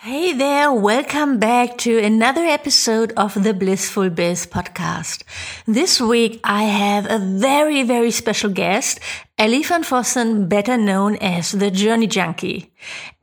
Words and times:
Hey 0.00 0.32
there, 0.32 0.70
welcome 0.72 1.40
back 1.40 1.76
to 1.78 1.98
another 1.98 2.44
episode 2.44 3.12
of 3.16 3.34
the 3.34 3.52
Blissful 3.52 4.10
Biz 4.10 4.46
podcast. 4.46 5.24
This 5.66 6.00
week 6.00 6.38
I 6.44 6.62
have 6.62 7.10
a 7.10 7.18
very, 7.18 7.82
very 7.82 8.12
special 8.12 8.48
guest, 8.48 9.00
Ellie 9.36 9.64
van 9.64 9.82
Vossen, 9.82 10.48
better 10.48 10.76
known 10.76 11.16
as 11.16 11.50
the 11.50 11.72
Journey 11.72 12.06
Junkie. 12.06 12.72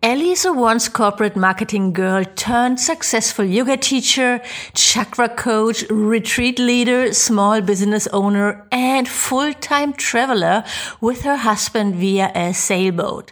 Ellie 0.06 0.34
is 0.34 0.46
a 0.46 0.54
once 0.54 0.88
corporate 0.88 1.36
marketing 1.36 1.92
girl 1.92 2.24
turned 2.36 2.80
successful 2.80 3.44
yoga 3.44 3.76
teacher, 3.76 4.40
chakra 4.76 5.28
coach, 5.28 5.84
retreat 5.90 6.60
leader, 6.60 7.12
small 7.12 7.60
business 7.60 8.06
owner, 8.14 8.68
and 8.72 9.08
full-time 9.08 9.94
traveler 9.94 10.64
with 11.02 11.24
her 11.24 11.38
husband 11.38 11.96
via 11.96 12.32
a 12.36 12.54
sailboat, 12.54 13.32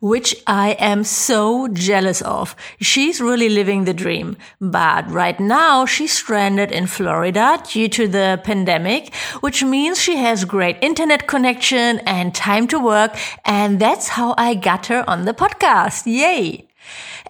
which 0.00 0.34
I 0.46 0.70
am 0.78 1.04
so 1.04 1.68
jealous 1.68 2.22
of. 2.22 2.56
She's 2.80 3.20
really 3.20 3.50
living 3.50 3.84
the 3.84 3.92
dream. 3.92 4.38
But 4.58 5.10
right 5.10 5.38
now 5.38 5.84
she's 5.84 6.12
stranded 6.12 6.72
in 6.72 6.86
Florida 6.86 7.62
due 7.70 7.88
to 7.88 8.08
the 8.08 8.40
pandemic, 8.42 9.14
which 9.40 9.62
means 9.62 10.00
she 10.00 10.16
has 10.16 10.46
great 10.46 10.78
internet 10.80 11.26
connection 11.26 11.98
and 12.06 12.34
time 12.34 12.66
to 12.68 12.78
work. 12.78 13.14
And 13.44 13.78
that's 13.78 14.08
how 14.08 14.34
I 14.38 14.54
got 14.54 14.86
her 14.86 15.04
on 15.06 15.26
the 15.26 15.34
podcast. 15.34 16.05
Yay! 16.06 16.68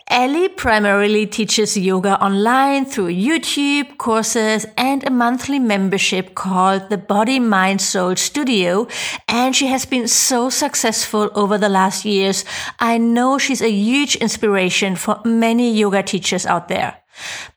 Ellie 0.09 0.51
primarily 0.51 1.27
teaches 1.27 1.79
yoga 1.79 2.23
online 2.23 2.85
through 2.85 3.09
YouTube 3.09 3.97
courses 3.97 4.67
and 4.77 5.03
a 5.07 5.11
monthly 5.11 5.59
membership 5.59 6.35
called 6.35 6.91
the 6.91 6.99
Body 6.99 7.41
Mind 7.41 7.81
Soul 7.81 8.17
Studio. 8.17 8.87
And 9.29 9.57
she 9.57 9.67
has 9.69 9.87
been 9.87 10.07
so 10.07 10.51
successful 10.51 11.31
over 11.35 11.57
the 11.57 11.71
last 11.71 12.05
years. 12.05 12.45
I 12.79 12.99
know 12.99 13.39
she's 13.39 13.63
a 13.63 13.71
huge 13.71 14.15
inspiration 14.17 14.95
for 14.95 15.23
many 15.25 15.73
yoga 15.73 16.03
teachers 16.03 16.45
out 16.45 16.69
there. 16.69 16.99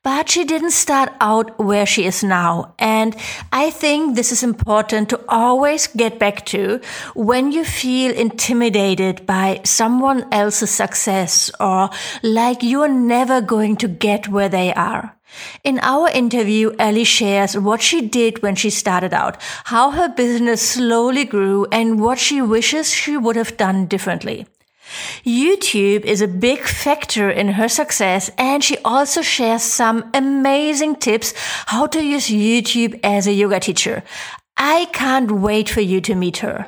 But 0.04 0.30
she 0.30 0.46
didn't 0.46 0.72
start 0.72 1.14
out 1.20 1.60
where 1.60 1.86
she 1.86 2.06
is 2.06 2.24
now. 2.24 2.74
And 2.80 3.16
I 3.52 3.70
think 3.70 4.16
this 4.16 4.32
is 4.32 4.44
important 4.44 5.10
to 5.10 5.24
always 5.28 5.88
get 5.88 6.20
back 6.20 6.46
to 6.48 6.80
when 7.16 7.52
you 7.52 7.66
feel 7.66 8.14
intimidated 8.16 9.26
by 9.26 9.62
someone 9.64 10.26
else's 10.32 10.72
success 10.72 11.52
or 11.60 11.90
like 12.24 12.64
you're 12.64 12.88
never 12.88 13.42
going 13.42 13.76
to 13.78 13.88
get 13.88 14.28
where 14.28 14.50
they 14.50 14.74
are. 14.74 15.16
In 15.64 15.80
our 15.80 16.10
interview, 16.10 16.72
Ellie 16.80 17.04
shares 17.04 17.58
what 17.58 17.82
she 17.82 18.02
did 18.02 18.42
when 18.42 18.56
she 18.56 18.70
started 18.70 19.14
out, 19.14 19.38
how 19.66 19.92
her 19.92 20.10
business 20.10 20.62
slowly 20.62 21.24
grew, 21.26 21.68
and 21.72 22.00
what 22.00 22.18
she 22.18 22.42
wishes 22.42 22.90
she 22.90 23.16
would 23.16 23.36
have 23.36 23.56
done 23.56 23.86
differently. 23.86 24.48
YouTube 25.24 26.06
is 26.06 26.22
a 26.22 26.28
big 26.28 26.62
factor 26.62 27.30
in 27.30 27.50
her 27.50 27.68
success 27.68 28.30
and 28.38 28.64
she 28.64 28.78
also 28.80 29.22
shares 29.22 29.64
some 29.64 30.10
amazing 30.14 30.96
tips 30.96 31.34
how 31.68 31.88
to 31.88 32.04
use 32.04 32.28
YouTube 32.28 33.00
as 33.04 33.28
a 33.28 33.34
yoga 33.34 33.60
teacher. 33.60 34.04
I 34.58 34.86
can't 34.92 35.32
wait 35.32 35.70
for 35.70 35.82
you 35.82 36.02
to 36.02 36.16
meet 36.16 36.38
her. 36.38 36.68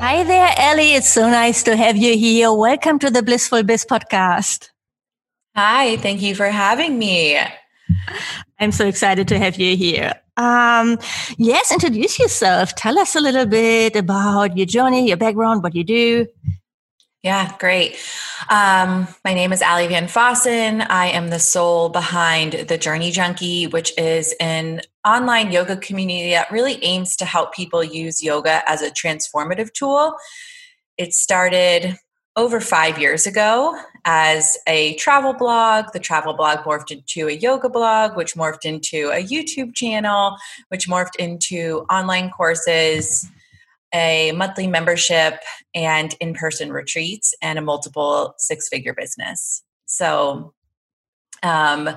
Hi 0.00 0.22
there, 0.22 0.54
Ellie. 0.56 0.94
It's 0.94 1.08
so 1.08 1.28
nice 1.28 1.64
to 1.64 1.74
have 1.74 1.96
you 1.96 2.16
here. 2.16 2.52
Welcome 2.52 3.00
to 3.00 3.10
the 3.10 3.20
Blissful 3.20 3.64
Biz 3.64 3.84
podcast. 3.84 4.70
Hi, 5.56 5.96
thank 5.96 6.22
you 6.22 6.36
for 6.36 6.46
having 6.46 7.00
me. 7.00 7.36
I'm 8.60 8.70
so 8.70 8.86
excited 8.86 9.26
to 9.26 9.38
have 9.40 9.58
you 9.58 9.76
here. 9.76 10.14
Um, 10.36 10.98
yes, 11.36 11.72
introduce 11.72 12.16
yourself. 12.20 12.76
Tell 12.76 12.96
us 12.96 13.16
a 13.16 13.20
little 13.20 13.44
bit 13.44 13.96
about 13.96 14.56
your 14.56 14.66
journey, 14.66 15.08
your 15.08 15.16
background, 15.16 15.64
what 15.64 15.74
you 15.74 15.82
do. 15.82 16.26
Yeah, 17.24 17.56
great. 17.58 17.96
Um, 18.48 19.08
my 19.24 19.34
name 19.34 19.52
is 19.52 19.60
Ellie 19.60 19.88
Van 19.88 20.06
Vossen. 20.06 20.86
I 20.88 21.08
am 21.08 21.30
the 21.30 21.40
soul 21.40 21.88
behind 21.88 22.52
the 22.52 22.78
Journey 22.78 23.10
Junkie, 23.10 23.66
which 23.66 23.92
is 23.98 24.36
an 24.38 24.82
online 25.04 25.50
yoga 25.50 25.76
community 25.76 26.30
that 26.30 26.52
really 26.52 26.82
aims 26.84 27.16
to 27.16 27.24
help 27.24 27.52
people 27.52 27.82
use 27.82 28.22
yoga 28.22 28.62
as 28.70 28.82
a 28.82 28.90
transformative 28.92 29.72
tool. 29.72 30.14
It 30.96 31.12
started 31.12 31.96
over 32.36 32.60
five 32.60 33.00
years 33.00 33.26
ago 33.26 33.76
as 34.04 34.56
a 34.68 34.94
travel 34.94 35.32
blog. 35.32 35.86
The 35.92 35.98
travel 35.98 36.34
blog 36.34 36.58
morphed 36.60 36.92
into 36.92 37.26
a 37.26 37.32
yoga 37.32 37.68
blog, 37.68 38.16
which 38.16 38.34
morphed 38.36 38.64
into 38.64 39.10
a 39.10 39.24
YouTube 39.24 39.74
channel, 39.74 40.36
which 40.68 40.88
morphed 40.88 41.16
into 41.18 41.84
online 41.90 42.30
courses 42.30 43.28
a 43.94 44.32
monthly 44.32 44.66
membership 44.66 45.40
and 45.74 46.14
in 46.20 46.34
person 46.34 46.72
retreats 46.72 47.34
and 47.42 47.58
a 47.58 47.62
multiple 47.62 48.34
six 48.38 48.68
figure 48.68 48.94
business. 48.94 49.62
So, 49.86 50.54
um, 51.42 51.88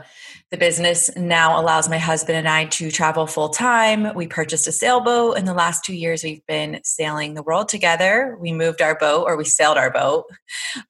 the 0.51 0.57
business 0.57 1.09
now 1.15 1.59
allows 1.59 1.89
my 1.89 1.97
husband 1.97 2.37
and 2.37 2.47
I 2.47 2.65
to 2.65 2.91
travel 2.91 3.25
full 3.25 3.49
time. 3.49 4.13
We 4.13 4.27
purchased 4.27 4.67
a 4.67 4.71
sailboat. 4.71 5.37
In 5.37 5.45
the 5.45 5.53
last 5.53 5.83
two 5.83 5.95
years, 5.95 6.23
we've 6.23 6.45
been 6.45 6.79
sailing 6.83 7.33
the 7.33 7.41
world 7.41 7.69
together. 7.69 8.37
We 8.39 8.51
moved 8.51 8.81
our 8.81 8.95
boat, 8.95 9.23
or 9.25 9.37
we 9.37 9.45
sailed 9.45 9.77
our 9.77 9.89
boat, 9.89 10.25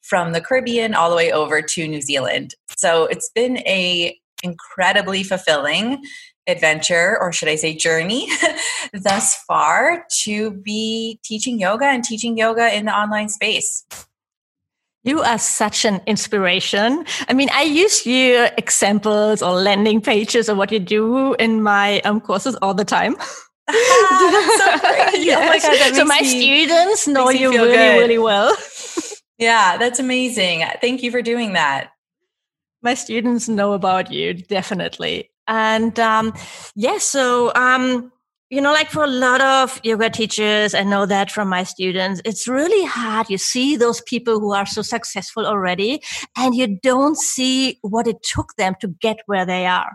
from 0.01 0.33
the 0.33 0.41
Caribbean 0.41 0.93
all 0.93 1.09
the 1.09 1.15
way 1.15 1.31
over 1.31 1.61
to 1.61 1.87
New 1.87 2.01
Zealand. 2.01 2.55
So 2.75 3.05
it's 3.05 3.29
been 3.33 3.59
a 3.59 4.17
incredibly 4.43 5.23
fulfilling 5.23 6.03
adventure, 6.47 7.17
or 7.19 7.31
should 7.31 7.47
I 7.47 7.55
say 7.55 7.75
journey, 7.75 8.27
thus 8.93 9.35
far 9.47 10.05
to 10.23 10.51
be 10.51 11.19
teaching 11.23 11.59
yoga 11.59 11.85
and 11.85 12.03
teaching 12.03 12.37
yoga 12.37 12.75
in 12.75 12.85
the 12.85 12.93
online 12.93 13.29
space. 13.29 13.85
You 15.03 15.21
are 15.21 15.39
such 15.39 15.83
an 15.83 15.99
inspiration. 16.05 17.05
I 17.27 17.33
mean, 17.33 17.49
I 17.51 17.63
use 17.63 18.05
your 18.05 18.49
examples 18.57 19.41
or 19.41 19.53
landing 19.53 19.99
pages 19.99 20.47
or 20.47 20.55
what 20.55 20.71
you 20.71 20.79
do 20.79 21.33
in 21.35 21.63
my 21.63 22.01
um, 22.01 22.21
courses 22.21 22.55
all 22.61 22.75
the 22.75 22.85
time. 22.85 23.15
Ah, 23.67 25.09
so 25.11 25.17
yes. 25.17 25.65
oh 25.65 25.69
my 25.69 25.91
so 25.91 26.05
my 26.05 26.19
me, 26.21 26.27
students 26.27 27.07
know 27.07 27.31
you 27.31 27.49
really, 27.49 27.71
good. 27.71 27.99
really 27.99 28.17
well. 28.19 28.55
yeah, 29.39 29.77
that's 29.77 29.99
amazing. 29.99 30.65
Thank 30.81 31.01
you 31.01 31.09
for 31.09 31.23
doing 31.23 31.53
that. 31.53 31.93
My 32.83 32.93
students 32.93 33.49
know 33.49 33.73
about 33.73 34.11
you, 34.11 34.35
definitely. 34.35 35.30
And 35.51 35.99
um, 35.99 36.33
yes, 36.33 36.73
yeah, 36.75 36.97
so 36.99 37.51
um, 37.55 38.11
you 38.49 38.61
know, 38.61 38.71
like 38.71 38.89
for 38.89 39.03
a 39.03 39.07
lot 39.07 39.41
of 39.41 39.79
yoga 39.83 40.09
teachers, 40.09 40.73
I 40.73 40.83
know 40.83 41.05
that 41.05 41.29
from 41.29 41.49
my 41.49 41.63
students, 41.63 42.21
it's 42.25 42.47
really 42.47 42.85
hard. 42.85 43.29
You 43.29 43.37
see 43.37 43.75
those 43.75 44.01
people 44.01 44.39
who 44.39 44.53
are 44.53 44.65
so 44.65 44.81
successful 44.81 45.45
already, 45.45 46.01
and 46.37 46.55
you 46.55 46.79
don't 46.81 47.17
see 47.17 47.79
what 47.81 48.07
it 48.07 48.23
took 48.23 48.55
them 48.57 48.75
to 48.79 48.87
get 49.01 49.19
where 49.25 49.45
they 49.45 49.65
are. 49.65 49.93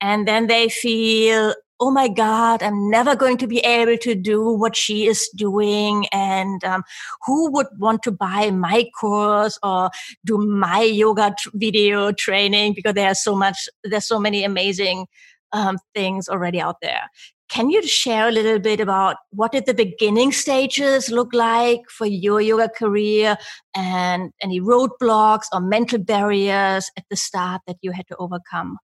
And 0.00 0.28
then 0.28 0.46
they 0.46 0.68
feel, 0.68 1.54
oh 1.80 1.90
my 1.90 2.08
God, 2.08 2.62
I'm 2.62 2.90
never 2.90 3.14
going 3.14 3.36
to 3.38 3.46
be 3.46 3.58
able 3.60 3.96
to 3.98 4.14
do 4.14 4.50
what 4.50 4.74
she 4.74 5.06
is 5.06 5.28
doing. 5.36 6.06
And 6.12 6.62
um, 6.64 6.82
who 7.24 7.50
would 7.52 7.68
want 7.78 8.02
to 8.04 8.10
buy 8.10 8.50
my 8.50 8.90
course 8.98 9.58
or 9.62 9.90
do 10.24 10.38
my 10.38 10.82
yoga 10.82 11.34
video 11.54 12.10
training? 12.12 12.74
Because 12.74 12.94
there's 12.94 13.22
so 13.22 13.36
much, 13.36 13.68
there's 13.84 14.06
so 14.06 14.18
many 14.18 14.44
amazing 14.44 15.06
um, 15.52 15.78
things 15.94 16.28
already 16.28 16.60
out 16.60 16.76
there. 16.82 17.02
Can 17.48 17.70
you 17.70 17.80
share 17.86 18.28
a 18.28 18.32
little 18.32 18.58
bit 18.58 18.78
about 18.78 19.16
what 19.30 19.52
did 19.52 19.64
the 19.64 19.72
beginning 19.72 20.32
stages 20.32 21.08
look 21.08 21.32
like 21.32 21.80
for 21.88 22.06
your 22.06 22.42
yoga 22.42 22.68
career 22.68 23.38
and 23.74 24.32
any 24.42 24.60
roadblocks 24.60 25.46
or 25.52 25.60
mental 25.60 25.98
barriers 25.98 26.90
at 26.98 27.04
the 27.08 27.16
start 27.16 27.62
that 27.66 27.76
you 27.80 27.92
had 27.92 28.06
to 28.08 28.16
overcome? 28.16 28.78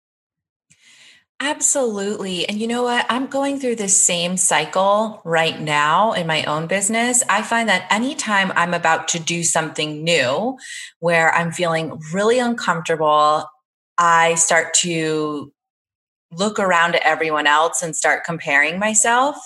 Absolutely. 1.43 2.47
And 2.47 2.61
you 2.61 2.67
know 2.67 2.83
what? 2.83 3.07
I'm 3.09 3.27
going 3.27 3.59
through 3.59 3.77
this 3.77 3.97
same 3.97 4.37
cycle 4.37 5.23
right 5.25 5.59
now 5.59 6.13
in 6.13 6.27
my 6.27 6.45
own 6.45 6.67
business. 6.67 7.23
I 7.31 7.41
find 7.41 7.67
that 7.71 7.87
anytime 7.91 8.53
I'm 8.57 8.75
about 8.75 9.09
to 9.09 9.19
do 9.19 9.43
something 9.43 10.05
new 10.05 10.59
where 10.99 11.35
I'm 11.35 11.51
feeling 11.51 11.99
really 12.13 12.39
uncomfortable, 12.39 13.47
I 13.97 14.35
start 14.35 14.75
to 14.81 15.51
look 16.33 16.59
around 16.59 16.97
at 16.97 17.03
everyone 17.05 17.47
else 17.47 17.83
and 17.83 17.97
start 17.97 18.25
comparing 18.25 18.79
myself. 18.79 19.37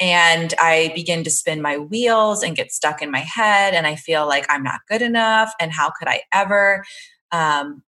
And 0.00 0.54
I 0.60 0.92
begin 0.94 1.24
to 1.24 1.30
spin 1.30 1.62
my 1.62 1.78
wheels 1.78 2.42
and 2.42 2.56
get 2.56 2.72
stuck 2.72 3.02
in 3.02 3.10
my 3.10 3.20
head. 3.20 3.74
And 3.74 3.86
I 3.86 3.96
feel 3.96 4.26
like 4.26 4.46
I'm 4.48 4.62
not 4.64 4.80
good 4.88 5.02
enough. 5.02 5.52
And 5.60 5.72
how 5.72 5.90
could 5.90 6.08
I 6.08 6.22
ever 6.32 6.84
um, 7.32 7.82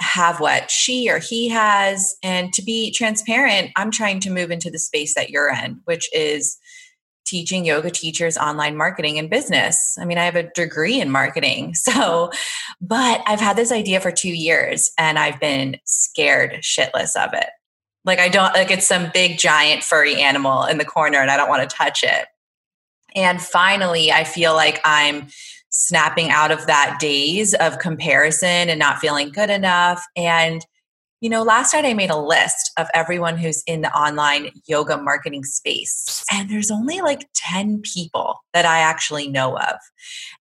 have 0.00 0.40
what 0.40 0.70
she 0.70 1.10
or 1.10 1.18
he 1.18 1.48
has. 1.48 2.16
And 2.22 2.52
to 2.54 2.62
be 2.62 2.90
transparent, 2.90 3.70
I'm 3.76 3.90
trying 3.90 4.20
to 4.20 4.30
move 4.30 4.50
into 4.50 4.70
the 4.70 4.78
space 4.78 5.14
that 5.14 5.30
you're 5.30 5.52
in, 5.52 5.80
which 5.84 6.08
is 6.12 6.58
teaching 7.24 7.64
yoga 7.64 7.90
teachers 7.90 8.36
online 8.36 8.76
marketing 8.76 9.18
and 9.18 9.30
business. 9.30 9.96
I 9.98 10.04
mean, 10.04 10.18
I 10.18 10.24
have 10.24 10.36
a 10.36 10.50
degree 10.54 11.00
in 11.00 11.10
marketing. 11.10 11.74
So, 11.84 12.30
but 12.80 13.22
I've 13.26 13.40
had 13.40 13.56
this 13.56 13.70
idea 13.70 14.00
for 14.00 14.10
two 14.10 14.32
years 14.32 14.90
and 14.98 15.18
I've 15.18 15.38
been 15.38 15.76
scared 15.84 16.52
shitless 16.62 17.14
of 17.14 17.34
it. 17.34 17.48
Like, 18.04 18.18
I 18.18 18.28
don't, 18.28 18.54
like, 18.54 18.70
it's 18.70 18.86
some 18.86 19.10
big 19.12 19.38
giant 19.38 19.82
furry 19.82 20.20
animal 20.20 20.64
in 20.64 20.78
the 20.78 20.84
corner 20.84 21.18
and 21.18 21.30
I 21.30 21.36
don't 21.36 21.48
want 21.48 21.68
to 21.68 21.76
touch 21.76 22.02
it. 22.02 22.26
And 23.14 23.40
finally, 23.40 24.10
I 24.10 24.24
feel 24.24 24.54
like 24.54 24.80
I'm 24.84 25.28
snapping 25.76 26.30
out 26.30 26.52
of 26.52 26.66
that 26.66 26.98
daze 27.00 27.52
of 27.54 27.80
comparison 27.80 28.70
and 28.70 28.78
not 28.78 28.98
feeling 28.98 29.30
good 29.30 29.50
enough. 29.50 30.02
And 30.16 30.64
you 31.20 31.30
know, 31.30 31.42
last 31.42 31.72
night 31.72 31.86
I 31.86 31.94
made 31.94 32.10
a 32.10 32.18
list 32.18 32.70
of 32.76 32.86
everyone 32.92 33.38
who's 33.38 33.62
in 33.66 33.80
the 33.80 33.90
online 33.96 34.50
yoga 34.66 34.98
marketing 34.98 35.44
space, 35.44 36.22
and 36.30 36.50
there's 36.50 36.70
only 36.70 37.00
like 37.00 37.26
10 37.34 37.80
people 37.80 38.40
that 38.52 38.66
I 38.66 38.80
actually 38.80 39.28
know 39.28 39.56
of. 39.56 39.76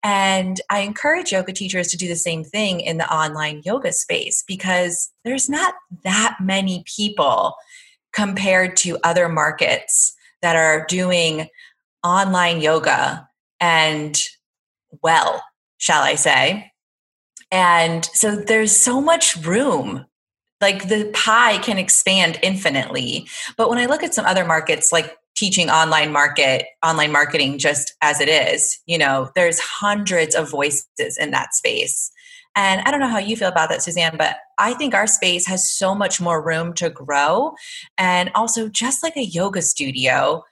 And 0.02 0.60
I 0.72 0.80
encourage 0.80 1.32
yoga 1.32 1.54
teachers 1.54 1.90
to 1.90 1.98
do 1.98 2.08
the 2.08 2.16
same 2.16 2.44
thing 2.44 2.80
in 2.80 2.98
the 2.98 3.14
online 3.14 3.62
yoga 3.64 3.94
space 3.94 4.44
because 4.48 5.12
there's 5.24 5.48
not 5.48 5.76
that 6.04 6.38
many 6.42 6.84
people 6.98 7.54
compared 8.12 8.76
to 8.78 8.98
other 9.04 9.30
markets 9.30 10.16
that 10.42 10.56
are 10.56 10.84
doing 10.88 11.48
online 12.04 12.60
yoga 12.60 13.30
and 13.60 14.20
well, 15.02 15.44
shall 15.78 16.02
I 16.02 16.16
say. 16.16 16.72
And 17.52 18.06
so 18.14 18.36
there's 18.36 18.76
so 18.76 19.02
much 19.02 19.36
room. 19.38 20.06
Like 20.62 20.88
the 20.88 21.12
pie 21.14 21.58
can 21.58 21.78
expand 21.78 22.40
infinitely. 22.42 23.28
But 23.58 23.70
when 23.70 23.80
i 23.80 23.86
look 23.88 24.04
at 24.04 24.14
some 24.14 24.26
other 24.26 24.46
markets 24.46 24.92
like 24.92 25.18
teaching 25.36 25.70
online 25.70 26.12
market 26.12 26.66
online 26.86 27.12
marketing 27.12 27.58
just 27.58 27.94
as 28.02 28.20
it 28.20 28.28
is 28.28 28.80
you 28.86 28.98
know 28.98 29.30
there's 29.34 29.60
hundreds 29.60 30.36
of 30.36 30.52
voices 30.52 31.18
in 31.20 31.32
that 31.32 31.54
space. 31.54 32.12
And 32.56 32.82
i 32.82 32.92
don't 32.92 33.00
know 33.00 33.08
how 33.08 33.18
you 33.18 33.36
feel 33.36 33.48
about 33.48 33.70
that 33.70 33.82
suzanne 33.82 34.16
but 34.18 34.36
i 34.60 34.74
think 34.74 34.94
our 34.94 35.08
space 35.08 35.48
has 35.48 35.70
so 35.70 35.96
much 35.96 36.22
more 36.22 36.46
room 36.46 36.74
to 36.76 36.90
grow. 36.90 37.54
And 37.98 38.30
also 38.36 38.70
just 38.70 39.04
like 39.04 39.18
a 39.18 39.26
yoga 39.26 39.62
studio 39.62 40.44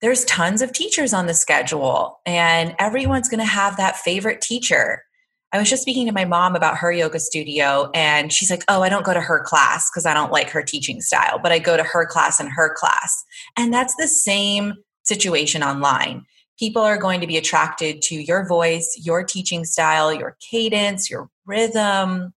there's 0.00 0.24
tons 0.26 0.62
of 0.62 0.72
teachers 0.72 1.12
on 1.12 1.26
the 1.26 1.34
schedule 1.34 2.20
and 2.24 2.74
everyone's 2.78 3.28
going 3.28 3.40
to 3.40 3.44
have 3.44 3.76
that 3.76 3.96
favorite 3.96 4.40
teacher 4.40 5.02
I 5.50 5.58
was 5.58 5.70
just 5.70 5.82
speaking 5.82 6.06
to 6.06 6.12
my 6.12 6.26
mom 6.26 6.54
about 6.54 6.76
her 6.76 6.92
yoga 6.92 7.18
studio, 7.18 7.90
and 7.94 8.32
she's 8.32 8.50
like, 8.50 8.64
Oh, 8.68 8.82
I 8.82 8.90
don't 8.90 9.04
go 9.04 9.14
to 9.14 9.20
her 9.20 9.42
class 9.42 9.90
because 9.90 10.04
I 10.04 10.12
don't 10.12 10.32
like 10.32 10.50
her 10.50 10.62
teaching 10.62 11.00
style, 11.00 11.38
but 11.38 11.52
I 11.52 11.58
go 11.58 11.76
to 11.76 11.82
her 11.82 12.06
class 12.06 12.38
and 12.38 12.50
her 12.50 12.74
class. 12.74 13.24
And 13.56 13.72
that's 13.72 13.94
the 13.96 14.08
same 14.08 14.74
situation 15.04 15.62
online. 15.62 16.26
People 16.58 16.82
are 16.82 16.98
going 16.98 17.20
to 17.20 17.26
be 17.26 17.38
attracted 17.38 18.02
to 18.02 18.16
your 18.16 18.46
voice, 18.46 19.00
your 19.02 19.24
teaching 19.24 19.64
style, 19.64 20.12
your 20.12 20.36
cadence, 20.50 21.08
your 21.08 21.30
rhythm, 21.46 22.34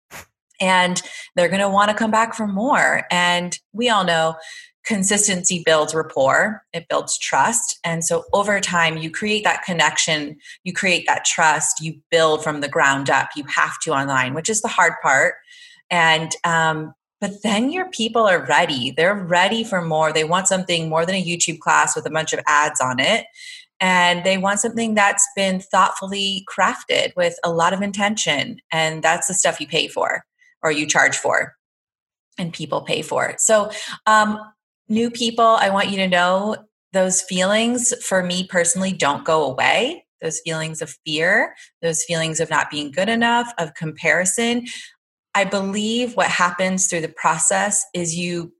and 0.61 1.01
they're 1.35 1.47
going 1.47 1.61
to 1.61 1.69
want 1.69 1.89
to 1.89 1.95
come 1.95 2.11
back 2.11 2.35
for 2.35 2.45
more. 2.45 3.03
And 3.09 3.57
we 3.71 3.89
all 3.89 4.03
know 4.03 4.35
consistency 4.85 5.61
builds 5.65 5.93
rapport, 5.93 6.63
it 6.73 6.87
builds 6.89 7.17
trust. 7.17 7.79
And 7.83 8.03
so 8.03 8.23
over 8.33 8.59
time, 8.59 8.97
you 8.97 9.11
create 9.11 9.43
that 9.43 9.63
connection, 9.63 10.37
you 10.63 10.73
create 10.73 11.05
that 11.07 11.25
trust, 11.25 11.81
you 11.81 11.99
build 12.09 12.43
from 12.43 12.61
the 12.61 12.69
ground 12.69 13.09
up. 13.09 13.29
You 13.35 13.43
have 13.55 13.79
to 13.81 13.91
online, 13.91 14.33
which 14.33 14.49
is 14.49 14.61
the 14.61 14.67
hard 14.67 14.93
part. 15.01 15.35
And, 15.91 16.31
um, 16.43 16.93
but 17.21 17.43
then 17.43 17.71
your 17.71 17.89
people 17.89 18.27
are 18.27 18.45
ready. 18.45 18.91
They're 18.91 19.15
ready 19.15 19.63
for 19.63 19.81
more. 19.81 20.13
They 20.13 20.23
want 20.23 20.47
something 20.47 20.87
more 20.87 21.05
than 21.05 21.15
a 21.15 21.23
YouTube 21.23 21.59
class 21.59 21.95
with 21.95 22.05
a 22.05 22.11
bunch 22.11 22.31
of 22.31 22.39
ads 22.47 22.79
on 22.79 22.99
it. 22.99 23.25
And 23.81 24.23
they 24.23 24.37
want 24.37 24.59
something 24.59 24.93
that's 24.93 25.27
been 25.35 25.59
thoughtfully 25.59 26.45
crafted 26.49 27.15
with 27.15 27.37
a 27.43 27.51
lot 27.51 27.73
of 27.73 27.81
intention. 27.81 28.59
And 28.71 29.03
that's 29.03 29.27
the 29.27 29.33
stuff 29.33 29.59
you 29.59 29.67
pay 29.67 29.87
for 29.87 30.23
or 30.61 30.71
you 30.71 30.85
charge 30.85 31.17
for 31.17 31.55
and 32.37 32.53
people 32.53 32.81
pay 32.81 33.01
for 33.01 33.25
it. 33.27 33.41
So 33.41 33.69
um, 34.05 34.39
new 34.89 35.11
people, 35.11 35.45
I 35.45 35.69
want 35.69 35.89
you 35.89 35.97
to 35.97 36.07
know 36.07 36.57
those 36.93 37.21
feelings 37.21 37.93
for 38.03 38.23
me 38.23 38.47
personally 38.47 38.91
don't 38.91 39.23
go 39.23 39.45
away. 39.45 40.05
Those 40.21 40.41
feelings 40.41 40.81
of 40.81 40.95
fear, 41.05 41.55
those 41.81 42.03
feelings 42.03 42.39
of 42.39 42.49
not 42.49 42.69
being 42.69 42.91
good 42.91 43.07
enough, 43.07 43.53
of 43.57 43.73
comparison. 43.75 44.65
I 45.33 45.45
believe 45.45 46.15
what 46.15 46.27
happens 46.27 46.87
through 46.87 47.01
the 47.01 47.09
process 47.15 47.85
is 47.93 48.17
you, 48.17 48.53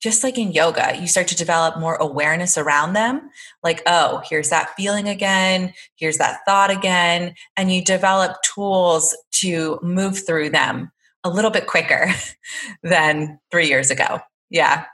just 0.00 0.22
like 0.22 0.38
in 0.38 0.52
yoga, 0.52 0.96
you 1.00 1.08
start 1.08 1.26
to 1.28 1.36
develop 1.36 1.78
more 1.80 1.96
awareness 1.96 2.56
around 2.56 2.92
them. 2.92 3.30
Like, 3.64 3.82
oh, 3.86 4.22
here's 4.28 4.50
that 4.50 4.70
feeling 4.76 5.08
again, 5.08 5.72
here's 5.96 6.18
that 6.18 6.40
thought 6.46 6.70
again. 6.70 7.34
And 7.56 7.72
you 7.72 7.82
develop 7.82 8.36
tools 8.42 9.16
to 9.40 9.80
move 9.82 10.24
through 10.24 10.50
them 10.50 10.92
a 11.24 11.30
little 11.30 11.50
bit 11.50 11.66
quicker 11.66 12.12
than 12.82 13.40
three 13.50 13.68
years 13.68 13.90
ago. 13.90 14.20
Yeah. 14.50 14.84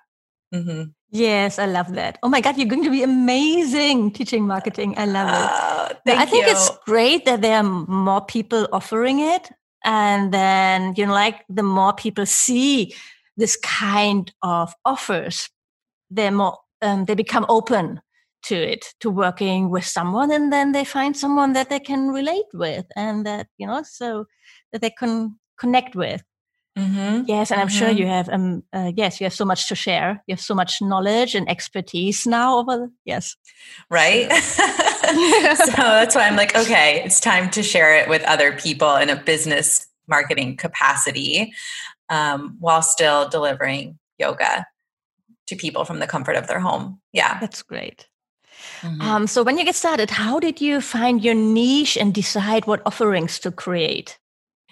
Mm-hmm. 0.55 0.91
Yes, 1.11 1.59
I 1.59 1.67
love 1.67 1.93
that. 1.95 2.19
Oh 2.23 2.29
my 2.29 2.41
God, 2.41 2.57
you're 2.59 2.69
going 2.69 2.85
to 2.85 2.91
be 2.91 3.03
amazing 3.03 4.13
teaching 4.13 4.47
marketing. 4.47 4.95
I 4.99 5.07
love 5.07 5.29
it. 5.29 6.13
Uh, 6.13 6.19
I 6.19 6.27
think 6.27 6.47
you. 6.47 6.53
it's 6.53 6.71
great 6.85 7.25
that 7.25 7.41
there 7.41 7.57
are 7.57 7.63
more 7.63 8.25
people 8.25 8.69
offering 8.73 9.21
it. 9.21 9.51
And 9.85 10.33
then, 10.33 10.95
you 10.97 11.07
know, 11.07 11.13
like 11.13 11.45
the 11.49 11.63
more 11.63 11.95
people 11.95 12.27
see 12.27 12.95
this 13.37 13.57
kind 13.57 14.33
of 14.43 14.75
offers, 14.85 15.49
they're 16.11 16.31
more, 16.31 16.59
um, 16.83 17.05
they 17.05 17.15
become 17.15 17.47
open 17.49 18.01
to 18.45 18.55
it, 18.57 18.87
to 19.01 19.11
working 19.11 19.71
with 19.71 19.85
someone. 19.85 20.31
And 20.31 20.53
then 20.53 20.73
they 20.73 20.85
find 20.85 21.17
someone 21.17 21.53
that 21.55 21.71
they 21.71 21.81
can 21.81 22.09
relate 22.09 22.47
with 22.53 22.87
and 22.97 23.25
that, 23.27 23.47
you 23.57 23.67
know, 23.67 23.83
so 23.83 24.27
that 24.73 24.81
they 24.81 24.91
can 24.91 25.39
connect 25.59 25.95
with. 25.95 26.23
Mm-hmm. 26.79 27.23
Yes, 27.27 27.51
and 27.51 27.61
I'm 27.61 27.69
sure 27.69 27.89
you 27.89 28.05
mm-hmm. 28.05 28.13
have. 28.13 28.29
Um, 28.29 28.63
uh, 28.73 28.93
yes, 28.95 29.21
you 29.21 29.25
have 29.25 29.35
so 29.35 29.45
much 29.45 29.69
to 29.69 29.75
share. 29.75 30.23
You 30.27 30.35
have 30.35 30.41
so 30.41 30.55
much 30.55 30.81
knowledge 30.81 31.35
and 31.35 31.49
expertise 31.51 32.27
now. 32.27 32.59
Over 32.59 32.89
yes, 33.05 33.37
right. 33.91 34.31
So. 34.33 34.65
so 35.55 35.73
that's 35.77 36.15
why 36.15 36.29
I'm 36.29 36.37
like, 36.37 36.55
okay, 36.55 37.03
it's 37.05 37.21
time 37.21 37.51
to 37.51 37.63
share 37.63 37.97
it 37.97 38.09
with 38.09 38.23
other 38.25 38.53
people 38.53 38.95
in 38.97 39.11
a 39.11 39.17
business 39.17 39.87
marketing 40.07 40.57
capacity, 40.57 41.53
um, 42.11 42.57
while 42.61 42.83
still 42.83 43.29
delivering 43.29 43.99
yoga 44.19 44.65
to 45.49 45.57
people 45.57 45.85
from 45.85 45.99
the 45.99 46.07
comfort 46.07 46.37
of 46.37 46.47
their 46.47 46.61
home. 46.61 47.01
Yeah, 47.13 47.41
that's 47.41 47.63
great. 47.63 48.07
Mm-hmm. 48.83 49.01
Um, 49.01 49.27
so 49.27 49.43
when 49.43 49.59
you 49.59 49.65
get 49.65 49.75
started, 49.75 50.11
how 50.11 50.39
did 50.39 50.61
you 50.61 50.81
find 50.81 51.25
your 51.25 51.35
niche 51.35 51.97
and 51.97 52.15
decide 52.15 52.67
what 52.67 52.83
offerings 52.87 53.39
to 53.41 53.51
create? 53.51 54.19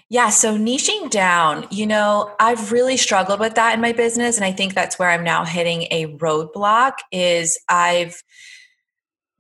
Yeah, 0.09 0.31
so 0.31 0.57
niching 0.57 1.11
down, 1.11 1.67
you 1.71 1.85
know, 1.85 2.33
I've 2.39 2.71
really 2.71 2.97
struggled 2.97 3.41
with 3.41 3.55
that 3.57 3.75
in 3.75 3.81
my 3.81 3.93
business 3.93 4.37
and 4.37 4.45
I 4.45 4.53
think 4.53 4.73
that's 4.73 5.01
where 5.01 5.11
I'm 5.11 5.25
now 5.25 5.45
hitting 5.45 5.83
a 5.91 6.07
roadblock 6.19 6.93
is 7.11 7.59
I've 7.69 8.23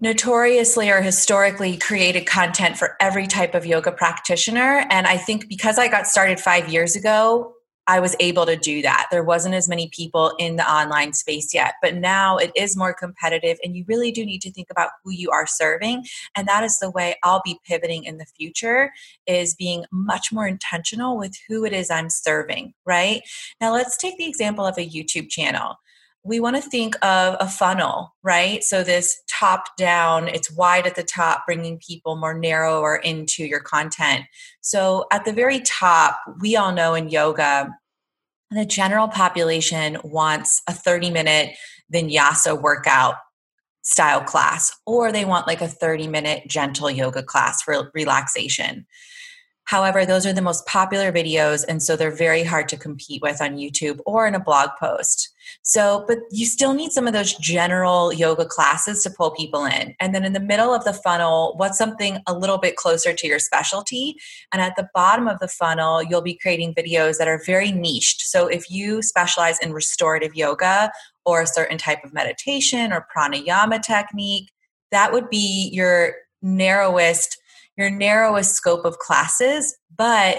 notoriously 0.00 0.90
or 0.90 1.00
historically 1.00 1.76
created 1.76 2.26
content 2.26 2.76
for 2.76 2.96
every 3.00 3.26
type 3.28 3.54
of 3.54 3.64
yoga 3.64 3.92
practitioner 3.92 4.84
and 4.90 5.06
I 5.06 5.16
think 5.16 5.48
because 5.48 5.78
I 5.78 5.88
got 5.88 6.06
started 6.06 6.40
5 6.40 6.68
years 6.68 6.96
ago, 6.96 7.52
I 7.86 8.00
was 8.00 8.16
able 8.20 8.46
to 8.46 8.56
do 8.56 8.82
that. 8.82 9.06
There 9.10 9.24
wasn't 9.24 9.54
as 9.54 9.68
many 9.68 9.88
people 9.88 10.34
in 10.38 10.56
the 10.56 10.70
online 10.70 11.12
space 11.12 11.54
yet, 11.54 11.74
but 11.82 11.94
now 11.94 12.36
it 12.36 12.50
is 12.56 12.76
more 12.76 12.92
competitive 12.92 13.58
and 13.62 13.76
you 13.76 13.84
really 13.86 14.10
do 14.10 14.24
need 14.24 14.42
to 14.42 14.52
think 14.52 14.68
about 14.70 14.90
who 15.04 15.12
you 15.12 15.30
are 15.30 15.46
serving 15.46 16.04
and 16.36 16.46
that 16.48 16.64
is 16.64 16.78
the 16.78 16.90
way 16.90 17.16
I'll 17.22 17.42
be 17.44 17.60
pivoting 17.66 18.04
in 18.04 18.18
the 18.18 18.26
future 18.26 18.90
is 19.26 19.54
being 19.54 19.84
much 19.92 20.32
more 20.32 20.46
intentional 20.46 21.16
with 21.16 21.36
who 21.48 21.64
it 21.64 21.72
is 21.72 21.90
I'm 21.90 22.10
serving, 22.10 22.74
right? 22.84 23.22
Now 23.60 23.72
let's 23.72 23.96
take 23.96 24.18
the 24.18 24.28
example 24.28 24.66
of 24.66 24.78
a 24.78 24.88
YouTube 24.88 25.28
channel 25.28 25.76
we 26.26 26.40
want 26.40 26.56
to 26.56 26.62
think 26.62 26.96
of 27.04 27.36
a 27.38 27.48
funnel, 27.48 28.14
right? 28.24 28.64
So 28.64 28.82
this 28.82 29.22
top 29.28 29.76
down, 29.76 30.26
it's 30.26 30.50
wide 30.50 30.86
at 30.86 30.96
the 30.96 31.04
top, 31.04 31.46
bringing 31.46 31.78
people 31.78 32.16
more 32.16 32.36
narrower 32.36 32.96
into 32.96 33.44
your 33.44 33.60
content. 33.60 34.24
So 34.60 35.06
at 35.12 35.24
the 35.24 35.32
very 35.32 35.60
top, 35.60 36.18
we 36.40 36.56
all 36.56 36.72
know 36.72 36.94
in 36.94 37.10
yoga, 37.10 37.72
the 38.50 38.64
general 38.64 39.06
population 39.06 39.98
wants 40.02 40.62
a 40.66 40.72
30 40.72 41.10
minute 41.10 41.54
vinyasa 41.94 42.60
workout 42.60 43.14
style 43.82 44.22
class, 44.22 44.72
or 44.84 45.12
they 45.12 45.24
want 45.24 45.46
like 45.46 45.60
a 45.60 45.68
30 45.68 46.08
minute 46.08 46.42
gentle 46.48 46.90
yoga 46.90 47.22
class 47.22 47.62
for 47.62 47.88
relaxation. 47.94 48.84
However, 49.66 50.06
those 50.06 50.24
are 50.26 50.32
the 50.32 50.40
most 50.40 50.64
popular 50.66 51.10
videos, 51.12 51.64
and 51.68 51.82
so 51.82 51.96
they're 51.96 52.14
very 52.14 52.44
hard 52.44 52.68
to 52.68 52.76
compete 52.76 53.20
with 53.20 53.42
on 53.42 53.56
YouTube 53.56 53.98
or 54.06 54.26
in 54.26 54.34
a 54.34 54.40
blog 54.40 54.70
post. 54.78 55.34
So, 55.62 56.04
but 56.06 56.18
you 56.30 56.46
still 56.46 56.72
need 56.72 56.92
some 56.92 57.08
of 57.08 57.12
those 57.12 57.34
general 57.34 58.12
yoga 58.12 58.44
classes 58.44 59.02
to 59.02 59.10
pull 59.10 59.32
people 59.32 59.64
in. 59.64 59.96
And 59.98 60.14
then 60.14 60.24
in 60.24 60.32
the 60.32 60.40
middle 60.40 60.72
of 60.72 60.84
the 60.84 60.92
funnel, 60.92 61.54
what's 61.56 61.78
something 61.78 62.18
a 62.28 62.32
little 62.32 62.58
bit 62.58 62.76
closer 62.76 63.12
to 63.12 63.26
your 63.26 63.40
specialty? 63.40 64.16
And 64.52 64.62
at 64.62 64.76
the 64.76 64.88
bottom 64.94 65.26
of 65.26 65.40
the 65.40 65.48
funnel, 65.48 66.00
you'll 66.00 66.22
be 66.22 66.38
creating 66.40 66.74
videos 66.74 67.18
that 67.18 67.28
are 67.28 67.42
very 67.44 67.72
niched. 67.72 68.20
So, 68.20 68.46
if 68.46 68.70
you 68.70 69.02
specialize 69.02 69.58
in 69.58 69.72
restorative 69.72 70.36
yoga 70.36 70.92
or 71.24 71.42
a 71.42 71.46
certain 71.46 71.78
type 71.78 72.04
of 72.04 72.14
meditation 72.14 72.92
or 72.92 73.08
pranayama 73.14 73.82
technique, 73.82 74.50
that 74.92 75.12
would 75.12 75.28
be 75.28 75.70
your 75.72 76.14
narrowest 76.40 77.38
your 77.76 77.90
narrowest 77.90 78.54
scope 78.54 78.84
of 78.84 78.98
classes, 78.98 79.76
but 79.96 80.38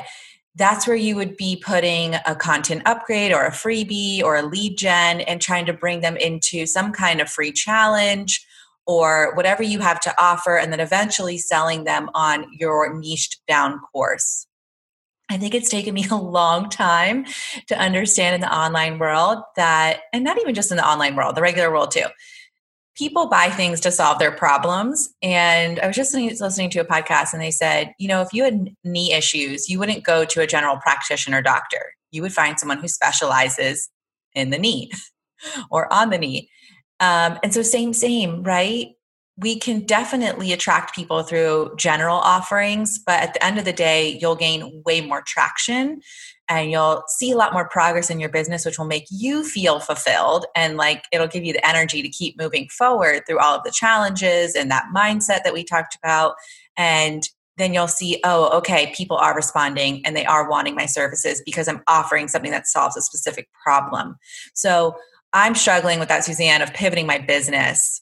that's 0.56 0.88
where 0.88 0.96
you 0.96 1.16
would 1.16 1.38
be 1.38 1.62
putting 1.64 2.16
a 2.26 2.36
content 2.36 2.82
upgrade 2.86 3.32
or 3.32 3.46
a 3.46 3.52
freebie 3.52 4.24
or 4.24 4.36
a 4.36 4.42
lead 4.42 4.78
gen 4.78 5.22
and 5.22 5.40
trying 5.40 5.68
to 5.68 5.74
bring 5.74 6.02
them 6.02 6.18
into 6.18 6.66
some 6.66 6.92
kind 6.92 7.22
of 7.22 7.30
free 7.30 7.52
challenge 7.52 8.44
or 8.88 9.36
whatever 9.36 9.62
you 9.62 9.80
have 9.80 10.00
to 10.00 10.14
offer, 10.18 10.58
and 10.58 10.72
then 10.72 10.80
eventually 10.80 11.38
selling 11.38 11.84
them 11.84 12.10
on 12.14 12.46
your 12.54 12.98
niched 12.98 13.42
down 13.48 13.80
course. 13.92 14.48
I 15.30 15.38
think 15.38 15.54
it's 15.54 15.70
taken 15.70 15.94
me 15.94 16.06
a 16.12 16.16
long 16.16 16.70
time 16.70 17.26
to 17.68 17.78
understand 17.78 18.36
in 18.36 18.42
the 18.42 18.54
online 18.54 18.98
world 18.98 19.40
that, 19.58 20.02
and 20.14 20.24
not 20.24 20.40
even 20.40 20.56
just 20.56 20.72
in 20.72 20.78
the 20.78 20.88
online 20.88 21.16
world, 21.16 21.36
the 21.36 21.42
regular 21.42 21.70
world 21.70 21.92
too, 21.92 22.06
people 22.98 23.28
buy 23.28 23.50
things 23.50 23.80
to 23.82 23.92
solve 23.92 24.18
their 24.18 24.32
problems. 24.32 25.14
And 25.22 25.80
I 25.80 25.88
was 25.88 25.96
just 25.96 26.14
listening, 26.14 26.70
to 26.72 26.80
a 26.80 26.86
podcast 26.86 27.32
and 27.32 27.42
they 27.42 27.52
said, 27.52 27.94
you 28.00 28.08
know, 28.08 28.22
if 28.22 28.34
you 28.34 28.44
had 28.44 28.70
knee 28.84 29.14
issues, 29.14 29.70
you 29.70 29.78
wouldn't 29.78 30.04
go 30.04 30.26
to 30.26 30.42
a 30.42 30.48
general 30.48 30.78
practitioner 30.78 31.42
doctor. 31.42 31.94
You 32.12 32.24
would 32.24 32.34
find 32.34 32.60
someone 32.60 32.80
who 32.80 32.88
specializes 32.88 33.90
in 34.34 34.50
the 34.50 34.58
knee 34.58 34.92
or 35.72 35.92
on 35.94 36.10
the 36.10 36.18
knee. 36.18 36.50
Um, 37.00 37.38
and 37.44 37.54
so, 37.54 37.62
same, 37.62 37.94
same, 37.94 38.42
right? 38.42 38.88
We 39.38 39.60
can 39.60 39.86
definitely 39.86 40.52
attract 40.52 40.96
people 40.96 41.22
through 41.22 41.76
general 41.78 42.18
offerings, 42.18 42.98
but 43.06 43.22
at 43.22 43.34
the 43.36 43.46
end 43.46 43.60
of 43.60 43.66
the 43.66 43.74
day, 43.74 44.18
you'll 44.20 44.36
gain 44.36 44.82
way 44.84 45.02
more 45.02 45.22
traction 45.22 46.02
and 46.50 46.72
you'll 46.72 47.04
see 47.08 47.32
a 47.32 47.38
lot 47.38 47.54
more 47.54 47.68
progress 47.68 48.10
in 48.10 48.20
your 48.20 48.30
business, 48.30 48.66
which 48.66 48.78
will 48.78 48.86
make 48.86 49.06
you 49.10 49.44
feel 49.44 49.80
fulfilled. 49.80 50.46
And 50.56 50.78
like 50.78 51.06
it'll 51.12 51.28
give 51.28 51.44
you 51.44 51.54
the 51.54 51.68
energy 51.68 52.02
to 52.02 52.10
keep 52.10 52.40
moving 52.40 52.70
forward 52.70 53.24
through 53.26 53.40
all 53.40 53.56
of 53.56 53.64
the 53.64 53.72
challenges 53.72 54.56
and 54.56 54.72
that 54.72 54.86
mindset 54.96 55.44
that 55.44 55.54
we 55.54 55.64
talked 55.64 55.96
about. 55.96 56.36
And 56.78 57.28
then 57.58 57.74
you'll 57.74 57.88
see, 57.88 58.22
oh, 58.24 58.56
okay, 58.58 58.94
people 58.96 59.18
are 59.18 59.36
responding 59.36 60.06
and 60.06 60.16
they 60.16 60.26
are 60.26 60.50
wanting 60.50 60.76
my 60.76 60.86
services 60.86 61.42
because 61.46 61.68
I'm 61.68 61.82
offering 61.88 62.28
something 62.28 62.52
that 62.52 62.68
solves 62.68 62.96
a 62.96 63.02
specific 63.02 63.50
problem. 63.64 64.16
So 64.54 64.96
I'm 65.34 65.56
struggling 65.56 66.00
with 66.00 66.08
that, 66.10 66.24
Suzanne, 66.24 66.62
of 66.62 66.74
pivoting 66.74 67.08
my 67.08 67.18
business 67.18 68.02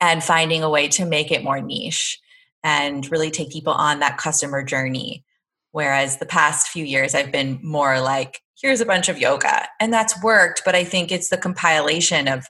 and 0.00 0.24
finding 0.24 0.62
a 0.62 0.70
way 0.70 0.88
to 0.88 1.04
make 1.04 1.30
it 1.30 1.44
more 1.44 1.60
niche 1.60 2.18
and 2.64 3.10
really 3.12 3.30
take 3.30 3.50
people 3.50 3.72
on 3.72 4.00
that 4.00 4.16
customer 4.16 4.64
journey 4.64 5.24
Whereas 5.72 6.16
the 6.18 6.26
past 6.26 6.68
few 6.68 6.84
years, 6.84 7.14
I've 7.14 7.32
been 7.32 7.60
more 7.62 8.00
like, 8.00 8.40
here's 8.60 8.80
a 8.80 8.86
bunch 8.86 9.08
of 9.08 9.18
yoga. 9.18 9.68
And 9.80 9.92
that's 9.92 10.20
worked, 10.22 10.62
but 10.64 10.74
I 10.74 10.84
think 10.84 11.12
it's 11.12 11.28
the 11.28 11.36
compilation 11.36 12.28
of 12.28 12.46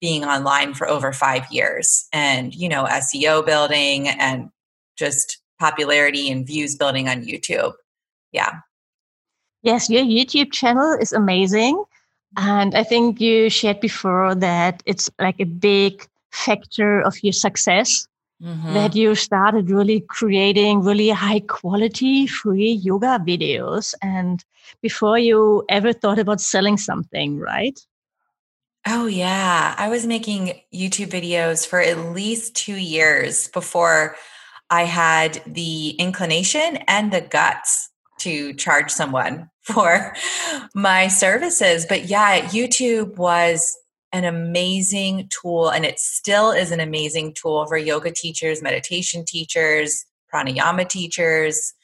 being 0.00 0.24
online 0.24 0.74
for 0.74 0.88
over 0.88 1.12
five 1.12 1.44
years 1.50 2.08
and, 2.12 2.54
you 2.54 2.68
know, 2.68 2.84
SEO 2.84 3.44
building 3.44 4.08
and 4.08 4.50
just 4.96 5.38
popularity 5.58 6.30
and 6.30 6.46
views 6.46 6.74
building 6.74 7.08
on 7.08 7.22
YouTube. 7.22 7.74
Yeah. 8.32 8.60
Yes, 9.62 9.90
your 9.90 10.02
YouTube 10.02 10.52
channel 10.52 10.96
is 10.98 11.12
amazing. 11.12 11.84
And 12.36 12.74
I 12.74 12.82
think 12.82 13.20
you 13.20 13.50
shared 13.50 13.80
before 13.80 14.34
that 14.36 14.82
it's 14.86 15.10
like 15.18 15.40
a 15.40 15.44
big 15.44 16.06
factor 16.30 17.00
of 17.00 17.22
your 17.22 17.32
success 17.32 18.06
Mm-hmm. 18.42 18.72
that 18.72 18.96
you 18.96 19.14
started 19.14 19.68
really 19.68 20.00
creating 20.00 20.80
really 20.80 21.10
high 21.10 21.40
quality 21.40 22.26
free 22.26 22.70
yoga 22.70 23.22
videos 23.22 23.92
and 24.00 24.42
before 24.80 25.18
you 25.18 25.62
ever 25.68 25.92
thought 25.92 26.18
about 26.18 26.40
selling 26.40 26.78
something, 26.78 27.38
right? 27.38 27.78
Oh, 28.86 29.06
yeah. 29.06 29.74
I 29.76 29.88
was 29.88 30.06
making 30.06 30.52
YouTube 30.74 31.10
videos 31.10 31.66
for 31.66 31.80
at 31.80 32.14
least 32.14 32.54
two 32.54 32.76
years 32.76 33.48
before 33.48 34.16
I 34.70 34.84
had 34.84 35.42
the 35.46 35.90
inclination 35.90 36.78
and 36.88 37.12
the 37.12 37.20
guts 37.20 37.90
to 38.20 38.54
charge 38.54 38.90
someone 38.90 39.50
for 39.62 40.14
my 40.74 41.08
services. 41.08 41.84
But 41.86 42.06
yeah, 42.06 42.40
YouTube 42.40 43.16
was 43.16 43.76
an 44.12 44.24
amazing 44.24 45.28
tool, 45.30 45.68
and 45.68 45.84
it 45.84 46.00
still 46.00 46.50
is 46.50 46.72
an 46.72 46.80
amazing 46.80 47.34
tool 47.34 47.66
for 47.66 47.76
yoga 47.76 48.10
teachers, 48.10 48.62
meditation 48.62 49.24
teachers, 49.24 50.04
pranayama 50.32 50.88
teachers 50.88 51.74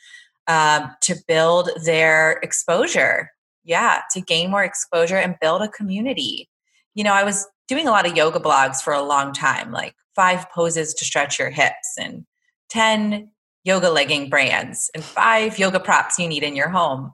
um, 0.49 0.90
to 1.02 1.16
build 1.26 1.71
their 1.85 2.33
exposure. 2.42 3.30
Yeah, 3.64 4.02
to 4.12 4.21
gain 4.21 4.50
more 4.50 4.62
exposure 4.62 5.16
and 5.16 5.37
build 5.40 5.62
a 5.62 5.68
community. 5.68 6.49
You 6.95 7.04
know, 7.04 7.12
I 7.12 7.25
was 7.25 7.47
doing 7.68 7.88
a 7.88 7.90
lot 7.90 8.06
of 8.06 8.16
yoga 8.16 8.38
blogs 8.38 8.80
for 8.80 8.92
a 8.92 9.02
long 9.02 9.33
time, 9.33 9.73
like 9.73 9.95
five 10.14 10.49
poses 10.50 10.95
to 10.95 11.04
stretch 11.04 11.38
your 11.38 11.50
hips 11.50 11.97
and 11.99 12.25
10 12.71 13.30
yoga 13.64 13.90
legging 13.90 14.30
brands 14.30 14.88
and 14.95 15.02
five 15.02 15.59
yoga 15.59 15.80
props 15.80 16.18
you 16.18 16.28
need 16.28 16.45
in 16.45 16.54
your 16.54 16.68
home. 16.68 17.12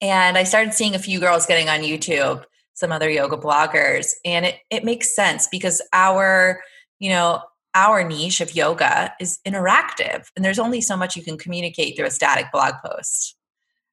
And 0.00 0.36
I 0.36 0.42
started 0.42 0.74
seeing 0.74 0.94
a 0.94 1.00
few 1.00 1.20
girls 1.20 1.46
getting 1.46 1.68
on 1.68 1.80
YouTube 1.80 2.44
some 2.76 2.92
other 2.92 3.10
yoga 3.10 3.36
bloggers. 3.36 4.12
And 4.24 4.44
it, 4.44 4.56
it 4.70 4.84
makes 4.84 5.16
sense 5.16 5.48
because 5.50 5.82
our 5.92 6.60
you 7.00 7.10
know 7.10 7.42
our 7.74 8.04
niche 8.04 8.40
of 8.40 8.54
yoga 8.54 9.12
is 9.20 9.38
interactive 9.46 10.30
and 10.34 10.44
there's 10.44 10.58
only 10.58 10.80
so 10.80 10.96
much 10.96 11.16
you 11.16 11.22
can 11.22 11.36
communicate 11.36 11.96
through 11.96 12.06
a 12.06 12.10
static 12.10 12.46
blog 12.52 12.74
post. 12.84 13.36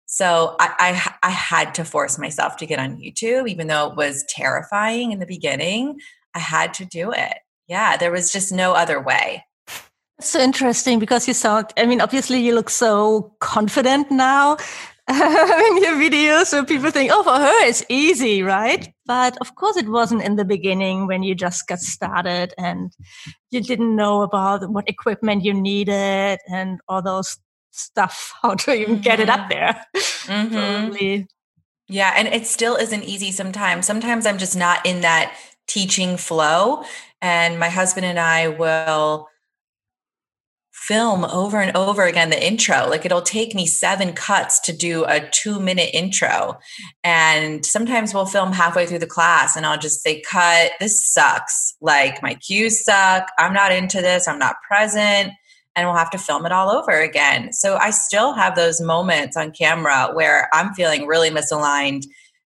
So 0.05 0.55
I, 0.59 0.73
I, 1.23 1.27
I 1.27 1.31
had 1.31 1.73
to 1.75 1.85
force 1.85 2.19
myself 2.19 2.57
to 2.57 2.65
get 2.65 2.77
on 2.77 2.97
youtube 2.97 3.49
even 3.49 3.67
though 3.67 3.89
it 3.89 3.95
was 3.95 4.23
terrifying 4.29 5.11
in 5.11 5.19
the 5.19 5.25
beginning. 5.25 5.99
I 6.35 6.39
had 6.39 6.73
to 6.75 6.85
do 6.85 7.11
it. 7.11 7.37
Yeah 7.67 7.97
there 7.97 8.11
was 8.11 8.31
just 8.31 8.51
no 8.51 8.73
other 8.73 9.01
way. 9.01 9.45
So 10.21 10.39
interesting 10.39 10.99
because 10.99 11.27
you 11.27 11.33
sound 11.33 11.73
i 11.77 11.85
mean 11.85 11.99
obviously 11.99 12.39
you 12.39 12.53
look 12.53 12.69
so 12.69 13.33
confident 13.39 14.11
now 14.11 14.57
in 15.09 15.83
your 15.83 15.95
videos 15.95 16.45
so 16.45 16.63
people 16.63 16.89
think 16.89 17.11
oh 17.13 17.23
for 17.23 17.35
her 17.35 17.67
it's 17.67 17.83
easy 17.89 18.41
right 18.41 18.93
but 19.05 19.37
of 19.41 19.53
course 19.55 19.75
it 19.75 19.89
wasn't 19.89 20.21
in 20.21 20.37
the 20.37 20.45
beginning 20.45 21.07
when 21.07 21.23
you 21.23 21.35
just 21.35 21.67
got 21.67 21.79
started 21.79 22.53
and 22.57 22.93
you 23.51 23.59
didn't 23.59 23.97
know 23.97 24.21
about 24.21 24.69
what 24.69 24.87
equipment 24.87 25.43
you 25.43 25.53
needed 25.53 26.39
and 26.49 26.79
all 26.87 27.01
those 27.01 27.37
stuff 27.71 28.33
how 28.41 28.55
to 28.55 28.73
even 28.73 29.01
get 29.01 29.19
it 29.19 29.29
up 29.29 29.49
mm-hmm. 29.49 29.49
there 29.49 29.85
mm-hmm. 29.93 31.23
yeah 31.89 32.13
and 32.15 32.29
it 32.29 32.47
still 32.47 32.77
isn't 32.77 33.03
easy 33.03 33.29
sometimes 33.29 33.85
sometimes 33.85 34.25
i'm 34.25 34.37
just 34.37 34.55
not 34.55 34.85
in 34.85 35.01
that 35.01 35.35
teaching 35.67 36.15
flow 36.15 36.81
and 37.21 37.59
my 37.59 37.67
husband 37.67 38.05
and 38.05 38.19
i 38.19 38.47
will 38.47 39.27
film 40.87 41.23
over 41.25 41.61
and 41.61 41.75
over 41.77 42.03
again 42.03 42.29
the 42.29 42.45
intro. 42.45 42.87
Like 42.89 43.05
it'll 43.05 43.21
take 43.21 43.55
me 43.55 43.65
seven 43.65 44.13
cuts 44.13 44.59
to 44.61 44.73
do 44.73 45.05
a 45.05 45.29
two 45.29 45.59
minute 45.59 45.89
intro. 45.93 46.59
And 47.03 47.65
sometimes 47.65 48.13
we'll 48.13 48.25
film 48.25 48.51
halfway 48.51 48.85
through 48.85 48.99
the 48.99 49.07
class 49.07 49.55
and 49.55 49.65
I'll 49.65 49.77
just 49.79 50.01
say, 50.01 50.21
cut, 50.21 50.71
this 50.79 51.05
sucks. 51.05 51.75
Like 51.79 52.21
my 52.21 52.35
cues 52.35 52.83
suck. 52.83 53.27
I'm 53.37 53.53
not 53.53 53.71
into 53.71 54.01
this. 54.01 54.27
I'm 54.27 54.39
not 54.39 54.55
present. 54.67 55.31
And 55.75 55.87
we'll 55.87 55.97
have 55.97 56.11
to 56.11 56.17
film 56.17 56.45
it 56.45 56.51
all 56.51 56.69
over 56.69 56.99
again. 56.99 57.53
So 57.53 57.77
I 57.77 57.89
still 57.89 58.33
have 58.33 58.55
those 58.55 58.81
moments 58.81 59.37
on 59.37 59.51
camera 59.51 60.09
where 60.13 60.49
I'm 60.53 60.73
feeling 60.73 61.07
really 61.07 61.29
misaligned 61.29 62.03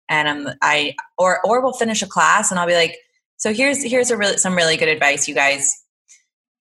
and 0.09 0.29
I'm 0.29 0.49
I 0.61 0.95
or 1.17 1.41
or 1.47 1.63
we'll 1.63 1.73
finish 1.73 2.03
a 2.03 2.07
class 2.07 2.51
and 2.51 2.61
I'll 2.61 2.67
be 2.67 2.75
like, 2.75 2.99
so 3.37 3.55
here's 3.55 3.83
here's 3.83 4.11
a 4.11 4.17
really 4.17 4.37
some 4.39 4.57
really 4.57 4.77
good 4.77 4.89
advice, 4.89 5.27
you 5.29 5.35
guys 5.35 5.84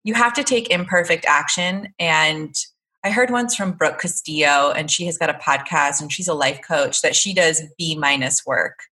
you 0.04 0.14
have 0.14 0.34
to 0.34 0.44
take 0.44 0.70
imperfect 0.70 1.25
action. 1.26 1.92
And 1.99 2.54
I 3.02 3.11
heard 3.11 3.30
once 3.30 3.56
from 3.56 3.73
Brooke 3.73 3.99
Castillo, 3.99 4.70
and 4.70 4.90
she 4.90 5.06
has 5.06 5.18
got 5.18 5.30
a 5.30 5.34
podcast 5.34 6.00
and 6.00 6.12
she's 6.12 6.28
a 6.28 6.34
life 6.34 6.61
coach 6.66 7.02
that 7.02 7.16
she 7.16 7.34
does 7.34 7.62
B 7.76 7.96
minus 7.96 8.46
work. 8.46 8.84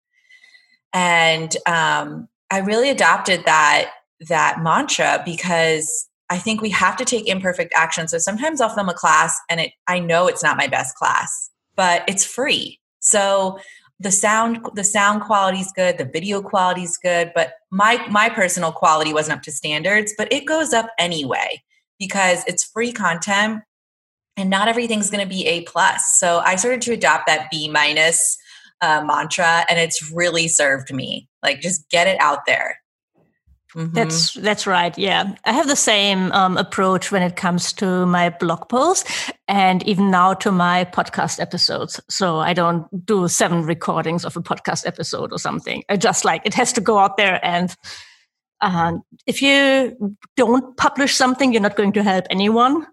And 0.93 1.55
um, 1.67 2.27
I 2.49 2.59
really 2.59 2.89
adopted 2.89 3.45
that 3.45 3.91
that 4.27 4.61
mantra 4.61 5.21
because 5.25 6.07
I 6.29 6.37
think 6.37 6.61
we 6.61 6.69
have 6.69 6.95
to 6.97 7.05
take 7.05 7.27
imperfect 7.27 7.73
action. 7.75 8.07
So 8.07 8.17
sometimes 8.17 8.61
I'll 8.61 8.69
film 8.69 8.89
a 8.89 8.93
class 8.93 9.37
and 9.49 9.59
it 9.59 9.71
I 9.87 9.99
know 9.99 10.27
it's 10.27 10.43
not 10.43 10.57
my 10.57 10.67
best 10.67 10.95
class, 10.95 11.49
but 11.75 12.03
it's 12.07 12.25
free. 12.25 12.79
So 12.99 13.59
the 14.01 14.11
sound 14.11 14.59
the 14.73 14.83
sound 14.83 15.21
quality 15.21 15.59
is 15.59 15.71
good 15.75 15.97
the 15.97 16.05
video 16.05 16.41
quality 16.41 16.83
is 16.83 16.97
good 16.97 17.31
but 17.35 17.53
my 17.71 18.05
my 18.09 18.29
personal 18.29 18.71
quality 18.71 19.13
wasn't 19.13 19.37
up 19.37 19.43
to 19.43 19.51
standards 19.51 20.13
but 20.17 20.31
it 20.31 20.45
goes 20.45 20.73
up 20.73 20.87
anyway 20.97 21.61
because 21.99 22.43
it's 22.47 22.63
free 22.63 22.91
content 22.91 23.61
and 24.37 24.49
not 24.49 24.67
everything's 24.67 25.09
going 25.09 25.23
to 25.23 25.29
be 25.29 25.45
A 25.45 25.61
plus. 25.61 26.17
So 26.17 26.39
I 26.39 26.55
started 26.55 26.81
to 26.83 26.93
adopt 26.93 27.27
that 27.27 27.49
B 27.51 27.69
minus 27.69 28.37
uh, 28.81 29.03
mantra, 29.05 29.65
and 29.69 29.79
it's 29.79 30.11
really 30.11 30.47
served 30.47 30.93
me. 30.93 31.27
Like, 31.43 31.61
just 31.61 31.89
get 31.89 32.07
it 32.07 32.19
out 32.19 32.39
there. 32.47 32.80
Mm-hmm. 33.75 33.93
That's 33.93 34.33
that's 34.33 34.67
right. 34.67 34.97
Yeah, 34.97 35.33
I 35.45 35.53
have 35.53 35.67
the 35.67 35.77
same 35.77 36.31
um, 36.33 36.57
approach 36.57 37.09
when 37.09 37.21
it 37.21 37.37
comes 37.37 37.71
to 37.73 38.05
my 38.05 38.29
blog 38.29 38.67
posts, 38.67 39.31
and 39.47 39.81
even 39.87 40.11
now 40.11 40.33
to 40.35 40.51
my 40.51 40.83
podcast 40.85 41.39
episodes. 41.39 41.99
So 42.09 42.39
I 42.39 42.53
don't 42.53 42.85
do 43.05 43.29
seven 43.29 43.63
recordings 43.63 44.25
of 44.25 44.35
a 44.35 44.41
podcast 44.41 44.85
episode 44.85 45.31
or 45.31 45.39
something. 45.39 45.83
I 45.87 45.95
just 45.95 46.25
like 46.25 46.41
it 46.43 46.53
has 46.53 46.73
to 46.73 46.81
go 46.81 46.99
out 46.99 47.15
there, 47.15 47.39
and 47.45 47.73
uh, 48.59 48.97
if 49.25 49.41
you 49.41 50.17
don't 50.35 50.75
publish 50.75 51.15
something, 51.15 51.53
you're 51.53 51.61
not 51.61 51.77
going 51.77 51.93
to 51.93 52.03
help 52.03 52.25
anyone. 52.29 52.85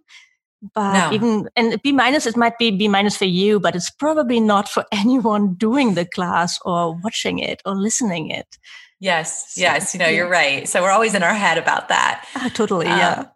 But 0.75 1.09
no. 1.09 1.13
even 1.13 1.49
and 1.57 1.83
B 1.83 1.91
minus, 1.91 2.27
it 2.27 2.37
might 2.37 2.59
be 2.59 2.71
B 2.71 2.87
minus 2.87 3.17
for 3.17 3.25
you, 3.25 3.59
but 3.59 3.75
it's 3.75 3.91
probably 3.91 4.39
not 4.39 4.69
for 4.69 4.85
anyone 4.93 5.55
doing 5.55 5.95
the 5.95 6.05
class 6.05 6.59
or 6.65 6.97
watching 7.03 7.41
it 7.41 7.63
or 7.65 7.75
listening 7.75 8.31
it. 8.31 8.59
Yes, 9.01 9.55
yes, 9.57 9.95
you 9.95 10.01
know, 10.01 10.09
you're 10.09 10.29
right. 10.29 10.69
So 10.69 10.83
we're 10.83 10.91
always 10.91 11.15
in 11.15 11.23
our 11.23 11.35
head 11.35 11.57
about 11.57 11.89
that. 11.89 12.27
Uh, 12.35 12.49
totally, 12.49 12.87
yeah. 12.87 13.11
Um, 13.11 13.29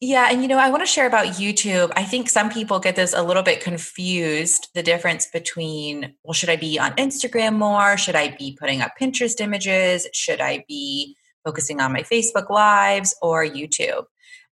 yeah, 0.00 0.28
and 0.30 0.42
you 0.42 0.48
know, 0.48 0.58
I 0.58 0.68
want 0.68 0.82
to 0.82 0.86
share 0.86 1.06
about 1.06 1.26
YouTube. 1.26 1.90
I 1.96 2.02
think 2.02 2.28
some 2.28 2.50
people 2.50 2.80
get 2.80 2.96
this 2.96 3.14
a 3.14 3.22
little 3.22 3.42
bit 3.42 3.62
confused 3.62 4.68
the 4.74 4.82
difference 4.82 5.26
between, 5.26 6.14
well, 6.22 6.34
should 6.34 6.50
I 6.50 6.56
be 6.56 6.78
on 6.78 6.92
Instagram 6.96 7.54
more? 7.54 7.96
Should 7.96 8.16
I 8.16 8.36
be 8.36 8.56
putting 8.60 8.82
up 8.82 8.92
Pinterest 9.00 9.40
images? 9.40 10.06
Should 10.12 10.40
I 10.40 10.64
be 10.68 11.16
focusing 11.44 11.80
on 11.80 11.92
my 11.92 12.02
Facebook 12.02 12.50
lives 12.50 13.14
or 13.22 13.46
YouTube? 13.46 14.04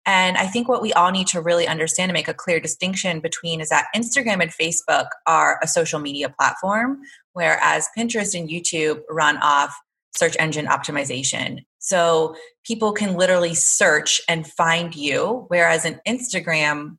And 0.06 0.38
I 0.38 0.48
think 0.48 0.68
what 0.70 0.82
we 0.82 0.94
all 0.94 1.12
need 1.12 1.28
to 1.28 1.42
really 1.42 1.68
understand 1.68 2.10
and 2.10 2.14
make 2.14 2.28
a 2.28 2.34
clear 2.34 2.60
distinction 2.60 3.20
between 3.20 3.62
is 3.62 3.70
that 3.70 3.88
Instagram 3.96 4.42
and 4.42 4.52
Facebook 4.52 5.08
are 5.28 5.60
a 5.62 5.68
social 5.68 6.00
media 6.00 6.30
platform, 6.30 7.00
whereas 7.34 7.90
Pinterest 7.98 8.38
and 8.38 8.50
YouTube 8.50 9.02
run 9.10 9.38
off 9.38 9.74
search 10.16 10.36
engine 10.40 10.68
optimization. 10.68 11.66
So 11.80 12.36
people 12.66 12.94
can 12.94 13.16
literally 13.16 13.54
search 13.54 14.22
and 14.28 14.48
find 14.48 14.96
you, 14.96 15.46
whereas 15.48 15.86
in 15.86 16.00
Instagram, 16.08 16.98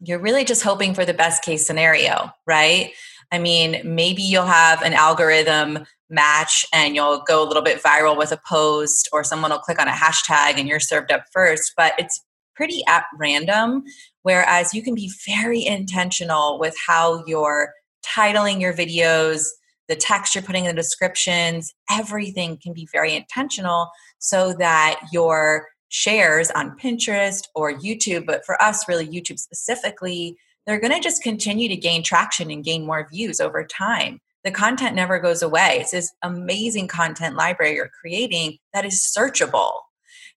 you're 0.00 0.18
really 0.18 0.44
just 0.44 0.62
hoping 0.62 0.94
for 0.94 1.04
the 1.04 1.14
best 1.14 1.44
case 1.44 1.66
scenario, 1.66 2.30
right? 2.46 2.92
I 3.30 3.38
mean, 3.38 3.80
maybe 3.84 4.22
you'll 4.22 4.46
have 4.46 4.82
an 4.82 4.92
algorithm 4.92 5.86
match 6.10 6.66
and 6.72 6.94
you'll 6.94 7.22
go 7.26 7.42
a 7.42 7.46
little 7.46 7.62
bit 7.62 7.82
viral 7.82 8.16
with 8.16 8.32
a 8.32 8.40
post, 8.46 9.08
or 9.12 9.24
someone 9.24 9.50
will 9.50 9.58
click 9.58 9.80
on 9.80 9.88
a 9.88 9.92
hashtag 9.92 10.58
and 10.58 10.68
you're 10.68 10.80
served 10.80 11.10
up 11.10 11.24
first, 11.32 11.72
but 11.76 11.94
it's 11.98 12.22
pretty 12.54 12.82
at 12.86 13.04
random. 13.18 13.82
Whereas 14.22 14.74
you 14.74 14.82
can 14.82 14.94
be 14.94 15.12
very 15.26 15.64
intentional 15.64 16.58
with 16.58 16.74
how 16.86 17.24
you're 17.26 17.72
titling 18.06 18.60
your 18.60 18.72
videos, 18.72 19.46
the 19.88 19.96
text 19.96 20.34
you're 20.34 20.42
putting 20.42 20.64
in 20.64 20.74
the 20.74 20.82
descriptions, 20.82 21.74
everything 21.90 22.58
can 22.62 22.72
be 22.72 22.88
very 22.92 23.14
intentional 23.14 23.90
so 24.18 24.54
that 24.54 25.00
your 25.12 25.66
shares 25.88 26.50
on 26.50 26.76
Pinterest 26.78 27.42
or 27.54 27.72
YouTube, 27.72 28.26
but 28.26 28.44
for 28.44 28.60
us, 28.62 28.88
really 28.88 29.06
YouTube 29.06 29.38
specifically, 29.38 30.36
they're 30.66 30.80
going 30.80 30.92
to 30.92 31.00
just 31.00 31.22
continue 31.22 31.68
to 31.68 31.76
gain 31.76 32.02
traction 32.02 32.50
and 32.50 32.64
gain 32.64 32.86
more 32.86 33.06
views 33.12 33.40
over 33.40 33.64
time. 33.64 34.20
The 34.42 34.50
content 34.50 34.96
never 34.96 35.18
goes 35.18 35.42
away. 35.42 35.78
It's 35.80 35.92
this 35.92 36.12
amazing 36.22 36.88
content 36.88 37.36
library 37.36 37.76
you're 37.76 37.90
creating 38.00 38.58
that 38.72 38.84
is 38.84 39.14
searchable. 39.16 39.72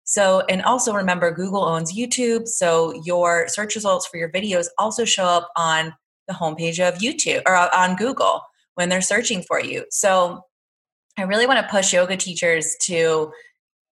So, 0.03 0.43
and 0.47 0.61
also 0.61 0.93
remember, 0.93 1.31
Google 1.31 1.65
owns 1.65 1.93
YouTube. 1.93 2.47
So, 2.47 3.01
your 3.03 3.49
search 3.49 3.75
results 3.75 4.07
for 4.07 4.15
your 4.15 4.31
videos 4.31 4.67
also 4.77 5.03
show 5.03 5.25
up 5.25 5.49
on 5.57 5.93
the 6.29 6.33
homepage 6.33 6.79
of 6.79 6.99
YouTube 6.99 7.41
or 7.45 7.55
on 7.75 7.95
Google 7.95 8.41
when 8.77 8.89
they're 8.89 9.01
searching 9.01 9.41
for 9.41 9.59
you. 9.59 9.83
So 9.89 10.41
I 11.17 11.23
really 11.23 11.47
want 11.47 11.59
to 11.59 11.71
push 11.71 11.93
yoga 11.93 12.15
teachers 12.15 12.75
to 12.83 13.31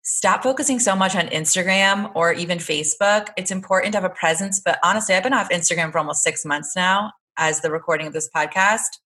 stop 0.03 0.43
focusing 0.43 0.79
so 0.79 0.95
much 0.95 1.15
on 1.15 1.25
Instagram 1.29 2.11
or 2.13 2.33
even 2.33 2.59
Facebook. 2.59 3.29
It's 3.35 3.49
important 3.49 3.93
to 3.93 4.01
have 4.01 4.09
a 4.09 4.13
presence, 4.13 4.61
but 4.63 4.77
honestly, 4.83 5.15
I've 5.15 5.23
been 5.23 5.33
off 5.33 5.49
Instagram 5.49 5.91
for 5.91 5.97
almost 5.97 6.21
six 6.21 6.45
months 6.45 6.75
now 6.75 7.11
as 7.35 7.61
the 7.61 7.71
recording 7.71 8.05
of 8.05 8.13
this 8.13 8.29
podcast 8.33 8.99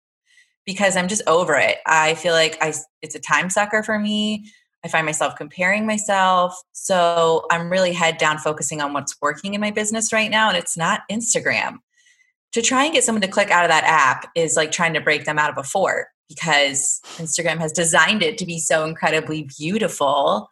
because 0.65 0.97
I'm 0.97 1.07
just 1.07 1.21
over 1.27 1.55
it. 1.55 1.77
I 1.87 2.15
feel 2.15 2.33
like 2.33 2.57
I 2.61 2.73
it's 3.01 3.15
a 3.15 3.19
time 3.19 3.49
sucker 3.49 3.81
for 3.81 3.97
me. 3.97 4.51
I 4.83 4.89
find 4.89 5.05
myself 5.05 5.37
comparing 5.37 5.85
myself. 5.85 6.53
So 6.73 7.45
I'm 7.51 7.69
really 7.69 7.93
head 7.93 8.17
down 8.17 8.37
focusing 8.37 8.81
on 8.81 8.91
what's 8.91 9.15
working 9.21 9.53
in 9.53 9.61
my 9.61 9.71
business 9.71 10.11
right 10.11 10.29
now 10.29 10.49
and 10.49 10.57
it's 10.57 10.75
not 10.75 11.03
Instagram 11.09 11.77
to 12.53 12.61
try 12.61 12.85
and 12.85 12.93
get 12.93 13.03
someone 13.03 13.21
to 13.21 13.27
click 13.27 13.51
out 13.51 13.65
of 13.65 13.69
that 13.69 13.83
app 13.83 14.29
is 14.35 14.55
like 14.55 14.71
trying 14.71 14.93
to 14.93 15.01
break 15.01 15.25
them 15.25 15.37
out 15.39 15.49
of 15.49 15.57
a 15.57 15.63
fort 15.63 16.07
because 16.27 17.01
Instagram 17.17 17.57
has 17.57 17.71
designed 17.71 18.21
it 18.21 18.37
to 18.37 18.45
be 18.45 18.59
so 18.59 18.85
incredibly 18.85 19.47
beautiful 19.57 20.49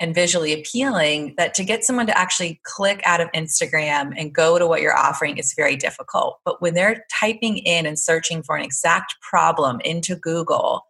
and 0.00 0.14
visually 0.14 0.52
appealing 0.52 1.34
that 1.38 1.54
to 1.54 1.64
get 1.64 1.84
someone 1.84 2.06
to 2.06 2.18
actually 2.18 2.60
click 2.64 3.00
out 3.04 3.20
of 3.20 3.30
Instagram 3.32 4.12
and 4.16 4.34
go 4.34 4.58
to 4.58 4.66
what 4.66 4.80
you're 4.80 4.96
offering 4.96 5.38
is 5.38 5.54
very 5.56 5.76
difficult. 5.76 6.38
But 6.44 6.60
when 6.60 6.74
they're 6.74 7.04
typing 7.20 7.58
in 7.58 7.86
and 7.86 7.96
searching 7.96 8.42
for 8.42 8.56
an 8.56 8.64
exact 8.64 9.14
problem 9.22 9.80
into 9.84 10.16
Google, 10.16 10.82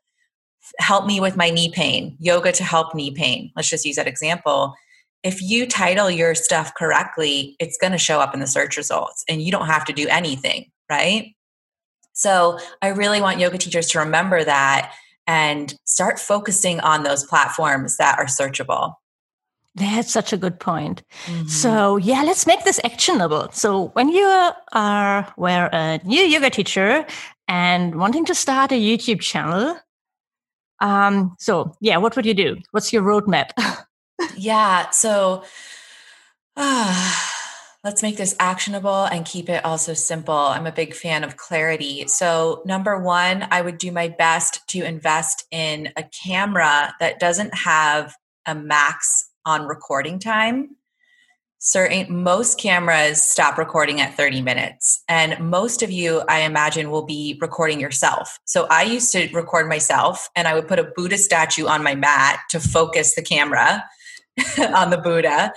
help 0.79 1.05
me 1.05 1.21
with 1.21 1.37
my 1.37 1.51
knee 1.51 1.71
pain, 1.71 2.17
yoga 2.21 2.53
to 2.53 2.65
help 2.65 2.95
knee 2.95 3.11
pain, 3.11 3.53
let's 3.55 3.69
just 3.69 3.85
use 3.85 3.97
that 3.97 4.09
example 4.09 4.75
if 5.23 5.41
you 5.41 5.67
title 5.67 6.11
your 6.11 6.35
stuff 6.35 6.75
correctly, 6.75 7.57
it's 7.59 7.79
going 7.79 7.93
to 7.93 7.99
show 7.99 8.21
up 8.21 8.35
in 8.35 8.41
the 8.41 8.47
search 8.47 8.77
results 8.77 9.25
and 9.29 9.43
you 9.43 9.53
don't 9.53 9.67
have 9.67 9.85
to 9.85 9.93
do 9.93 10.09
anything, 10.09 10.71
right? 10.91 11.35
So 12.13 12.59
I 12.83 12.89
really 12.89 13.21
want 13.21 13.39
yoga 13.39 13.59
teachers 13.59 13.87
to 13.89 13.99
remember 14.01 14.45
that 14.45 14.93
and 15.27 15.75
start 15.85 16.19
focusing 16.19 16.81
on 16.81 17.05
those 17.05 17.25
platforms 17.25 17.97
that 17.97 18.19
are 18.19 18.27
searchable. 18.27 18.95
That's 19.75 20.13
such 20.13 20.33
a 20.33 20.37
good 20.37 20.61
point. 20.61 21.03
Mm-hmm. 21.25 21.49
So, 21.49 21.97
yeah, 21.97 22.23
let's 22.25 22.47
make 22.47 22.65
this 22.65 22.79
actionable. 22.85 23.49
So, 23.53 23.87
when 23.95 24.11
you 24.11 24.51
are 24.73 25.33
were 25.39 25.71
a 25.73 25.99
new 26.05 26.21
yoga 26.21 26.51
teacher 26.51 27.07
and 27.49 27.95
wanting 27.95 28.27
to 28.27 28.35
start 28.35 28.71
a 28.73 28.75
YouTube 28.75 29.21
channel, 29.21 29.79
um, 30.81 31.35
so 31.39 31.75
yeah, 31.81 31.97
what 31.97 32.17
would 32.17 32.27
you 32.27 32.35
do? 32.35 32.59
What's 32.73 32.93
your 32.93 33.03
roadmap? 33.03 33.53
yeah. 34.37 34.91
So 34.91 35.45
uh, 36.57 37.15
let's 37.85 38.03
make 38.03 38.17
this 38.17 38.35
actionable 38.39 39.05
and 39.05 39.25
keep 39.25 39.49
it 39.49 39.65
also 39.65 39.95
simple. 39.95 40.35
I'm 40.35 40.67
a 40.67 40.73
big 40.73 40.95
fan 40.95 41.25
of 41.25 41.37
clarity. 41.37 42.07
So, 42.07 42.63
number 42.65 42.99
one, 42.99 43.47
I 43.51 43.63
would 43.63 43.79
do 43.79 43.91
my 43.93 44.09
best 44.09 44.67
to 44.69 44.85
invest 44.85 45.47
in 45.51 45.91
a 45.97 46.05
camera 46.25 46.95
that 47.01 47.21
doesn't 47.21 47.55
have 47.55 48.15
a 48.47 48.55
max 48.55 49.31
on 49.45 49.67
recording 49.67 50.19
time 50.19 50.77
certain 51.65 52.25
most 52.25 52.59
cameras 52.59 53.23
stop 53.23 53.57
recording 53.57 54.01
at 54.01 54.17
30 54.17 54.43
minutes 54.43 55.05
and 55.09 55.39
most 55.39 55.81
of 55.81 55.93
you 55.93 56.21
i 56.29 56.41
imagine 56.41 56.91
will 56.91 57.07
be 57.07 57.39
recording 57.41 57.79
yourself 57.79 58.41
so 58.45 58.67
i 58.69 58.83
used 58.83 59.13
to 59.13 59.29
record 59.33 59.69
myself 59.69 60.29
and 60.35 60.49
i 60.49 60.55
would 60.55 60.67
put 60.67 60.81
a 60.81 60.91
buddha 60.97 61.17
statue 61.17 61.67
on 61.67 61.81
my 61.81 61.95
mat 61.95 62.41
to 62.51 62.59
focus 62.59 63.15
the 63.15 63.23
camera 63.23 63.85
on 64.75 64.90
the 64.90 64.99
Buddha. 64.99 65.53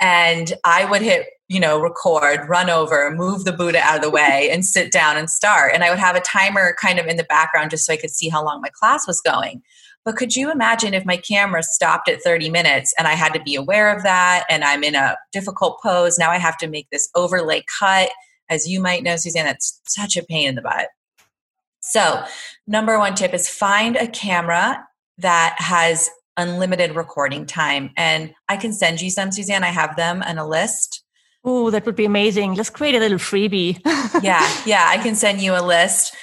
And 0.00 0.54
I 0.64 0.84
would 0.84 1.02
hit, 1.02 1.28
you 1.48 1.60
know, 1.60 1.80
record, 1.80 2.48
run 2.48 2.68
over, 2.68 3.10
move 3.12 3.44
the 3.44 3.52
Buddha 3.52 3.78
out 3.78 3.96
of 3.96 4.02
the 4.02 4.10
way, 4.10 4.50
and 4.52 4.64
sit 4.64 4.92
down 4.92 5.16
and 5.16 5.30
start. 5.30 5.72
And 5.74 5.84
I 5.84 5.90
would 5.90 5.98
have 5.98 6.16
a 6.16 6.20
timer 6.20 6.74
kind 6.80 6.98
of 6.98 7.06
in 7.06 7.16
the 7.16 7.24
background 7.24 7.70
just 7.70 7.86
so 7.86 7.92
I 7.92 7.96
could 7.96 8.10
see 8.10 8.28
how 8.28 8.44
long 8.44 8.60
my 8.60 8.70
class 8.70 9.06
was 9.06 9.20
going. 9.20 9.62
But 10.04 10.16
could 10.16 10.34
you 10.34 10.50
imagine 10.50 10.94
if 10.94 11.04
my 11.04 11.16
camera 11.16 11.62
stopped 11.62 12.08
at 12.08 12.22
30 12.22 12.50
minutes 12.50 12.92
and 12.98 13.06
I 13.06 13.12
had 13.12 13.32
to 13.34 13.42
be 13.42 13.54
aware 13.54 13.94
of 13.94 14.02
that 14.02 14.44
and 14.50 14.64
I'm 14.64 14.82
in 14.82 14.96
a 14.96 15.16
difficult 15.30 15.80
pose? 15.80 16.18
Now 16.18 16.30
I 16.30 16.38
have 16.38 16.58
to 16.58 16.66
make 16.66 16.88
this 16.90 17.08
overlay 17.14 17.64
cut. 17.78 18.10
As 18.48 18.68
you 18.68 18.80
might 18.80 19.04
know, 19.04 19.14
Suzanne, 19.14 19.44
that's 19.44 19.80
such 19.86 20.16
a 20.16 20.24
pain 20.24 20.48
in 20.48 20.54
the 20.56 20.62
butt. 20.62 20.88
So, 21.80 22.24
number 22.66 22.98
one 22.98 23.14
tip 23.14 23.32
is 23.32 23.48
find 23.48 23.96
a 23.96 24.08
camera 24.08 24.84
that 25.18 25.54
has 25.58 26.10
unlimited 26.36 26.96
recording 26.96 27.46
time. 27.46 27.90
And 27.96 28.34
I 28.48 28.56
can 28.56 28.72
send 28.72 29.00
you 29.00 29.10
some, 29.10 29.32
Suzanne. 29.32 29.64
I 29.64 29.68
have 29.68 29.96
them 29.96 30.22
and 30.24 30.38
a 30.38 30.46
list. 30.46 31.04
Oh, 31.44 31.70
that 31.70 31.84
would 31.86 31.96
be 31.96 32.04
amazing. 32.04 32.54
Let's 32.54 32.70
create 32.70 32.94
a 32.94 33.00
little 33.00 33.18
freebie. 33.18 33.80
yeah, 34.22 34.48
yeah, 34.64 34.86
I 34.88 34.98
can 34.98 35.14
send 35.16 35.40
you 35.40 35.54
a 35.56 35.62
list. 35.62 36.14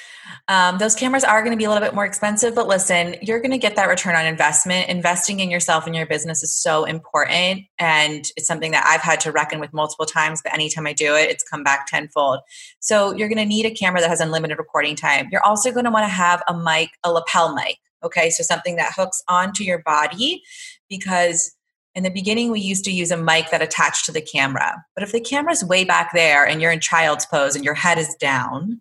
Um, 0.48 0.78
those 0.78 0.94
cameras 0.94 1.24
are 1.24 1.42
going 1.42 1.52
to 1.52 1.56
be 1.56 1.64
a 1.64 1.68
little 1.68 1.86
bit 1.86 1.94
more 1.94 2.04
expensive, 2.04 2.54
but 2.54 2.66
listen, 2.66 3.16
you're 3.22 3.40
going 3.40 3.50
to 3.50 3.58
get 3.58 3.76
that 3.76 3.88
return 3.88 4.16
on 4.16 4.26
investment. 4.26 4.88
Investing 4.88 5.40
in 5.40 5.50
yourself 5.50 5.86
and 5.86 5.94
your 5.94 6.06
business 6.06 6.42
is 6.42 6.54
so 6.54 6.84
important. 6.84 7.66
And 7.78 8.24
it's 8.36 8.46
something 8.46 8.72
that 8.72 8.84
I've 8.86 9.02
had 9.02 9.20
to 9.20 9.32
reckon 9.32 9.60
with 9.60 9.72
multiple 9.72 10.06
times, 10.06 10.40
but 10.42 10.52
anytime 10.52 10.86
I 10.86 10.92
do 10.92 11.14
it, 11.14 11.30
it's 11.30 11.44
come 11.44 11.62
back 11.62 11.86
tenfold. 11.86 12.40
So 12.80 13.14
you're 13.14 13.28
going 13.28 13.38
to 13.38 13.44
need 13.44 13.66
a 13.66 13.70
camera 13.70 14.00
that 14.00 14.08
has 14.08 14.20
unlimited 14.20 14.58
recording 14.58 14.96
time. 14.96 15.28
You're 15.30 15.44
also 15.44 15.70
going 15.70 15.84
to 15.84 15.90
want 15.90 16.04
to 16.04 16.08
have 16.08 16.42
a 16.48 16.56
mic, 16.56 16.90
a 17.04 17.12
lapel 17.12 17.54
mic. 17.54 17.78
Okay, 18.02 18.30
so 18.30 18.42
something 18.42 18.76
that 18.76 18.92
hooks 18.96 19.22
onto 19.28 19.64
your 19.64 19.82
body 19.82 20.42
because 20.88 21.54
In 21.96 22.04
the 22.04 22.10
beginning, 22.10 22.52
we 22.52 22.60
used 22.60 22.84
to 22.84 22.92
use 22.92 23.10
a 23.10 23.16
mic 23.16 23.50
that 23.50 23.62
attached 23.62 24.06
to 24.06 24.12
the 24.12 24.20
camera. 24.20 24.84
But 24.94 25.02
if 25.02 25.10
the 25.10 25.20
camera's 25.20 25.64
way 25.64 25.84
back 25.84 26.12
there 26.14 26.46
and 26.46 26.62
you're 26.62 26.70
in 26.70 26.78
child's 26.80 27.26
pose 27.26 27.56
and 27.56 27.64
your 27.64 27.74
head 27.74 27.98
is 27.98 28.14
down, 28.20 28.80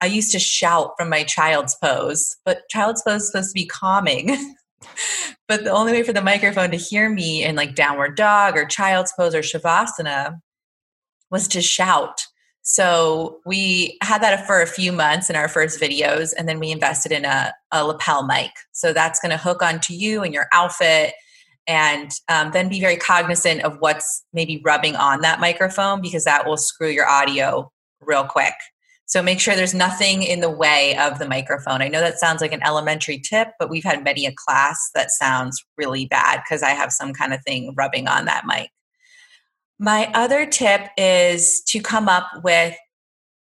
I 0.00 0.06
used 0.06 0.32
to 0.32 0.38
shout 0.38 0.92
from 0.96 1.08
my 1.08 1.22
child's 1.22 1.74
pose, 1.74 2.36
but 2.44 2.68
child's 2.70 3.02
pose 3.06 3.22
is 3.22 3.26
supposed 3.30 3.50
to 3.50 3.54
be 3.54 3.66
calming. 3.66 4.54
but 5.48 5.64
the 5.64 5.70
only 5.70 5.92
way 5.92 6.02
for 6.02 6.12
the 6.12 6.22
microphone 6.22 6.70
to 6.70 6.76
hear 6.76 7.10
me 7.10 7.44
in 7.44 7.56
like 7.56 7.74
downward 7.74 8.16
dog 8.16 8.56
or 8.56 8.64
child's 8.64 9.12
pose 9.18 9.34
or 9.34 9.40
shavasana 9.40 10.40
was 11.30 11.48
to 11.48 11.60
shout. 11.60 12.26
So 12.68 13.38
we 13.46 13.96
had 14.02 14.20
that 14.22 14.44
for 14.44 14.60
a 14.60 14.66
few 14.66 14.90
months 14.90 15.30
in 15.30 15.36
our 15.36 15.46
first 15.46 15.80
videos, 15.80 16.34
and 16.36 16.48
then 16.48 16.58
we 16.58 16.72
invested 16.72 17.12
in 17.12 17.24
a, 17.24 17.54
a 17.70 17.84
lapel 17.84 18.26
mic. 18.26 18.50
So 18.72 18.92
that's 18.92 19.20
going 19.20 19.30
to 19.30 19.36
hook 19.36 19.62
onto 19.62 19.94
you 19.94 20.24
and 20.24 20.34
your 20.34 20.48
outfit, 20.52 21.14
and 21.68 22.10
um, 22.28 22.50
then 22.50 22.68
be 22.68 22.80
very 22.80 22.96
cognizant 22.96 23.62
of 23.62 23.76
what's 23.78 24.24
maybe 24.32 24.60
rubbing 24.64 24.96
on 24.96 25.20
that 25.20 25.38
microphone 25.38 26.00
because 26.00 26.24
that 26.24 26.44
will 26.44 26.56
screw 26.56 26.88
your 26.88 27.08
audio 27.08 27.70
real 28.00 28.24
quick. 28.24 28.54
So 29.06 29.22
make 29.22 29.38
sure 29.38 29.54
there's 29.54 29.72
nothing 29.72 30.24
in 30.24 30.40
the 30.40 30.50
way 30.50 30.96
of 30.98 31.20
the 31.20 31.28
microphone. 31.28 31.82
I 31.82 31.86
know 31.86 32.00
that 32.00 32.18
sounds 32.18 32.40
like 32.40 32.52
an 32.52 32.66
elementary 32.66 33.20
tip, 33.20 33.50
but 33.60 33.70
we've 33.70 33.84
had 33.84 34.02
many 34.02 34.26
a 34.26 34.32
class 34.32 34.90
that 34.96 35.12
sounds 35.12 35.64
really 35.78 36.06
bad 36.06 36.42
because 36.42 36.64
I 36.64 36.70
have 36.70 36.90
some 36.90 37.12
kind 37.12 37.32
of 37.32 37.40
thing 37.44 37.74
rubbing 37.76 38.08
on 38.08 38.24
that 38.24 38.44
mic. 38.44 38.70
My 39.78 40.10
other 40.14 40.46
tip 40.46 40.88
is 40.96 41.62
to 41.68 41.80
come 41.80 42.08
up 42.08 42.42
with 42.42 42.74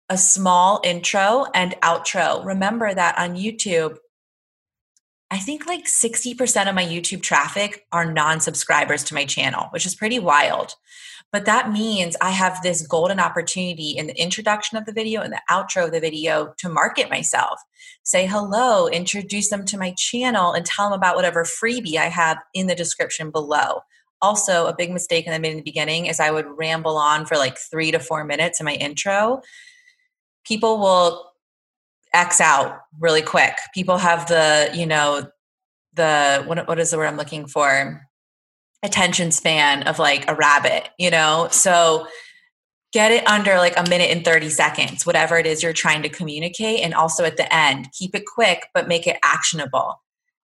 a 0.09 0.17
small 0.17 0.79
intro 0.83 1.45
and 1.55 1.75
outro. 1.81 2.45
Remember 2.45 2.93
that 2.93 3.17
on 3.17 3.35
YouTube, 3.35 3.97
I 5.31 5.39
think 5.39 5.65
like 5.67 5.85
60% 5.85 6.69
of 6.69 6.75
my 6.75 6.85
YouTube 6.85 7.23
traffic 7.23 7.85
are 7.91 8.11
non 8.11 8.39
subscribers 8.41 9.03
to 9.05 9.13
my 9.15 9.25
channel, 9.25 9.67
which 9.71 9.85
is 9.85 9.95
pretty 9.95 10.19
wild. 10.19 10.73
But 11.31 11.45
that 11.45 11.71
means 11.71 12.15
I 12.21 12.31
have 12.31 12.61
this 12.61 12.85
golden 12.85 13.19
opportunity 13.19 13.91
in 13.91 14.07
the 14.07 14.19
introduction 14.19 14.77
of 14.77 14.85
the 14.85 14.93
video 14.93 15.21
and 15.21 15.31
the 15.31 15.41
outro 15.49 15.85
of 15.85 15.91
the 15.91 15.99
video 15.99 16.53
to 16.57 16.69
market 16.69 17.09
myself. 17.09 17.59
Say 18.03 18.25
hello, 18.25 18.87
introduce 18.87 19.49
them 19.49 19.65
to 19.65 19.77
my 19.77 19.93
channel, 19.97 20.53
and 20.53 20.65
tell 20.65 20.89
them 20.89 20.97
about 20.97 21.15
whatever 21.15 21.43
freebie 21.43 21.97
I 21.97 22.09
have 22.09 22.37
in 22.55 22.65
the 22.65 22.75
description 22.75 23.29
below 23.29 23.81
also 24.21 24.67
a 24.67 24.75
big 24.75 24.91
mistake 24.91 25.25
that 25.25 25.33
I 25.33 25.39
made 25.39 25.51
in 25.51 25.57
the 25.57 25.63
beginning 25.63 26.05
is 26.07 26.19
I 26.19 26.31
would 26.31 26.45
ramble 26.57 26.97
on 26.97 27.25
for 27.25 27.37
like 27.37 27.57
three 27.57 27.91
to 27.91 27.99
four 27.99 28.23
minutes 28.23 28.59
in 28.59 28.65
my 28.65 28.73
intro. 28.73 29.41
People 30.45 30.79
will 30.79 31.31
X 32.13 32.41
out 32.41 32.79
really 32.99 33.21
quick. 33.21 33.53
People 33.73 33.97
have 33.97 34.27
the, 34.27 34.69
you 34.73 34.85
know, 34.85 35.29
the 35.93 36.43
what 36.45 36.67
what 36.67 36.79
is 36.79 36.91
the 36.91 36.97
word 36.97 37.07
I'm 37.07 37.17
looking 37.17 37.47
for? 37.47 38.07
Attention 38.83 39.31
span 39.31 39.83
of 39.83 39.99
like 39.99 40.29
a 40.29 40.35
rabbit, 40.35 40.89
you 40.97 41.11
know? 41.11 41.47
So 41.51 42.07
get 42.91 43.11
it 43.11 43.27
under 43.27 43.57
like 43.57 43.77
a 43.77 43.87
minute 43.89 44.09
and 44.09 44.25
30 44.25 44.49
seconds, 44.49 45.05
whatever 45.05 45.37
it 45.37 45.45
is 45.45 45.61
you're 45.61 45.73
trying 45.73 46.01
to 46.01 46.09
communicate. 46.09 46.79
And 46.81 46.93
also 46.93 47.23
at 47.23 47.37
the 47.37 47.53
end, 47.53 47.89
keep 47.91 48.15
it 48.15 48.23
quick, 48.25 48.67
but 48.73 48.87
make 48.87 49.05
it 49.05 49.17
actionable. 49.23 50.01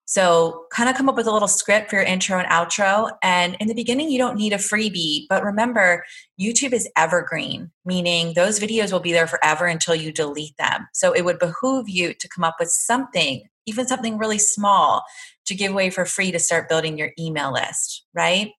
So, 0.08 0.66
kind 0.70 0.88
of 0.88 0.94
come 0.94 1.08
up 1.08 1.16
with 1.16 1.26
a 1.26 1.32
little 1.32 1.48
script 1.48 1.90
for 1.90 1.96
your 1.96 2.04
intro 2.04 2.38
and 2.38 2.48
outro. 2.48 3.10
And 3.22 3.56
in 3.58 3.66
the 3.66 3.74
beginning, 3.74 4.10
you 4.10 4.18
don't 4.18 4.36
need 4.36 4.52
a 4.52 4.56
freebie, 4.56 5.26
but 5.28 5.42
remember, 5.42 6.04
YouTube 6.40 6.72
is 6.72 6.88
evergreen, 6.96 7.72
meaning 7.84 8.34
those 8.34 8.60
videos 8.60 8.92
will 8.92 9.00
be 9.00 9.12
there 9.12 9.26
forever 9.26 9.66
until 9.66 9.96
you 9.96 10.12
delete 10.12 10.56
them. 10.58 10.86
So, 10.94 11.12
it 11.12 11.24
would 11.24 11.38
behoove 11.40 11.88
you 11.88 12.14
to 12.14 12.28
come 12.28 12.44
up 12.44 12.56
with 12.60 12.70
something, 12.70 13.48
even 13.66 13.86
something 13.86 14.16
really 14.16 14.38
small, 14.38 15.04
to 15.46 15.54
give 15.54 15.72
away 15.72 15.90
for 15.90 16.04
free 16.04 16.30
to 16.30 16.38
start 16.38 16.68
building 16.68 16.96
your 16.96 17.10
email 17.18 17.52
list, 17.52 18.06
right? 18.14 18.52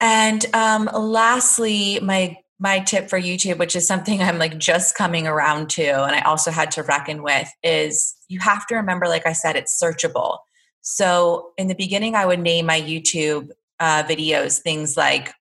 And 0.00 0.44
um, 0.54 0.90
lastly, 0.92 2.00
my 2.00 2.36
my 2.62 2.78
tip 2.78 3.10
for 3.10 3.20
YouTube, 3.20 3.58
which 3.58 3.74
is 3.74 3.86
something 3.86 4.22
I'm 4.22 4.38
like 4.38 4.56
just 4.56 4.94
coming 4.94 5.26
around 5.26 5.68
to, 5.70 5.82
and 5.82 6.14
I 6.14 6.20
also 6.20 6.52
had 6.52 6.70
to 6.72 6.84
reckon 6.84 7.24
with, 7.24 7.52
is 7.64 8.14
you 8.28 8.38
have 8.38 8.68
to 8.68 8.76
remember, 8.76 9.08
like 9.08 9.26
I 9.26 9.32
said, 9.32 9.56
it's 9.56 9.82
searchable. 9.82 10.38
So 10.80 11.50
in 11.58 11.66
the 11.66 11.74
beginning, 11.74 12.14
I 12.14 12.24
would 12.24 12.38
name 12.38 12.66
my 12.66 12.80
YouTube 12.80 13.50
uh, 13.80 14.04
videos 14.04 14.60
things 14.60 14.96
like 14.96 15.32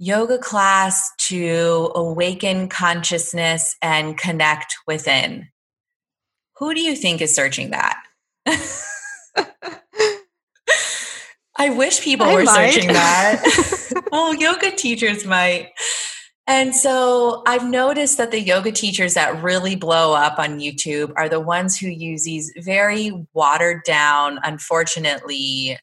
yoga 0.00 0.38
class 0.38 1.08
to 1.28 1.92
awaken 1.94 2.68
consciousness 2.68 3.76
and 3.80 4.18
connect 4.18 4.74
within. 4.88 5.46
Who 6.56 6.74
do 6.74 6.80
you 6.80 6.96
think 6.96 7.20
is 7.20 7.32
searching 7.34 7.70
that? 7.70 8.02
I 11.56 11.70
wish 11.70 12.02
people 12.02 12.26
I 12.26 12.34
were 12.34 12.42
might. 12.42 12.72
searching 12.72 12.88
that. 12.92 13.80
well, 14.12 14.34
yoga 14.34 14.70
teachers 14.70 15.24
might. 15.24 15.70
And 16.46 16.74
so 16.76 17.42
I've 17.46 17.66
noticed 17.66 18.18
that 18.18 18.30
the 18.30 18.40
yoga 18.40 18.70
teachers 18.70 19.14
that 19.14 19.42
really 19.42 19.76
blow 19.76 20.12
up 20.12 20.38
on 20.38 20.60
YouTube 20.60 21.12
are 21.16 21.28
the 21.28 21.40
ones 21.40 21.78
who 21.78 21.88
use 21.88 22.24
these 22.24 22.52
very 22.58 23.26
watered 23.32 23.82
down, 23.84 24.38
unfortunately, 24.42 25.78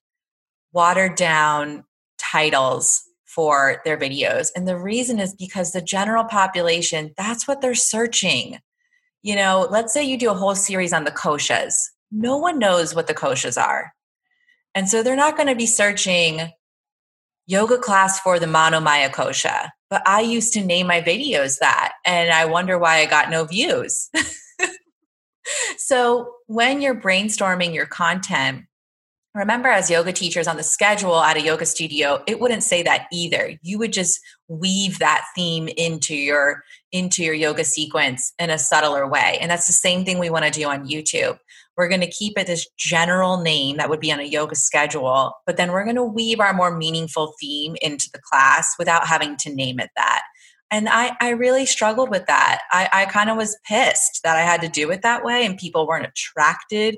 watered 0.72 1.16
down 1.16 1.84
titles 2.20 3.02
for 3.26 3.82
their 3.86 3.98
videos. 3.98 4.50
And 4.56 4.68
the 4.68 4.78
reason 4.78 5.20
is 5.20 5.34
because 5.34 5.72
the 5.72 5.82
general 5.82 6.26
population, 6.26 7.14
that's 7.18 7.48
what 7.48 7.62
they're 7.62 7.74
searching. 7.74 8.60
You 9.24 9.36
know, 9.36 9.68
let's 9.72 9.94
say 9.94 10.04
you 10.04 10.18
do 10.18 10.30
a 10.30 10.36
whole 10.36 10.56
series 10.56 10.94
on 10.94 11.06
the 11.06 11.12
koshas. 11.12 11.74
No 12.12 12.38
one 12.38 12.60
knows 12.60 12.94
what 12.94 13.08
the 13.08 13.14
koshas 13.14 13.60
are. 13.60 13.94
And 14.76 14.88
so 14.90 15.02
they're 15.02 15.16
not 15.16 15.38
going 15.38 15.48
to 15.48 15.56
be 15.56 15.66
searching 15.66 16.52
yoga 17.48 17.78
class 17.78 18.20
for 18.20 18.40
the 18.40 18.46
Manomaya 18.46 19.10
Kosha. 19.10 19.70
But 19.90 20.08
I 20.08 20.22
used 20.22 20.54
to 20.54 20.64
name 20.64 20.88
my 20.88 21.02
videos 21.02 21.60
that, 21.60 21.94
and 22.06 22.32
I 22.32 22.46
wonder 22.46 22.78
why 22.78 22.98
I 22.98 23.06
got 23.06 23.30
no 23.30 23.46
views. 23.46 24.10
so 25.78 26.34
when 26.48 26.82
you're 26.82 26.96
brainstorming 26.96 27.74
your 27.74 27.86
content, 27.86 28.66
remember 29.34 29.70
as 29.70 29.90
yoga 29.90 30.12
teachers 30.12 30.48
on 30.48 30.58
the 30.58 30.64
schedule 30.64 31.20
at 31.22 31.38
a 31.38 31.42
yoga 31.42 31.66
studio 31.66 32.22
it 32.28 32.40
wouldn't 32.40 32.64
say 32.64 32.84
that 32.84 33.08
either 33.14 33.54
you 33.62 33.78
would 33.78 33.94
just 33.94 34.20
weave 34.48 35.00
that 35.00 35.24
theme 35.36 35.70
into 35.78 36.16
your 36.16 36.64
into 36.92 37.24
your 37.24 37.34
yoga 37.34 37.64
sequence 37.64 38.34
in 38.40 38.50
a 38.50 38.58
subtler 38.58 39.08
way 39.08 39.38
and 39.40 39.50
that's 39.50 39.68
the 39.68 39.74
same 39.74 40.04
thing 40.04 40.20
we 40.20 40.30
want 40.30 40.44
to 40.44 40.52
do 40.52 40.68
on 40.68 40.88
youtube 40.88 41.38
we're 41.82 41.88
going 41.88 42.00
to 42.00 42.08
keep 42.08 42.38
it 42.38 42.46
this 42.46 42.68
general 42.78 43.42
name 43.42 43.78
that 43.78 43.90
would 43.90 44.00
be 44.00 44.12
on 44.12 44.20
a 44.20 44.24
yoga 44.24 44.54
schedule, 44.54 45.34
but 45.48 45.58
then 45.58 45.72
we're 45.72 45.84
going 45.84 45.96
to 45.96 46.04
weave 46.04 46.40
our 46.40 46.54
more 46.54 46.78
meaningful 46.78 47.34
theme 47.42 47.76
into 47.82 48.08
the 48.14 48.20
class 48.20 48.76
without 48.78 49.08
having 49.08 49.36
to 49.36 49.52
name 49.52 49.80
it 49.80 49.90
that. 49.96 50.22
And 50.70 50.88
I, 50.88 51.18
I 51.20 51.30
really 51.30 51.66
struggled 51.66 52.12
with 52.12 52.28
that. 52.28 52.62
I, 52.72 52.88
I 52.94 53.06
kind 53.08 53.32
of 53.32 53.38
was 53.38 53.58
pissed 53.68 54.20
that 54.24 54.38
I 54.38 54.42
had 54.42 54.62
to 54.62 54.68
do 54.68 54.92
it 54.92 55.02
that 55.02 55.26
way 55.26 55.44
and 55.44 55.58
people 55.58 55.88
weren't 55.88 56.06
attracted 56.06 56.98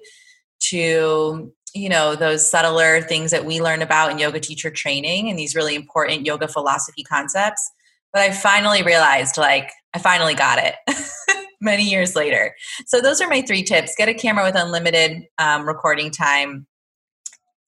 to 0.63 1.54
you 1.74 1.89
know 1.89 2.17
those 2.17 2.50
subtler 2.50 3.00
things 3.00 3.32
that 3.32 3.46
we 3.46 3.62
learn 3.62 3.82
about 3.82 4.12
in 4.12 4.19
yoga 4.19 4.41
teacher 4.41 4.69
training 4.69 5.30
and 5.30 5.39
these 5.39 5.56
really 5.56 5.76
important 5.76 6.26
yoga 6.26 6.48
philosophy 6.48 7.04
concepts 7.04 7.72
but 8.13 8.22
i 8.22 8.32
finally 8.32 8.84
realized 8.84 9.38
like 9.38 9.72
i 9.96 9.98
finally 9.98 10.36
got 10.36 10.60
it 10.60 10.76
many 11.63 11.84
years 11.89 12.15
later. 12.15 12.56
So, 12.86 13.02
those 13.02 13.21
are 13.21 13.28
my 13.28 13.41
three 13.41 13.63
tips 13.63 13.95
get 13.97 14.10
a 14.10 14.13
camera 14.13 14.43
with 14.43 14.56
unlimited 14.56 15.28
um, 15.38 15.67
recording 15.67 16.12
time. 16.12 16.67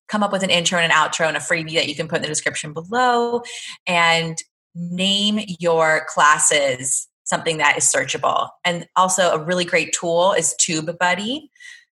Come 0.08 0.22
up 0.22 0.32
with 0.32 0.44
an 0.44 0.52
intro 0.52 0.80
and 0.80 0.92
an 0.92 0.98
outro 0.98 1.28
and 1.28 1.36
a 1.36 1.40
freebie 1.40 1.74
that 1.76 1.88
you 1.88 1.96
can 1.96 2.08
put 2.08 2.18
in 2.18 2.22
the 2.22 2.28
description 2.28 2.74
below. 2.74 3.42
And 3.88 4.38
name 4.76 5.40
your 5.60 6.06
classes 6.10 7.08
something 7.24 7.58
that 7.58 7.78
is 7.78 7.86
searchable. 7.86 8.50
And 8.64 8.88
also, 8.96 9.32
a 9.32 9.44
really 9.44 9.66
great 9.66 9.94
tool 9.94 10.34
is 10.34 10.56
TubeBuddy. 10.62 11.50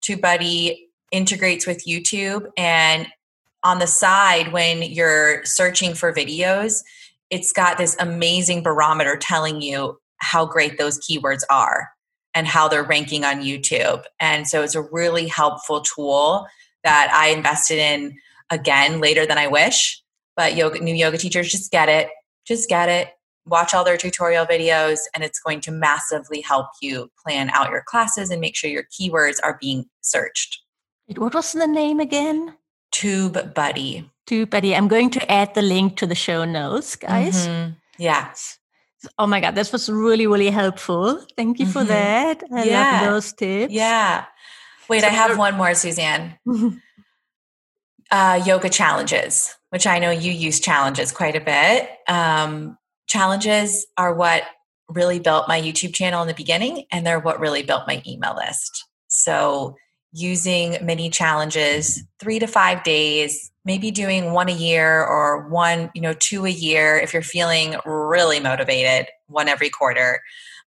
TubeBuddy 0.04 0.78
integrates 1.12 1.66
with 1.66 1.86
YouTube. 1.86 2.48
And 2.58 3.08
on 3.64 3.80
the 3.80 3.88
side, 3.88 4.54
when 4.54 4.84
you're 4.84 5.44
searching 5.44 5.96
for 5.96 6.14
videos, 6.14 6.84
it's 7.32 7.52
got 7.52 7.78
this 7.78 7.98
amazing 8.00 8.62
barometer 8.62 9.18
telling 9.18 9.62
you 9.62 10.00
how 10.18 10.46
great 10.46 10.78
those 10.78 11.00
keywords 11.00 11.42
are 11.50 11.90
and 12.34 12.48
how 12.48 12.68
they're 12.68 12.84
ranking 12.84 13.24
on 13.24 13.42
YouTube. 13.42 14.04
And 14.20 14.48
so 14.48 14.62
it's 14.62 14.76
a 14.76 14.82
really 14.82 15.28
helpful 15.28 15.82
tool 15.82 16.48
that 16.84 17.12
I 17.14 17.30
invested 17.30 17.78
in 17.78 18.18
again 18.50 19.00
later 19.00 19.26
than 19.26 19.38
I 19.38 19.48
wish. 19.48 20.02
But 20.36 20.56
yoga, 20.56 20.80
new 20.80 20.94
yoga 20.94 21.18
teachers 21.18 21.50
just 21.50 21.72
get 21.72 21.90
it. 21.90 22.10
Just 22.46 22.70
get 22.70 22.90
it. 22.90 23.10
Watch 23.48 23.74
all 23.74 23.84
their 23.84 23.98
tutorial 23.98 24.46
videos, 24.46 25.02
and 25.14 25.24
it's 25.24 25.40
going 25.40 25.62
to 25.62 25.72
massively 25.72 26.42
help 26.42 26.66
you 26.82 27.12
plan 27.24 27.52
out 27.52 27.70
your 27.70 27.84
classes 27.86 28.32
and 28.32 28.42
make 28.42 28.56
sure 28.56 28.72
your 28.72 28.86
keywords 28.86 29.36
are 29.44 29.58
being 29.62 29.86
searched. 30.02 30.62
What 31.16 31.36
was 31.36 31.54
the 31.54 31.68
name 31.68 32.00
again? 32.00 32.56
Tube 32.92 33.54
Buddy. 33.54 34.10
Tube 34.26 34.50
Buddy. 34.50 34.76
I'm 34.76 34.88
going 34.88 35.12
to 35.12 35.32
add 35.32 35.54
the 35.54 35.62
link 35.62 35.96
to 35.98 36.08
the 36.08 36.16
show 36.16 36.44
notes, 36.44 36.96
guys. 36.96 37.48
Mm-hmm. 37.48 37.74
Yeah. 38.00 38.34
Oh 39.18 39.28
my 39.28 39.40
God, 39.40 39.56
this 39.56 39.72
was 39.72 39.90
really, 39.90 40.28
really 40.28 40.50
helpful. 40.50 41.20
Thank 41.36 41.60
you 41.60 41.66
mm-hmm. 41.66 41.74
for 41.74 41.84
that. 41.86 42.44
I 42.54 42.64
yeah. 42.64 43.02
love 43.02 43.12
those 43.12 43.34
tips. 43.34 43.74
Yeah. 43.74 44.26
Wait, 44.88 45.02
so 45.02 45.08
I 45.08 45.10
have 45.10 45.38
one 45.38 45.56
more, 45.56 45.74
Suzanne. 45.74 46.38
uh, 48.12 48.42
yoga 48.46 48.70
challenges, 48.70 49.56
which 49.70 49.88
I 49.88 50.00
know 50.00 50.12
you 50.12 50.32
use 50.32 50.60
challenges 50.60 51.12
quite 51.12 51.36
a 51.36 51.42
bit. 51.42 51.90
Um, 52.08 52.78
challenges 53.08 53.88
are 53.98 54.14
what 54.14 54.44
really 54.88 55.20
built 55.20 55.48
my 55.48 55.60
YouTube 55.60 55.94
channel 55.94 56.22
in 56.22 56.28
the 56.28 56.34
beginning, 56.34 56.86
and 56.92 57.06
they're 57.06 57.20
what 57.20 57.40
really 57.40 57.64
built 57.64 57.88
my 57.88 58.02
email 58.06 58.36
list. 58.36 58.86
So, 59.08 59.76
using 60.16 60.78
mini 60.82 61.10
challenges, 61.10 62.02
three 62.20 62.40
to 62.40 62.48
five 62.48 62.84
days, 62.84 63.52
maybe 63.66 63.92
doing 63.92 64.32
one 64.32 64.48
a 64.48 64.54
year 64.54 65.06
or 65.06 65.50
one, 65.50 65.92
you 65.94 66.02
know, 66.02 66.14
two 66.14 66.46
a 66.46 66.50
year 66.50 66.98
if 66.98 67.12
you're 67.12 67.22
feeling 67.22 67.76
really 67.86 68.40
motivated, 68.40 69.08
one 69.28 69.50
every 69.50 69.70
quarter. 69.70 70.22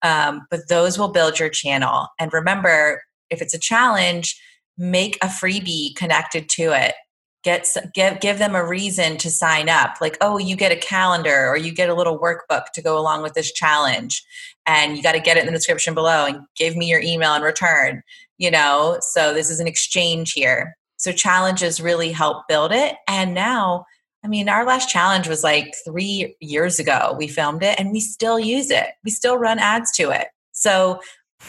Um, 0.03 0.47
but 0.49 0.69
those 0.69 0.97
will 0.97 1.09
build 1.09 1.41
your 1.41 1.49
channel. 1.49 2.07
And 2.21 2.33
remember, 2.33 3.03
if 3.31 3.43
it's 3.43 3.55
a 3.55 3.59
challenge, 3.59 4.41
make 4.79 5.17
a 5.17 5.27
freebie 5.27 5.97
connected 5.97 6.49
to 6.51 6.73
it 6.73 6.95
get 7.43 7.67
give 7.93 8.21
give 8.21 8.39
them 8.39 8.55
a 8.55 8.65
reason 8.65 9.17
to 9.17 9.31
sign 9.31 9.69
up 9.69 9.97
like 10.01 10.17
oh 10.21 10.39
you 10.39 10.57
get 10.57 10.73
a 10.73 10.77
calendar 10.77 11.49
or 11.49 11.57
you 11.57 11.73
get 11.73 11.89
a 11.89 11.95
little 11.95 12.19
workbook 12.19 12.67
to 12.73 12.81
go 12.81 12.99
along 12.99 13.23
with 13.23 13.35
this 13.35 13.53
challenge 13.53 14.25
and 14.67 14.97
you 14.97 15.03
got 15.03 15.13
to 15.13 15.21
get 15.21 15.37
it 15.37 15.41
in 15.41 15.47
the 15.47 15.53
description 15.53 15.93
below 15.93 16.25
and 16.25 16.41
give 16.57 16.77
me 16.77 16.89
your 16.89 17.01
email 17.01 17.35
in 17.35 17.43
return 17.43 18.03
you 18.39 18.51
know? 18.51 18.99
So 19.01 19.33
this 19.33 19.51
is 19.51 19.61
an 19.61 19.67
exchange 19.67 20.33
here. 20.33 20.77
So 20.97 21.13
challenges 21.13 21.81
really 21.81 22.13
help 22.13 22.45
build 22.49 22.73
it. 22.73 22.97
And 23.09 23.35
now 23.35 23.85
i 24.25 24.29
mean 24.29 24.49
our 24.49 24.65
last 24.65 24.89
challenge 24.89 25.27
was 25.27 25.43
like 25.43 25.75
3 25.85 26.37
years 26.41 26.79
ago. 26.79 27.15
We 27.19 27.27
filmed 27.27 27.63
it 27.63 27.79
and 27.79 27.91
we 27.91 28.01
still 28.01 28.39
use 28.39 28.71
it. 28.71 28.87
We 29.05 29.11
still 29.11 29.37
run 29.37 29.59
ads 29.59 29.91
to 29.97 30.11
it. 30.11 30.29
So 30.53 31.01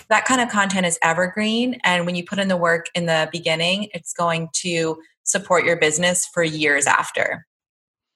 that 0.09 0.25
kind 0.25 0.41
of 0.41 0.49
content 0.49 0.87
is 0.87 0.97
evergreen. 1.03 1.79
And 1.83 2.07
when 2.07 2.15
you 2.15 2.25
put 2.25 2.39
in 2.39 2.47
the 2.47 2.57
work 2.57 2.87
in 2.95 3.05
the 3.05 3.29
beginning 3.31 3.89
it's 3.93 4.13
going 4.13 4.49
to 4.63 4.97
support 5.23 5.65
your 5.65 5.77
business 5.77 6.25
for 6.33 6.43
years 6.43 6.87
after. 6.87 7.45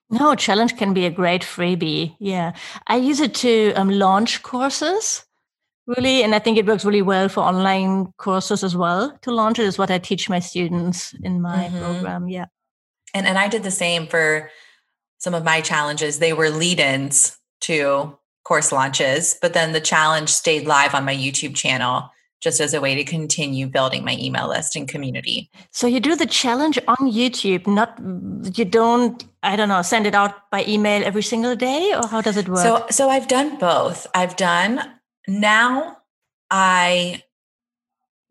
No, 0.09 0.35
challenge 0.35 0.77
can 0.77 0.93
be 0.93 1.05
a 1.05 1.11
great 1.11 1.43
freebie. 1.43 2.15
Yeah. 2.19 2.53
I 2.87 2.95
use 2.95 3.19
it 3.19 3.35
to 3.35 3.73
um, 3.73 3.89
launch 3.89 4.41
courses 4.41 5.26
really. 5.87 6.23
And 6.23 6.35
I 6.35 6.39
think 6.39 6.57
it 6.57 6.65
works 6.65 6.85
really 6.85 7.01
well 7.01 7.29
for 7.29 7.41
online 7.41 8.13
courses 8.17 8.63
as 8.63 8.75
well. 8.75 9.17
To 9.21 9.31
launch 9.31 9.59
it 9.59 9.65
is 9.65 9.77
what 9.77 9.89
I 9.89 9.97
teach 9.97 10.29
my 10.29 10.39
students 10.39 11.13
in 11.23 11.41
my 11.41 11.65
mm-hmm. 11.65 11.79
program. 11.79 12.27
Yeah. 12.27 12.45
And, 13.13 13.25
and 13.25 13.37
I 13.37 13.47
did 13.47 13.63
the 13.63 13.71
same 13.71 14.05
for 14.07 14.51
some 15.17 15.33
of 15.33 15.43
my 15.43 15.61
challenges. 15.61 16.19
They 16.19 16.33
were 16.33 16.49
lead 16.49 16.79
ins 16.79 17.37
to 17.61 18.17
course 18.43 18.71
launches, 18.71 19.37
but 19.41 19.53
then 19.53 19.73
the 19.73 19.81
challenge 19.81 20.29
stayed 20.29 20.67
live 20.67 20.93
on 20.93 21.05
my 21.05 21.15
YouTube 21.15 21.55
channel 21.55 22.09
just 22.39 22.59
as 22.59 22.73
a 22.73 22.79
way 22.79 22.93
to 22.95 23.03
continue 23.03 23.67
building 23.67 24.05
my 24.05 24.15
email 24.19 24.47
list 24.47 24.75
and 24.75 24.87
community. 24.87 25.49
So 25.71 25.87
you 25.87 25.99
do 25.99 26.15
the 26.15 26.25
challenge 26.25 26.77
on 26.87 27.11
YouTube, 27.11 27.65
not 27.65 27.99
you 28.57 28.63
don't 28.63 29.25
I 29.43 29.55
don't 29.55 29.69
know, 29.69 29.81
send 29.81 30.05
it 30.05 30.13
out 30.13 30.49
by 30.51 30.63
email 30.67 31.03
every 31.03 31.23
single 31.23 31.55
day 31.55 31.93
or 31.95 32.07
how 32.07 32.21
does 32.21 32.37
it 32.37 32.47
work? 32.47 32.59
So 32.59 32.85
so 32.89 33.09
I've 33.09 33.27
done 33.27 33.57
both. 33.57 34.05
I've 34.13 34.35
done 34.35 34.81
now 35.27 35.97
I 36.49 37.23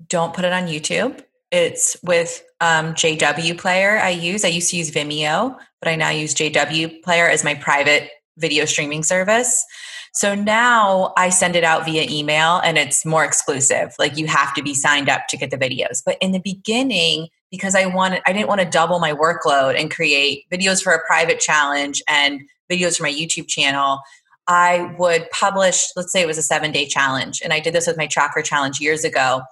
don't 0.08 0.34
put 0.34 0.44
it 0.44 0.52
on 0.52 0.66
YouTube. 0.66 1.22
It's 1.50 1.96
with 2.02 2.42
um, 2.60 2.94
JW 2.94 3.58
Player 3.58 3.98
I 3.98 4.10
use. 4.10 4.44
I 4.44 4.48
used 4.48 4.70
to 4.70 4.76
use 4.76 4.90
Vimeo, 4.90 5.56
but 5.80 5.88
I 5.88 5.96
now 5.96 6.10
use 6.10 6.34
JW 6.34 7.02
Player 7.02 7.28
as 7.28 7.44
my 7.44 7.54
private 7.54 8.10
video 8.38 8.64
streaming 8.64 9.02
service. 9.02 9.64
So 10.12 10.34
now 10.34 11.12
I 11.16 11.28
send 11.28 11.56
it 11.56 11.64
out 11.64 11.84
via 11.84 12.06
email 12.08 12.58
and 12.64 12.78
it's 12.78 13.04
more 13.04 13.24
exclusive. 13.24 13.94
Like 13.98 14.16
you 14.16 14.26
have 14.26 14.54
to 14.54 14.62
be 14.62 14.74
signed 14.74 15.08
up 15.08 15.28
to 15.28 15.36
get 15.36 15.50
the 15.50 15.58
videos. 15.58 16.02
But 16.04 16.16
in 16.20 16.32
the 16.32 16.40
beginning, 16.40 17.28
because 17.50 17.74
I 17.74 17.86
wanted 17.86 18.22
I 18.26 18.32
didn't 18.32 18.48
want 18.48 18.62
to 18.62 18.66
double 18.66 18.98
my 18.98 19.12
workload 19.12 19.78
and 19.78 19.90
create 19.90 20.44
videos 20.50 20.82
for 20.82 20.92
a 20.92 21.04
private 21.06 21.38
challenge 21.38 22.02
and 22.08 22.40
videos 22.70 22.96
for 22.96 23.04
my 23.04 23.12
YouTube 23.12 23.46
channel, 23.46 24.00
I 24.48 24.94
would 24.98 25.30
publish, 25.30 25.86
let's 25.96 26.12
say 26.12 26.20
it 26.20 26.26
was 26.26 26.38
a 26.38 26.54
7-day 26.54 26.86
challenge 26.86 27.40
and 27.42 27.52
I 27.52 27.60
did 27.60 27.74
this 27.74 27.86
with 27.86 27.96
my 27.96 28.06
chakra 28.06 28.42
challenge 28.42 28.80
years 28.80 29.04
ago. 29.04 29.42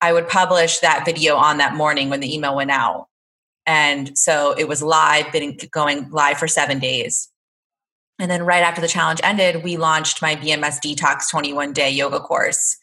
I 0.00 0.12
would 0.12 0.28
publish 0.28 0.78
that 0.78 1.04
video 1.04 1.36
on 1.36 1.58
that 1.58 1.74
morning 1.74 2.08
when 2.08 2.20
the 2.20 2.34
email 2.34 2.56
went 2.56 2.70
out. 2.70 3.06
And 3.66 4.16
so 4.18 4.54
it 4.58 4.66
was 4.66 4.82
live, 4.82 5.30
been 5.30 5.56
going 5.70 6.10
live 6.10 6.38
for 6.38 6.48
7 6.48 6.78
days. 6.78 7.28
And 8.18 8.30
then 8.30 8.44
right 8.44 8.62
after 8.62 8.80
the 8.80 8.88
challenge 8.88 9.20
ended, 9.22 9.62
we 9.62 9.76
launched 9.76 10.22
my 10.22 10.36
BMS 10.36 10.78
Detox 10.84 11.30
21 11.30 11.72
day 11.72 11.90
yoga 11.90 12.20
course. 12.20 12.76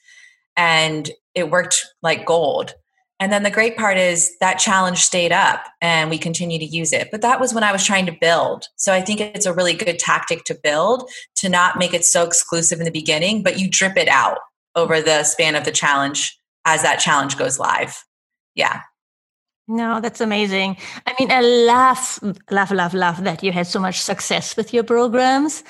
And 0.55 1.09
it 1.33 1.49
worked 1.49 1.85
like 2.01 2.25
gold. 2.25 2.73
And 3.19 3.33
then 3.33 3.43
the 3.43 3.51
great 3.51 3.75
part 3.75 3.97
is 3.97 4.37
that 4.39 4.59
challenge 4.59 4.99
stayed 4.99 5.33
up 5.33 5.65
and 5.81 6.09
we 6.09 6.17
continue 6.17 6.57
to 6.57 6.65
use 6.65 6.93
it. 6.93 7.09
But 7.11 7.21
that 7.21 7.39
was 7.39 7.53
when 7.53 7.63
I 7.63 7.71
was 7.73 7.83
trying 7.83 8.05
to 8.05 8.17
build. 8.19 8.67
So 8.77 8.93
I 8.93 9.01
think 9.01 9.19
it's 9.19 9.45
a 9.45 9.53
really 9.53 9.73
good 9.73 9.99
tactic 9.99 10.45
to 10.45 10.55
build 10.55 11.09
to 11.37 11.49
not 11.49 11.77
make 11.77 11.93
it 11.93 12.05
so 12.05 12.23
exclusive 12.23 12.79
in 12.79 12.85
the 12.85 12.91
beginning, 12.91 13.43
but 13.43 13.59
you 13.59 13.69
drip 13.69 13.97
it 13.97 14.07
out 14.07 14.37
over 14.75 15.01
the 15.01 15.23
span 15.23 15.55
of 15.55 15.65
the 15.65 15.71
challenge 15.71 16.39
as 16.65 16.81
that 16.83 16.99
challenge 16.99 17.37
goes 17.37 17.59
live. 17.59 18.05
Yeah. 18.55 18.81
No, 19.67 19.99
that's 19.99 20.21
amazing. 20.21 20.77
I 21.05 21.13
mean, 21.19 21.29
I 21.31 21.41
love, 21.41 22.37
love, 22.49 22.71
love, 22.71 22.93
love 22.93 23.23
that 23.23 23.43
you 23.43 23.51
had 23.51 23.67
so 23.67 23.79
much 23.79 24.01
success 24.01 24.57
with 24.57 24.73
your 24.73 24.83
programs. 24.83 25.63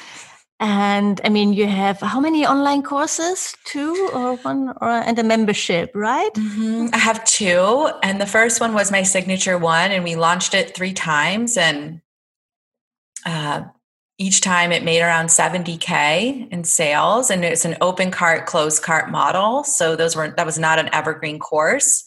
And 0.59 1.21
I 1.23 1.29
mean, 1.29 1.53
you 1.53 1.67
have 1.67 2.01
how 2.01 2.19
many 2.19 2.45
online 2.45 2.83
courses? 2.83 3.55
Two 3.63 4.09
or 4.13 4.35
one, 4.37 4.73
or 4.81 4.89
and 4.89 5.17
a 5.17 5.23
membership, 5.23 5.91
right? 5.95 6.33
Mm-hmm. 6.33 6.87
I 6.91 6.97
have 6.97 7.23
two, 7.23 7.89
and 8.03 8.19
the 8.19 8.25
first 8.25 8.59
one 8.59 8.73
was 8.73 8.91
my 8.91 9.03
signature 9.03 9.57
one, 9.57 9.91
and 9.91 10.03
we 10.03 10.17
launched 10.17 10.53
it 10.53 10.75
three 10.75 10.91
times, 10.91 11.55
and 11.55 12.01
uh, 13.25 13.63
each 14.17 14.41
time 14.41 14.73
it 14.73 14.83
made 14.83 15.01
around 15.01 15.27
70k 15.27 16.51
in 16.51 16.65
sales, 16.65 17.31
and 17.31 17.45
it's 17.45 17.63
an 17.63 17.77
open 17.79 18.11
cart, 18.11 18.45
closed 18.45 18.83
cart 18.83 19.09
model. 19.09 19.63
So 19.63 19.95
those 19.95 20.13
were 20.13 20.33
that 20.35 20.45
was 20.45 20.59
not 20.59 20.77
an 20.77 20.89
evergreen 20.93 21.39
course. 21.39 22.03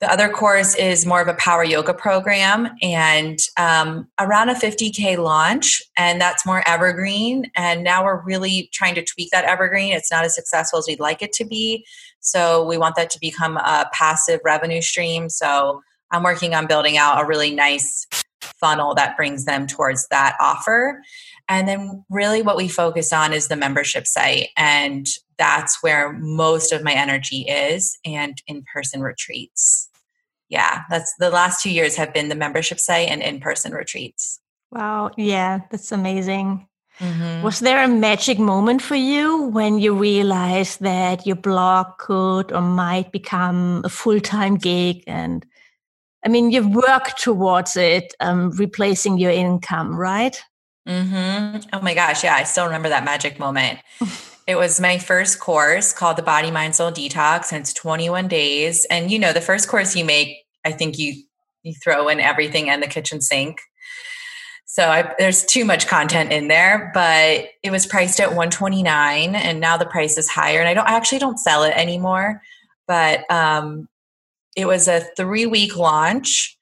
The 0.00 0.12
other 0.12 0.28
course 0.28 0.74
is 0.74 1.06
more 1.06 1.22
of 1.22 1.28
a 1.28 1.34
power 1.34 1.64
yoga 1.64 1.94
program 1.94 2.68
and 2.82 3.38
um, 3.56 4.06
around 4.20 4.50
a 4.50 4.54
50K 4.54 5.16
launch, 5.16 5.82
and 5.96 6.20
that's 6.20 6.44
more 6.44 6.62
evergreen. 6.68 7.50
And 7.56 7.82
now 7.82 8.04
we're 8.04 8.22
really 8.22 8.68
trying 8.74 8.94
to 8.96 9.02
tweak 9.02 9.30
that 9.30 9.46
evergreen. 9.46 9.94
It's 9.94 10.10
not 10.10 10.24
as 10.26 10.34
successful 10.34 10.78
as 10.78 10.86
we'd 10.86 11.00
like 11.00 11.22
it 11.22 11.32
to 11.34 11.46
be. 11.46 11.86
So 12.20 12.66
we 12.66 12.76
want 12.76 12.96
that 12.96 13.08
to 13.10 13.18
become 13.20 13.56
a 13.56 13.88
passive 13.94 14.40
revenue 14.44 14.82
stream. 14.82 15.30
So 15.30 15.82
I'm 16.10 16.22
working 16.22 16.54
on 16.54 16.66
building 16.66 16.98
out 16.98 17.22
a 17.22 17.26
really 17.26 17.54
nice 17.54 18.06
funnel 18.42 18.94
that 18.96 19.16
brings 19.16 19.46
them 19.46 19.66
towards 19.66 20.06
that 20.08 20.36
offer. 20.40 21.00
And 21.48 21.68
then, 21.68 22.04
really, 22.10 22.42
what 22.42 22.56
we 22.56 22.68
focus 22.68 23.12
on 23.12 23.32
is 23.32 23.48
the 23.48 23.56
membership 23.56 24.06
site. 24.06 24.48
And 24.56 25.06
that's 25.38 25.82
where 25.82 26.12
most 26.12 26.72
of 26.72 26.82
my 26.82 26.92
energy 26.92 27.42
is 27.42 27.98
and 28.04 28.40
in 28.46 28.64
person 28.72 29.00
retreats. 29.00 29.88
Yeah, 30.48 30.82
that's 30.90 31.14
the 31.18 31.30
last 31.30 31.62
two 31.62 31.70
years 31.70 31.96
have 31.96 32.14
been 32.14 32.28
the 32.28 32.34
membership 32.34 32.78
site 32.78 33.08
and 33.08 33.22
in 33.22 33.40
person 33.40 33.72
retreats. 33.72 34.40
Wow. 34.70 35.10
Yeah, 35.16 35.60
that's 35.70 35.92
amazing. 35.92 36.66
Mm-hmm. 36.98 37.42
Was 37.42 37.60
there 37.60 37.84
a 37.84 37.88
magic 37.88 38.38
moment 38.38 38.80
for 38.80 38.94
you 38.94 39.48
when 39.48 39.78
you 39.78 39.94
realized 39.94 40.80
that 40.80 41.26
your 41.26 41.36
blog 41.36 41.98
could 41.98 42.52
or 42.52 42.62
might 42.62 43.12
become 43.12 43.82
a 43.84 43.88
full 43.88 44.20
time 44.20 44.56
gig? 44.56 45.04
And 45.06 45.44
I 46.24 46.28
mean, 46.28 46.50
you've 46.50 46.74
worked 46.74 47.22
towards 47.22 47.76
it, 47.76 48.14
um, 48.20 48.50
replacing 48.52 49.18
your 49.18 49.30
income, 49.30 49.94
right? 49.94 50.40
Mm-hmm. 50.86 51.68
Oh 51.72 51.80
my 51.80 51.94
gosh. 51.94 52.22
Yeah, 52.22 52.34
I 52.34 52.44
still 52.44 52.64
remember 52.64 52.88
that 52.88 53.04
magic 53.04 53.38
moment. 53.38 53.80
It 54.46 54.56
was 54.56 54.80
my 54.80 54.98
first 54.98 55.40
course 55.40 55.92
called 55.92 56.16
the 56.16 56.22
Body 56.22 56.52
Mind 56.52 56.76
Soul 56.76 56.92
Detox, 56.92 57.50
and 57.50 57.62
it's 57.62 57.72
21 57.72 58.28
days. 58.28 58.86
And 58.90 59.10
you 59.10 59.18
know, 59.18 59.32
the 59.32 59.40
first 59.40 59.68
course 59.68 59.96
you 59.96 60.04
make, 60.04 60.44
I 60.64 60.72
think 60.72 60.98
you 60.98 61.14
you 61.62 61.74
throw 61.82 62.08
in 62.08 62.20
everything 62.20 62.70
and 62.70 62.80
the 62.80 62.86
kitchen 62.86 63.20
sink. 63.20 63.58
So 64.66 64.88
I, 64.88 65.14
there's 65.18 65.44
too 65.44 65.64
much 65.64 65.88
content 65.88 66.32
in 66.32 66.48
there, 66.48 66.90
but 66.94 67.46
it 67.62 67.70
was 67.70 67.86
priced 67.86 68.20
at 68.20 68.28
129, 68.28 69.34
and 69.34 69.58
now 69.58 69.76
the 69.76 69.86
price 69.86 70.18
is 70.18 70.28
higher. 70.28 70.60
And 70.60 70.68
I 70.68 70.74
don't 70.74 70.86
I 70.86 70.92
actually 70.92 71.18
don't 71.18 71.40
sell 71.40 71.64
it 71.64 71.72
anymore, 71.76 72.42
but 72.86 73.28
um, 73.30 73.88
it 74.54 74.66
was 74.66 74.86
a 74.86 75.00
three 75.16 75.46
week 75.46 75.76
launch, 75.76 76.55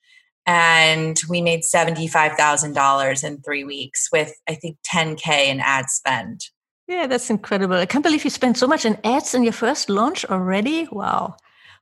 and 0.47 1.21
we 1.29 1.41
made 1.41 1.65
seventy 1.65 2.07
five 2.07 2.33
thousand 2.33 2.75
dollars 2.75 3.25
in 3.25 3.41
three 3.43 3.65
weeks 3.65 4.09
with 4.13 4.33
I 4.49 4.55
think 4.55 4.79
10k 4.87 5.47
in 5.47 5.61
ad 5.61 5.87
spend. 5.89 6.43
Yeah, 6.87 7.07
that's 7.07 7.31
incredible. 7.31 7.77
I 7.77 7.87
can't 7.87 8.05
believe 8.05 8.25
you 8.25 8.31
spent 8.31 8.59
so 8.59 8.67
much 8.67 8.85
in 8.85 8.99
ads 9.05 9.35
in 9.35 9.43
your 9.43 9.53
first 9.55 9.89
launch 9.89 10.25
already. 10.27 10.87
Wow. 10.93 11.37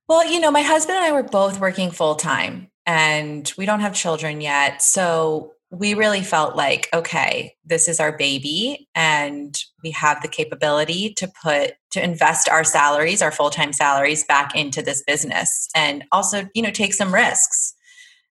Well, 0.09 0.31
you 0.31 0.40
know, 0.40 0.51
my 0.51 0.62
husband 0.62 0.96
and 0.96 1.05
I 1.05 1.12
were 1.12 1.22
both 1.22 1.61
working 1.61 1.90
full 1.90 2.14
time 2.14 2.68
and 2.87 3.53
we 3.57 3.66
don't 3.66 3.81
have 3.81 3.94
children 3.94 4.40
yet. 4.40 4.83
So 4.83 5.53
we 5.70 5.94
really 5.94 6.20
felt 6.20 6.55
like, 6.55 6.88
okay, 6.92 7.55
this 7.64 7.88
is 7.88 7.98
our 7.98 8.16
baby 8.16 8.88
and 8.94 9.59
we 9.83 9.90
have 9.92 10.20
the 10.20 10.29
capability 10.29 11.14
to 11.14 11.33
put, 11.42 11.72
to 11.92 12.05
invest 12.05 12.48
our 12.48 12.62
salaries, 12.62 13.22
our 13.22 13.33
full 13.33 13.51
time 13.51 13.72
salaries 13.72 14.25
back 14.25 14.55
into 14.55 14.83
this 14.83 15.03
business 15.07 15.68
and 15.75 16.05
also, 16.12 16.48
you 16.55 16.62
know, 16.62 16.70
take 16.70 16.92
some 16.92 17.12
risks. 17.12 17.75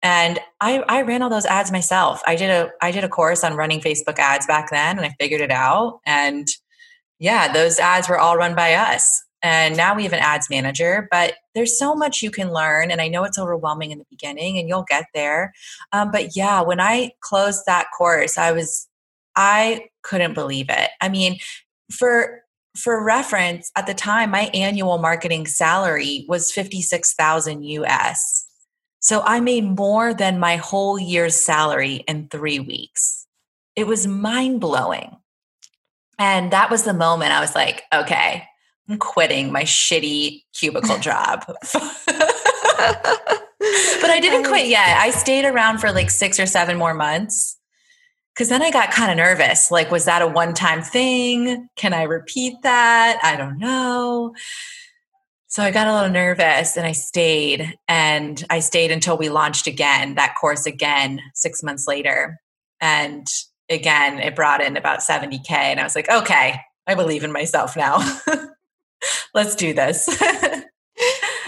And 0.04 0.38
I, 0.60 0.80
I 0.86 1.00
ran 1.00 1.22
all 1.22 1.30
those 1.30 1.46
ads 1.46 1.72
myself. 1.72 2.22
I 2.26 2.36
did 2.36 2.50
a 2.50 2.70
I 2.82 2.90
did 2.90 3.04
a 3.04 3.08
course 3.08 3.42
on 3.42 3.56
running 3.56 3.80
Facebook 3.80 4.18
ads 4.18 4.46
back 4.46 4.70
then 4.70 4.98
and 4.98 5.06
I 5.06 5.16
figured 5.18 5.40
it 5.40 5.50
out. 5.50 6.00
And 6.04 6.46
yeah, 7.18 7.50
those 7.50 7.78
ads 7.78 8.08
were 8.08 8.18
all 8.18 8.36
run 8.36 8.54
by 8.54 8.74
us. 8.74 9.22
And 9.42 9.76
now 9.76 9.94
we 9.94 10.04
have 10.04 10.12
an 10.12 10.20
ads 10.20 10.48
manager, 10.50 11.08
but 11.10 11.34
there's 11.54 11.78
so 11.78 11.94
much 11.94 12.22
you 12.22 12.30
can 12.30 12.52
learn. 12.52 12.90
And 12.90 13.00
I 13.00 13.08
know 13.08 13.24
it's 13.24 13.38
overwhelming 13.38 13.90
in 13.90 13.98
the 13.98 14.06
beginning 14.10 14.58
and 14.58 14.68
you'll 14.68 14.86
get 14.88 15.06
there. 15.14 15.52
Um, 15.92 16.10
but 16.10 16.36
yeah, 16.36 16.60
when 16.62 16.80
I 16.80 17.12
closed 17.20 17.62
that 17.66 17.86
course, 17.96 18.38
I 18.38 18.52
was, 18.52 18.88
I 19.36 19.88
couldn't 20.02 20.34
believe 20.34 20.66
it. 20.70 20.90
I 21.00 21.08
mean, 21.08 21.38
for 21.90 22.42
for 22.76 23.04
reference, 23.04 23.70
at 23.76 23.86
the 23.86 23.94
time, 23.94 24.30
my 24.30 24.50
annual 24.52 24.98
marketing 24.98 25.46
salary 25.46 26.24
was 26.28 26.50
56,000 26.50 27.62
US. 27.62 28.43
So 29.04 29.20
I 29.20 29.40
made 29.40 29.64
more 29.64 30.14
than 30.14 30.38
my 30.38 30.56
whole 30.56 30.98
year's 30.98 31.36
salary 31.36 31.96
in 32.08 32.28
three 32.28 32.58
weeks. 32.58 33.26
It 33.76 33.86
was 33.86 34.06
mind 34.06 34.62
blowing. 34.62 35.14
And 36.18 36.50
that 36.52 36.70
was 36.70 36.84
the 36.84 36.94
moment 36.94 37.32
I 37.32 37.40
was 37.40 37.54
like, 37.54 37.82
okay, 37.92 38.44
I'm 38.88 38.96
quitting 38.96 39.52
my 39.52 39.64
shitty 39.64 40.44
cubicle 40.54 40.96
job. 41.00 41.44
but 41.46 41.58
I 43.60 44.20
didn't 44.22 44.44
quit 44.44 44.68
yet. 44.68 44.96
I 44.96 45.10
stayed 45.10 45.44
around 45.44 45.80
for 45.80 45.92
like 45.92 46.08
six 46.08 46.40
or 46.40 46.46
seven 46.46 46.78
more 46.78 46.94
months. 46.94 47.58
Cause 48.38 48.48
then 48.48 48.62
I 48.62 48.70
got 48.70 48.90
kind 48.90 49.10
of 49.10 49.18
nervous. 49.18 49.70
Like, 49.70 49.90
was 49.90 50.06
that 50.06 50.22
a 50.22 50.26
one 50.26 50.54
time 50.54 50.80
thing? 50.80 51.68
Can 51.76 51.92
I 51.92 52.04
repeat 52.04 52.54
that? 52.62 53.20
I 53.22 53.36
don't 53.36 53.58
know. 53.58 54.34
So 55.54 55.62
I 55.62 55.70
got 55.70 55.86
a 55.86 55.94
little 55.94 56.10
nervous 56.10 56.76
and 56.76 56.84
I 56.84 56.90
stayed. 56.90 57.78
And 57.86 58.44
I 58.50 58.58
stayed 58.58 58.90
until 58.90 59.16
we 59.16 59.28
launched 59.28 59.68
again, 59.68 60.16
that 60.16 60.34
course 60.34 60.66
again, 60.66 61.20
six 61.32 61.62
months 61.62 61.86
later. 61.86 62.40
And 62.80 63.24
again, 63.70 64.18
it 64.18 64.34
brought 64.34 64.60
in 64.60 64.76
about 64.76 64.98
70K. 64.98 65.50
And 65.50 65.78
I 65.78 65.84
was 65.84 65.94
like, 65.94 66.10
okay, 66.10 66.60
I 66.88 66.96
believe 66.96 67.22
in 67.22 67.30
myself 67.30 67.76
now. 67.76 68.00
let's 69.34 69.54
do 69.54 69.72
this. 69.72 70.08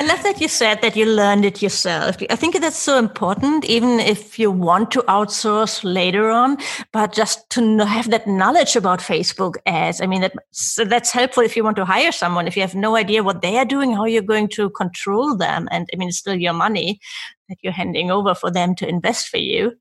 I 0.07 0.11
love 0.11 0.23
that 0.23 0.41
you 0.41 0.47
said 0.47 0.83
that 0.83 0.95
you 0.95 1.05
learned 1.05 1.45
it 1.45 1.61
yourself. 1.61 2.19
I 2.31 2.37
think 2.37 2.61
that's 2.61 2.79
so 2.79 2.97
important, 2.97 3.65
even 3.65 3.99
if 3.99 4.39
you 4.39 4.53
want 4.53 4.93
to 4.93 5.03
outsource 5.09 5.83
later 5.83 6.31
on, 6.31 6.59
but 6.93 7.13
just 7.13 7.51
to 7.51 7.85
have 7.85 8.09
that 8.11 8.29
knowledge 8.29 8.77
about 8.77 9.01
Facebook 9.01 9.57
ads. 9.67 10.01
I 10.01 10.07
mean, 10.07 10.21
that, 10.21 10.35
so 10.53 10.85
that's 10.85 11.11
helpful 11.11 11.43
if 11.43 11.57
you 11.57 11.65
want 11.65 11.75
to 11.79 11.85
hire 11.85 12.13
someone. 12.13 12.47
If 12.47 12.55
you 12.55 12.63
have 12.63 12.77
no 12.77 12.95
idea 12.95 13.25
what 13.25 13.43
they 13.43 13.59
are 13.59 13.65
doing, 13.65 13.95
how 13.95 14.05
you're 14.05 14.23
going 14.23 14.47
to 14.51 14.71
control 14.71 15.37
them. 15.37 15.67
And 15.73 15.89
I 15.93 15.97
mean, 15.97 16.11
it's 16.11 16.19
still 16.19 16.37
your 16.37 16.53
money 16.53 17.01
that 17.49 17.59
you're 17.63 17.73
handing 17.73 18.13
over 18.13 18.37
for 18.37 18.49
them 18.49 18.77
to 18.77 18.89
invest 18.89 19.27
for 19.27 19.39
you. 19.39 19.73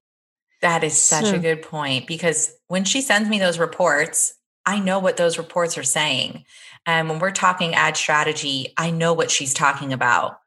That 0.61 0.83
is 0.83 0.99
such 0.99 1.25
so. 1.25 1.35
a 1.35 1.39
good 1.39 1.61
point 1.61 2.07
because 2.07 2.51
when 2.65 2.83
she 2.83 3.01
sends 3.01 3.29
me 3.29 3.37
those 3.37 3.59
reports, 3.59 4.33
I 4.65 4.79
know 4.79 4.97
what 4.97 5.17
those 5.17 5.37
reports 5.37 5.77
are 5.77 5.83
saying. 5.83 6.45
And 6.85 7.09
when 7.09 7.19
we're 7.19 7.31
talking 7.31 7.73
ad 7.73 7.97
strategy, 7.97 8.73
I 8.77 8.91
know 8.91 9.13
what 9.13 9.31
she's 9.31 9.53
talking 9.53 9.91
about. 9.93 10.37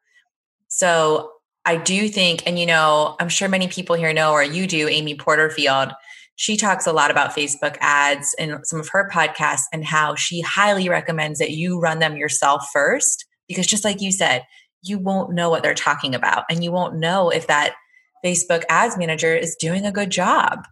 So 0.67 1.31
I 1.65 1.75
do 1.75 2.07
think, 2.07 2.43
and 2.47 2.57
you 2.57 2.65
know, 2.65 3.15
I'm 3.19 3.29
sure 3.29 3.49
many 3.49 3.67
people 3.67 3.95
here 3.95 4.13
know, 4.13 4.31
or 4.31 4.43
you 4.43 4.67
do, 4.67 4.87
Amy 4.87 5.15
Porterfield. 5.15 5.91
She 6.35 6.55
talks 6.55 6.87
a 6.87 6.93
lot 6.93 7.11
about 7.11 7.35
Facebook 7.35 7.75
ads 7.81 8.33
in 8.39 8.63
some 8.63 8.79
of 8.79 8.87
her 8.89 9.09
podcasts 9.11 9.63
and 9.73 9.83
how 9.83 10.15
she 10.15 10.39
highly 10.39 10.87
recommends 10.87 11.39
that 11.39 11.51
you 11.51 11.79
run 11.79 11.99
them 11.99 12.15
yourself 12.15 12.65
first. 12.71 13.25
Because 13.47 13.67
just 13.67 13.83
like 13.83 13.99
you 13.99 14.11
said, 14.11 14.43
you 14.81 14.97
won't 14.97 15.33
know 15.33 15.49
what 15.49 15.63
they're 15.63 15.73
talking 15.73 16.15
about 16.15 16.45
and 16.49 16.63
you 16.63 16.71
won't 16.71 16.95
know 16.95 17.29
if 17.29 17.47
that 17.47 17.75
Facebook 18.23 18.63
ads 18.69 18.97
manager 18.97 19.35
is 19.35 19.57
doing 19.59 19.85
a 19.85 19.91
good 19.91 20.09
job 20.09 20.65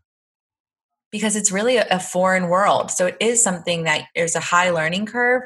because 1.17 1.35
it's 1.35 1.51
really 1.51 1.77
a, 1.77 1.99
foreign 1.99 2.47
world. 2.47 2.91
So 2.91 3.07
it 3.07 3.17
is 3.19 3.41
something 3.43 3.85
that 3.85 4.05
there's 4.15 4.35
a 4.35 4.39
high 4.39 4.69
learning 4.69 5.07
curve. 5.07 5.41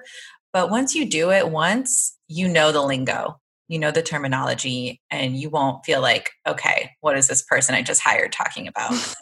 But 0.51 0.69
once 0.69 0.93
you 0.93 1.09
do 1.09 1.31
it 1.31 1.49
once, 1.49 2.17
you 2.27 2.49
know 2.49 2.73
the 2.73 2.81
lingo, 2.81 3.39
you 3.69 3.79
know 3.79 3.89
the 3.89 4.01
terminology, 4.01 4.99
and 5.09 5.37
you 5.37 5.49
won't 5.49 5.85
feel 5.85 6.01
like, 6.01 6.31
okay, 6.45 6.91
what 6.99 7.17
is 7.17 7.29
this 7.29 7.41
person 7.41 7.73
I 7.73 7.83
just 7.83 8.01
hired 8.01 8.33
talking 8.33 8.67
about? 8.67 8.91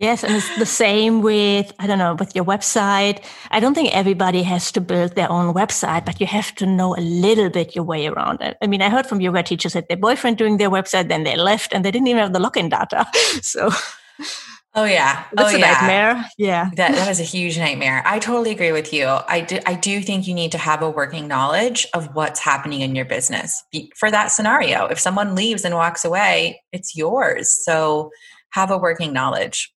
Yes, 0.00 0.24
and 0.24 0.34
it's 0.34 0.58
the 0.58 0.66
same 0.66 1.22
with, 1.22 1.72
I 1.78 1.86
don't 1.86 1.98
know, 1.98 2.16
with 2.16 2.34
your 2.34 2.44
website. 2.44 3.24
I 3.52 3.60
don't 3.60 3.74
think 3.74 3.94
everybody 3.94 4.42
has 4.42 4.72
to 4.72 4.80
build 4.80 5.14
their 5.14 5.30
own 5.30 5.54
website, 5.54 6.04
but 6.04 6.20
you 6.20 6.26
have 6.26 6.52
to 6.56 6.66
know 6.66 6.96
a 6.96 7.00
little 7.00 7.48
bit 7.48 7.76
your 7.76 7.84
way 7.84 8.08
around 8.08 8.42
it. 8.42 8.56
I 8.60 8.66
mean, 8.66 8.82
I 8.82 8.90
heard 8.90 9.06
from 9.06 9.20
yoga 9.20 9.44
teachers 9.44 9.74
that 9.74 9.88
their 9.88 9.96
boyfriend 9.96 10.36
doing 10.36 10.56
their 10.56 10.68
website, 10.68 11.08
then 11.08 11.22
they 11.22 11.36
left 11.36 11.72
and 11.72 11.84
they 11.84 11.92
didn't 11.92 12.08
even 12.08 12.22
have 12.22 12.32
the 12.32 12.40
login 12.40 12.70
data. 12.70 13.06
So 13.42 13.70
Oh 14.76 14.84
yeah, 14.84 15.24
oh, 15.26 15.34
that's 15.36 15.52
oh, 15.52 15.56
a 15.56 15.60
yeah. 15.60 15.72
nightmare. 15.72 16.24
Yeah, 16.36 16.70
that 16.76 16.92
that 16.92 17.08
is 17.08 17.20
a 17.20 17.24
huge 17.24 17.56
nightmare. 17.58 18.02
I 18.04 18.18
totally 18.18 18.50
agree 18.50 18.72
with 18.72 18.92
you. 18.92 19.06
I 19.06 19.40
do 19.40 19.60
I 19.66 19.74
do 19.74 20.00
think 20.00 20.26
you 20.26 20.34
need 20.34 20.50
to 20.52 20.58
have 20.58 20.82
a 20.82 20.90
working 20.90 21.28
knowledge 21.28 21.86
of 21.94 22.08
what's 22.14 22.40
happening 22.40 22.80
in 22.80 22.96
your 22.96 23.04
business 23.04 23.62
for 23.96 24.10
that 24.10 24.32
scenario. 24.32 24.86
If 24.86 24.98
someone 24.98 25.36
leaves 25.36 25.64
and 25.64 25.76
walks 25.76 26.04
away, 26.04 26.60
it's 26.72 26.96
yours. 26.96 27.56
So 27.64 28.10
have 28.50 28.72
a 28.72 28.78
working 28.78 29.12
knowledge. 29.12 29.72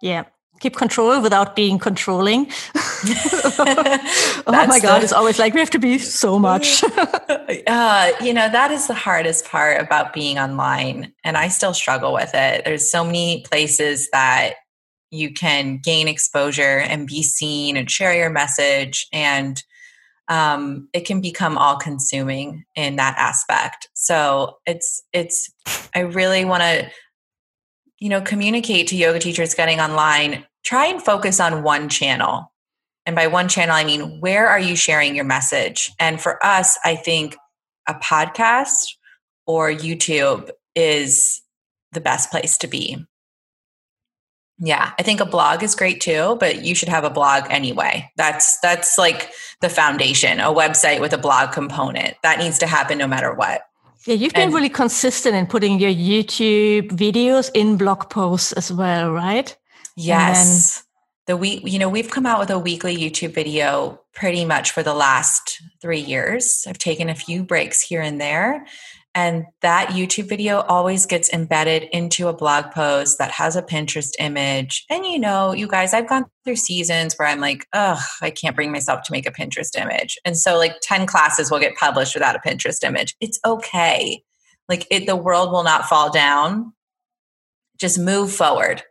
Yeah, 0.00 0.24
keep 0.60 0.76
control 0.76 1.20
without 1.20 1.56
being 1.56 1.78
controlling. 1.78 2.46
oh 3.04 4.44
my 4.46 4.78
God, 4.80 5.00
the, 5.00 5.04
it's 5.04 5.12
always 5.12 5.38
like 5.38 5.54
we 5.54 5.60
have 5.60 5.70
to 5.70 5.78
be 5.78 5.98
so 5.98 6.38
much. 6.38 6.84
uh, 7.66 8.12
you 8.20 8.34
know, 8.34 8.48
that 8.48 8.70
is 8.70 8.86
the 8.86 8.94
hardest 8.94 9.46
part 9.46 9.80
about 9.80 10.12
being 10.12 10.38
online. 10.38 11.12
And 11.24 11.36
I 11.36 11.48
still 11.48 11.74
struggle 11.74 12.12
with 12.12 12.30
it. 12.34 12.64
There's 12.64 12.90
so 12.90 13.04
many 13.04 13.42
places 13.48 14.08
that 14.12 14.54
you 15.10 15.32
can 15.32 15.80
gain 15.82 16.08
exposure 16.08 16.78
and 16.78 17.06
be 17.06 17.22
seen 17.22 17.76
and 17.76 17.90
share 17.90 18.14
your 18.14 18.30
message. 18.30 19.08
And 19.12 19.62
um, 20.28 20.88
it 20.92 21.06
can 21.06 21.20
become 21.20 21.58
all 21.58 21.76
consuming 21.76 22.64
in 22.76 22.96
that 22.96 23.16
aspect. 23.18 23.88
So 23.94 24.58
it's, 24.66 25.02
it's, 25.12 25.50
I 25.94 26.00
really 26.00 26.44
want 26.44 26.62
to, 26.62 26.90
you 27.98 28.08
know, 28.08 28.20
communicate 28.20 28.88
to 28.88 28.96
yoga 28.96 29.18
teachers 29.18 29.54
getting 29.54 29.80
online 29.80 30.46
try 30.62 30.86
and 30.86 31.02
focus 31.02 31.40
on 31.40 31.62
one 31.62 31.88
channel. 31.88 32.52
And 33.06 33.16
by 33.16 33.26
one 33.26 33.48
channel, 33.48 33.74
I 33.74 33.84
mean, 33.84 34.20
where 34.20 34.46
are 34.46 34.60
you 34.60 34.76
sharing 34.76 35.16
your 35.16 35.24
message? 35.24 35.90
And 35.98 36.20
for 36.20 36.44
us, 36.44 36.78
I 36.84 36.96
think 36.96 37.36
a 37.88 37.94
podcast 37.94 38.94
or 39.46 39.70
YouTube 39.70 40.50
is 40.74 41.40
the 41.92 42.00
best 42.00 42.30
place 42.30 42.56
to 42.58 42.68
be. 42.68 43.04
Yeah, 44.62 44.92
I 44.98 45.02
think 45.02 45.20
a 45.20 45.26
blog 45.26 45.62
is 45.62 45.74
great 45.74 46.02
too, 46.02 46.36
but 46.38 46.62
you 46.62 46.74
should 46.74 46.90
have 46.90 47.04
a 47.04 47.10
blog 47.10 47.44
anyway. 47.48 48.10
That's 48.16 48.60
that's 48.60 48.98
like 48.98 49.32
the 49.62 49.70
foundation, 49.70 50.38
a 50.38 50.52
website 50.52 51.00
with 51.00 51.14
a 51.14 51.18
blog 51.18 51.52
component. 51.52 52.14
That 52.22 52.38
needs 52.38 52.58
to 52.58 52.66
happen 52.66 52.98
no 52.98 53.06
matter 53.06 53.32
what. 53.32 53.62
Yeah, 54.06 54.14
you've 54.14 54.34
been 54.34 54.44
and, 54.44 54.54
really 54.54 54.68
consistent 54.68 55.34
in 55.34 55.46
putting 55.46 55.80
your 55.80 55.90
YouTube 55.90 56.90
videos 56.90 57.50
in 57.54 57.78
blog 57.78 58.10
posts 58.10 58.52
as 58.52 58.70
well, 58.70 59.10
right? 59.12 59.56
Yes. 59.96 60.84
the 61.26 61.36
week, 61.36 61.62
you 61.64 61.78
know, 61.78 61.88
we've 61.88 62.10
come 62.10 62.26
out 62.26 62.40
with 62.40 62.50
a 62.50 62.58
weekly 62.58 62.96
YouTube 62.96 63.34
video 63.34 64.00
pretty 64.14 64.44
much 64.44 64.72
for 64.72 64.82
the 64.82 64.94
last 64.94 65.60
three 65.80 66.00
years. 66.00 66.64
I've 66.66 66.78
taken 66.78 67.08
a 67.08 67.14
few 67.14 67.44
breaks 67.44 67.80
here 67.80 68.00
and 68.00 68.20
there. 68.20 68.66
And 69.14 69.46
that 69.62 69.88
YouTube 69.88 70.28
video 70.28 70.60
always 70.60 71.04
gets 71.04 71.32
embedded 71.32 71.84
into 71.92 72.28
a 72.28 72.32
blog 72.32 72.70
post 72.70 73.18
that 73.18 73.32
has 73.32 73.56
a 73.56 73.62
Pinterest 73.62 74.12
image. 74.20 74.84
And 74.88 75.04
you 75.04 75.18
know, 75.18 75.52
you 75.52 75.66
guys, 75.66 75.92
I've 75.92 76.08
gone 76.08 76.26
through 76.44 76.56
seasons 76.56 77.14
where 77.14 77.26
I'm 77.26 77.40
like, 77.40 77.66
ugh, 77.72 77.98
I 78.22 78.30
can't 78.30 78.54
bring 78.54 78.70
myself 78.70 79.02
to 79.02 79.12
make 79.12 79.26
a 79.26 79.32
Pinterest 79.32 79.76
image. 79.76 80.16
And 80.24 80.36
so, 80.36 80.56
like, 80.56 80.76
10 80.82 81.06
classes 81.06 81.50
will 81.50 81.58
get 81.58 81.74
published 81.74 82.14
without 82.14 82.36
a 82.36 82.38
Pinterest 82.38 82.84
image. 82.84 83.16
It's 83.20 83.40
okay. 83.44 84.22
Like, 84.68 84.86
it, 84.92 85.06
the 85.06 85.16
world 85.16 85.50
will 85.50 85.64
not 85.64 85.86
fall 85.86 86.12
down. 86.12 86.72
Just 87.78 87.98
move 87.98 88.32
forward 88.32 88.82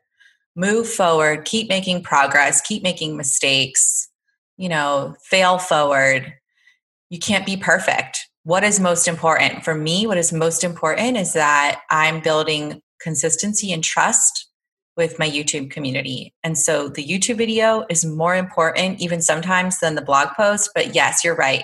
move 0.56 0.90
forward, 0.90 1.46
keep 1.46 1.70
making 1.70 2.04
progress, 2.04 2.62
keep 2.62 2.84
making 2.84 3.16
mistakes, 3.16 4.10
you 4.58 4.70
know, 4.70 5.16
fail 5.24 5.58
forward. 5.58 6.34
You 7.10 7.20
can't 7.20 7.46
be 7.46 7.58
perfect. 7.58 8.28
What 8.44 8.64
is 8.64 8.80
most 8.80 9.08
important? 9.08 9.64
For 9.64 9.76
me, 9.76 10.08
what 10.08 10.18
is 10.18 10.34
most 10.34 10.64
important 10.64 11.18
is 11.18 11.34
that 11.34 11.82
I'm 11.90 12.22
building 12.22 12.82
consistency 13.02 13.72
and 13.72 13.84
trust 13.84 14.48
with 14.98 15.18
my 15.18 15.30
YouTube 15.30 15.72
community. 15.72 16.34
And 16.44 16.58
so 16.58 16.90
the 16.90 17.06
YouTube 17.06 17.38
video 17.38 17.86
is 17.90 18.06
more 18.06 18.36
important, 18.36 19.00
even 19.00 19.22
sometimes, 19.22 19.80
than 19.80 19.96
the 19.96 20.02
blog 20.02 20.30
post. 20.36 20.72
But 20.76 20.94
yes, 20.94 21.24
you're 21.24 21.36
right. 21.36 21.64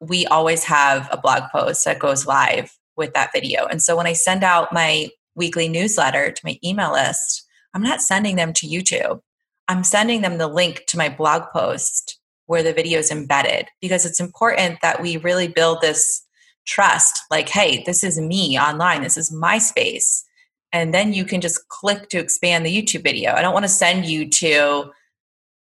We 0.00 0.26
always 0.26 0.64
have 0.64 1.08
a 1.12 1.18
blog 1.18 1.44
post 1.52 1.84
that 1.84 1.98
goes 1.98 2.26
live 2.26 2.70
with 2.96 3.12
that 3.12 3.30
video. 3.32 3.66
And 3.66 3.82
so 3.82 3.94
when 3.94 4.06
I 4.06 4.14
send 4.14 4.42
out 4.42 4.72
my 4.72 5.10
weekly 5.34 5.68
newsletter 5.68 6.32
to 6.32 6.40
my 6.44 6.58
email 6.64 6.92
list, 6.92 7.45
I'm 7.74 7.82
not 7.82 8.00
sending 8.00 8.36
them 8.36 8.52
to 8.54 8.66
YouTube. 8.66 9.20
I'm 9.68 9.84
sending 9.84 10.22
them 10.22 10.38
the 10.38 10.48
link 10.48 10.84
to 10.88 10.98
my 10.98 11.08
blog 11.08 11.42
post 11.52 12.18
where 12.46 12.62
the 12.62 12.72
video 12.72 12.98
is 12.98 13.10
embedded 13.10 13.68
because 13.80 14.06
it's 14.06 14.20
important 14.20 14.80
that 14.80 15.02
we 15.02 15.16
really 15.16 15.48
build 15.48 15.80
this 15.80 16.24
trust 16.66 17.20
like, 17.30 17.48
hey, 17.48 17.82
this 17.84 18.04
is 18.04 18.20
me 18.20 18.58
online, 18.58 19.02
this 19.02 19.16
is 19.16 19.32
my 19.32 19.58
space. 19.58 20.24
And 20.72 20.92
then 20.92 21.12
you 21.12 21.24
can 21.24 21.40
just 21.40 21.68
click 21.68 22.08
to 22.10 22.18
expand 22.18 22.66
the 22.66 22.82
YouTube 22.82 23.02
video. 23.02 23.32
I 23.32 23.42
don't 23.42 23.54
want 23.54 23.64
to 23.64 23.68
send 23.68 24.04
you 24.04 24.28
to 24.30 24.90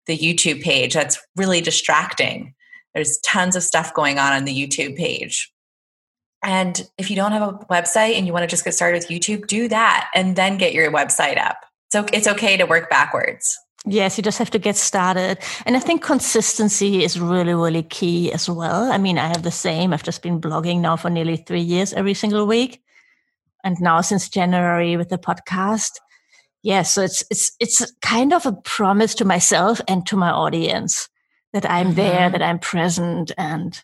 the 0.07 0.17
YouTube 0.17 0.63
page. 0.63 0.95
That's 0.95 1.19
really 1.37 1.61
distracting. 1.61 2.55
There's 2.95 3.19
tons 3.19 3.57
of 3.57 3.63
stuff 3.63 3.95
going 3.95 4.19
on 4.19 4.33
on 4.33 4.45
the 4.45 4.55
YouTube 4.55 4.97
page. 4.97 5.53
And 6.43 6.89
if 6.99 7.11
you 7.11 7.17
don't 7.17 7.33
have 7.33 7.43
a 7.43 7.53
website 7.71 8.17
and 8.17 8.27
you 8.27 8.33
want 8.33 8.43
to 8.43 8.49
just 8.49 8.65
get 8.65 8.75
started 8.75 8.99
with 8.99 9.09
YouTube, 9.09 9.47
do 9.47 9.69
that 9.69 10.11
and 10.15 10.37
then 10.37 10.59
get 10.59 10.75
your 10.75 10.93
website 10.93 11.39
up. 11.39 11.57
So 11.95 12.05
it's 12.13 12.27
okay 12.27 12.57
to 12.57 12.65
work 12.67 12.91
backwards. 12.91 13.57
Yes, 13.87 14.19
you 14.19 14.25
just 14.25 14.39
have 14.39 14.51
to 14.51 14.59
get 14.59 14.75
started. 14.75 15.39
And 15.65 15.77
I 15.77 15.79
think 15.79 16.03
consistency 16.03 17.05
is 17.05 17.21
really, 17.21 17.55
really 17.55 17.85
key 17.85 18.33
as 18.33 18.51
well. 18.51 18.91
I 18.91 18.99
mean, 18.99 19.17
I 19.17 19.29
have 19.29 19.45
the 19.45 19.53
same. 19.53 19.93
I've 19.93 20.03
just 20.03 20.21
been 20.21 20.41
blogging 20.41 20.81
now 20.81 20.97
for 20.97 21.09
nearly 21.09 21.37
three 21.37 21.61
years 21.61 21.93
every 21.93 22.15
single 22.15 22.49
week. 22.49 22.83
And 23.63 23.81
now 23.81 24.01
since 24.01 24.29
January 24.29 24.97
with 24.97 25.09
the 25.09 25.19
podcast. 25.19 25.93
Yeah, 26.65 26.83
so 26.83 27.03
it's 27.03 27.23
it's 27.31 27.53
it's 27.61 27.93
kind 28.03 28.33
of 28.33 28.45
a 28.45 28.55
promise 28.65 29.15
to 29.17 29.25
myself 29.25 29.81
and 29.87 30.05
to 30.07 30.17
my 30.17 30.31
audience 30.31 31.09
that 31.53 31.71
I'm 31.71 31.89
mm-hmm. 31.89 31.95
there, 31.95 32.29
that 32.29 32.43
I'm 32.43 32.59
present 32.59 33.31
and 33.39 33.81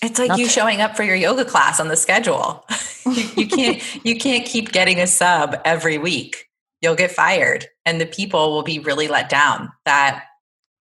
it's 0.00 0.20
like 0.20 0.38
you 0.38 0.46
showing 0.46 0.80
up 0.80 0.94
for 0.94 1.02
your 1.02 1.16
yoga 1.16 1.44
class 1.44 1.80
on 1.80 1.88
the 1.88 1.96
schedule. 1.96 2.64
you 3.34 3.48
can't 3.48 4.04
you 4.06 4.16
can't 4.16 4.46
keep 4.46 4.70
getting 4.70 5.00
a 5.00 5.08
sub 5.08 5.56
every 5.64 5.98
week 5.98 6.45
you'll 6.80 6.94
get 6.94 7.10
fired 7.10 7.66
and 7.84 8.00
the 8.00 8.06
people 8.06 8.52
will 8.52 8.62
be 8.62 8.78
really 8.78 9.08
let 9.08 9.28
down 9.28 9.70
that 9.84 10.24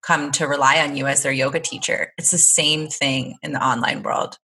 come 0.03 0.31
to 0.31 0.47
rely 0.47 0.79
on 0.79 0.95
you 0.95 1.07
as 1.07 1.23
their 1.23 1.31
yoga 1.31 1.59
teacher. 1.59 2.13
It's 2.17 2.31
the 2.31 2.37
same 2.37 2.87
thing 2.87 3.37
in 3.41 3.53
the 3.53 3.65
online 3.65 4.03
world. 4.03 4.37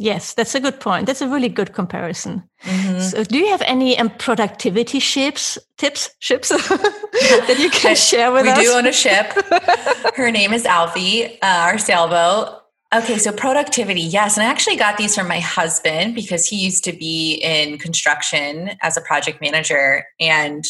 Yes, 0.00 0.32
that's 0.34 0.54
a 0.54 0.60
good 0.60 0.78
point. 0.78 1.06
That's 1.06 1.22
a 1.22 1.28
really 1.28 1.48
good 1.48 1.72
comparison. 1.72 2.48
Mm-hmm. 2.62 3.00
So, 3.00 3.24
do 3.24 3.36
you 3.36 3.48
have 3.48 3.62
any 3.62 3.98
um, 3.98 4.10
productivity 4.10 5.00
ships, 5.00 5.58
tips, 5.76 6.10
ships 6.20 6.48
that 6.50 7.56
you 7.58 7.68
can 7.70 7.96
share 8.10 8.30
with 8.30 8.44
we 8.44 8.50
us? 8.50 8.58
We 8.58 8.64
do 8.64 8.72
own 8.74 8.86
a 8.86 8.92
ship. 8.92 9.32
Her 10.14 10.30
name 10.30 10.52
is 10.52 10.64
Alfie, 10.66 11.42
uh, 11.42 11.46
our 11.46 11.78
sailboat. 11.78 12.62
Okay, 12.94 13.18
so 13.18 13.32
productivity, 13.32 14.00
yes. 14.00 14.38
And 14.38 14.46
I 14.46 14.50
actually 14.50 14.76
got 14.76 14.96
these 14.96 15.14
from 15.14 15.28
my 15.28 15.40
husband 15.40 16.14
because 16.14 16.46
he 16.46 16.56
used 16.56 16.84
to 16.84 16.92
be 16.92 17.34
in 17.34 17.76
construction 17.76 18.70
as 18.80 18.96
a 18.96 19.02
project 19.02 19.42
manager. 19.42 20.04
And 20.18 20.64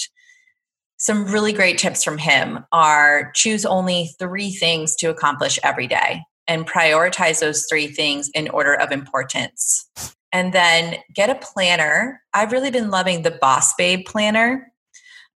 some 0.97 1.27
really 1.27 1.53
great 1.53 1.79
tips 1.79 2.03
from 2.03 2.19
him 2.19 2.65
are 2.73 3.31
choose 3.37 3.65
only 3.65 4.11
three 4.19 4.51
things 4.51 4.97
to 4.97 5.11
accomplish 5.11 5.61
every 5.63 5.87
day 5.87 6.23
and 6.49 6.67
prioritize 6.67 7.39
those 7.39 7.67
three 7.71 7.87
things 7.87 8.31
in 8.35 8.49
order 8.49 8.75
of 8.75 8.91
importance. 8.91 9.89
And 10.33 10.53
then 10.53 10.97
get 11.15 11.31
a 11.31 11.37
planner. 11.37 12.21
I've 12.35 12.51
really 12.51 12.73
been 12.73 12.91
loving 12.91 13.23
the 13.23 13.39
Boss 13.41 13.75
Babe 13.75 14.05
planner. 14.05 14.73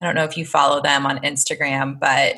I 0.01 0.07
don't 0.07 0.15
know 0.15 0.25
if 0.25 0.37
you 0.39 0.47
follow 0.47 0.81
them 0.81 1.05
on 1.05 1.19
Instagram, 1.19 2.01
but 2.01 2.37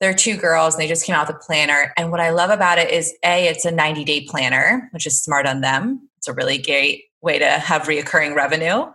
they're 0.00 0.14
two 0.14 0.36
girls 0.36 0.74
and 0.74 0.82
they 0.82 0.88
just 0.88 1.04
came 1.04 1.14
out 1.14 1.28
with 1.28 1.36
a 1.36 1.40
planner. 1.40 1.92
And 1.96 2.10
what 2.10 2.20
I 2.20 2.30
love 2.30 2.50
about 2.50 2.78
it 2.78 2.90
is 2.90 3.14
A, 3.24 3.46
it's 3.46 3.64
a 3.64 3.70
90 3.70 4.04
day 4.04 4.26
planner, 4.28 4.88
which 4.92 5.06
is 5.06 5.22
smart 5.22 5.46
on 5.46 5.60
them. 5.60 6.08
It's 6.16 6.28
a 6.28 6.32
really 6.32 6.58
great 6.58 7.04
way 7.22 7.38
to 7.38 7.46
have 7.46 7.82
reoccurring 7.82 8.34
revenue. 8.34 8.86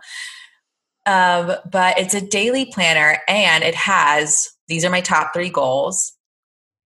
Um, 1.06 1.52
but 1.70 1.98
it's 1.98 2.14
a 2.14 2.20
daily 2.20 2.66
planner 2.66 3.18
and 3.28 3.62
it 3.62 3.76
has 3.76 4.50
these 4.68 4.84
are 4.84 4.90
my 4.90 5.00
top 5.00 5.32
three 5.32 5.50
goals. 5.50 6.12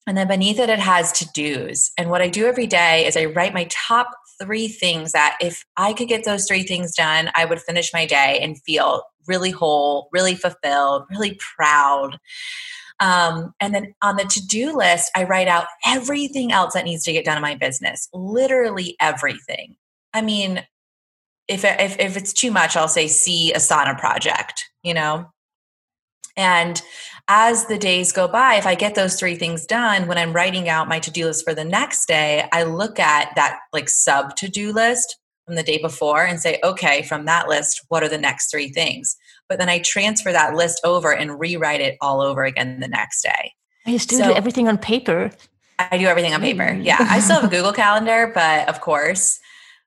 And 0.06 0.16
then 0.16 0.28
beneath 0.28 0.60
it, 0.60 0.68
it 0.68 0.78
has 0.78 1.10
to 1.12 1.28
dos. 1.34 1.90
And 1.98 2.10
what 2.10 2.22
I 2.22 2.28
do 2.28 2.46
every 2.46 2.66
day 2.66 3.06
is 3.06 3.16
I 3.16 3.24
write 3.24 3.54
my 3.54 3.66
top 3.70 4.10
three 4.40 4.68
things 4.68 5.12
that 5.12 5.36
if 5.40 5.64
I 5.76 5.92
could 5.92 6.08
get 6.08 6.24
those 6.24 6.46
three 6.46 6.62
things 6.62 6.94
done, 6.94 7.30
I 7.34 7.44
would 7.46 7.60
finish 7.60 7.92
my 7.92 8.06
day 8.06 8.38
and 8.40 8.60
feel 8.62 9.02
really 9.26 9.50
whole, 9.50 10.08
really 10.12 10.34
fulfilled, 10.34 11.04
really 11.10 11.38
proud. 11.56 12.18
Um, 13.00 13.52
and 13.60 13.74
then 13.74 13.94
on 14.02 14.16
the 14.16 14.24
to 14.24 14.46
do 14.46 14.76
list, 14.76 15.10
I 15.16 15.24
write 15.24 15.48
out 15.48 15.66
everything 15.84 16.52
else 16.52 16.74
that 16.74 16.84
needs 16.84 17.04
to 17.04 17.12
get 17.12 17.24
done 17.24 17.36
in 17.36 17.42
my 17.42 17.56
business, 17.56 18.08
literally 18.12 18.96
everything. 19.00 19.76
I 20.12 20.22
mean, 20.22 20.64
if, 21.48 21.64
if, 21.64 21.98
if 21.98 22.16
it's 22.16 22.32
too 22.32 22.50
much, 22.50 22.76
I'll 22.76 22.88
say 22.88 23.08
see 23.08 23.52
Asana 23.54 23.98
project, 23.98 24.64
you 24.82 24.94
know? 24.94 25.26
And 26.36 26.80
as 27.28 27.66
the 27.66 27.78
days 27.78 28.12
go 28.12 28.28
by, 28.28 28.54
if 28.54 28.66
I 28.66 28.74
get 28.74 28.94
those 28.94 29.18
three 29.18 29.36
things 29.36 29.66
done, 29.66 30.06
when 30.06 30.18
I'm 30.18 30.32
writing 30.32 30.68
out 30.68 30.88
my 30.88 30.98
to 31.00 31.10
do 31.10 31.26
list 31.26 31.44
for 31.44 31.54
the 31.54 31.64
next 31.64 32.06
day, 32.06 32.48
I 32.52 32.64
look 32.64 32.98
at 32.98 33.34
that 33.36 33.60
like 33.72 33.88
sub 33.88 34.36
to 34.36 34.48
do 34.48 34.72
list 34.72 35.16
from 35.44 35.56
the 35.56 35.62
day 35.62 35.78
before 35.78 36.24
and 36.24 36.40
say, 36.40 36.58
okay, 36.64 37.02
from 37.02 37.26
that 37.26 37.48
list, 37.48 37.84
what 37.88 38.02
are 38.02 38.08
the 38.08 38.18
next 38.18 38.50
three 38.50 38.70
things? 38.70 39.16
but 39.48 39.58
then 39.58 39.68
I 39.68 39.78
transfer 39.78 40.32
that 40.32 40.54
list 40.54 40.80
over 40.84 41.12
and 41.14 41.38
rewrite 41.38 41.80
it 41.80 41.96
all 42.00 42.20
over 42.20 42.44
again 42.44 42.80
the 42.80 42.88
next 42.88 43.22
day. 43.22 43.52
I 43.86 43.96
still 43.98 44.18
so, 44.18 44.28
do 44.28 44.34
everything 44.34 44.68
on 44.68 44.78
paper. 44.78 45.30
I 45.78 45.98
do 45.98 46.06
everything 46.06 46.32
on 46.34 46.40
mm. 46.40 46.44
paper. 46.44 46.72
Yeah. 46.80 46.96
I 47.00 47.20
still 47.20 47.36
have 47.40 47.44
a 47.44 47.54
Google 47.54 47.72
Calendar, 47.72 48.30
but 48.34 48.68
of 48.68 48.80
course. 48.80 49.40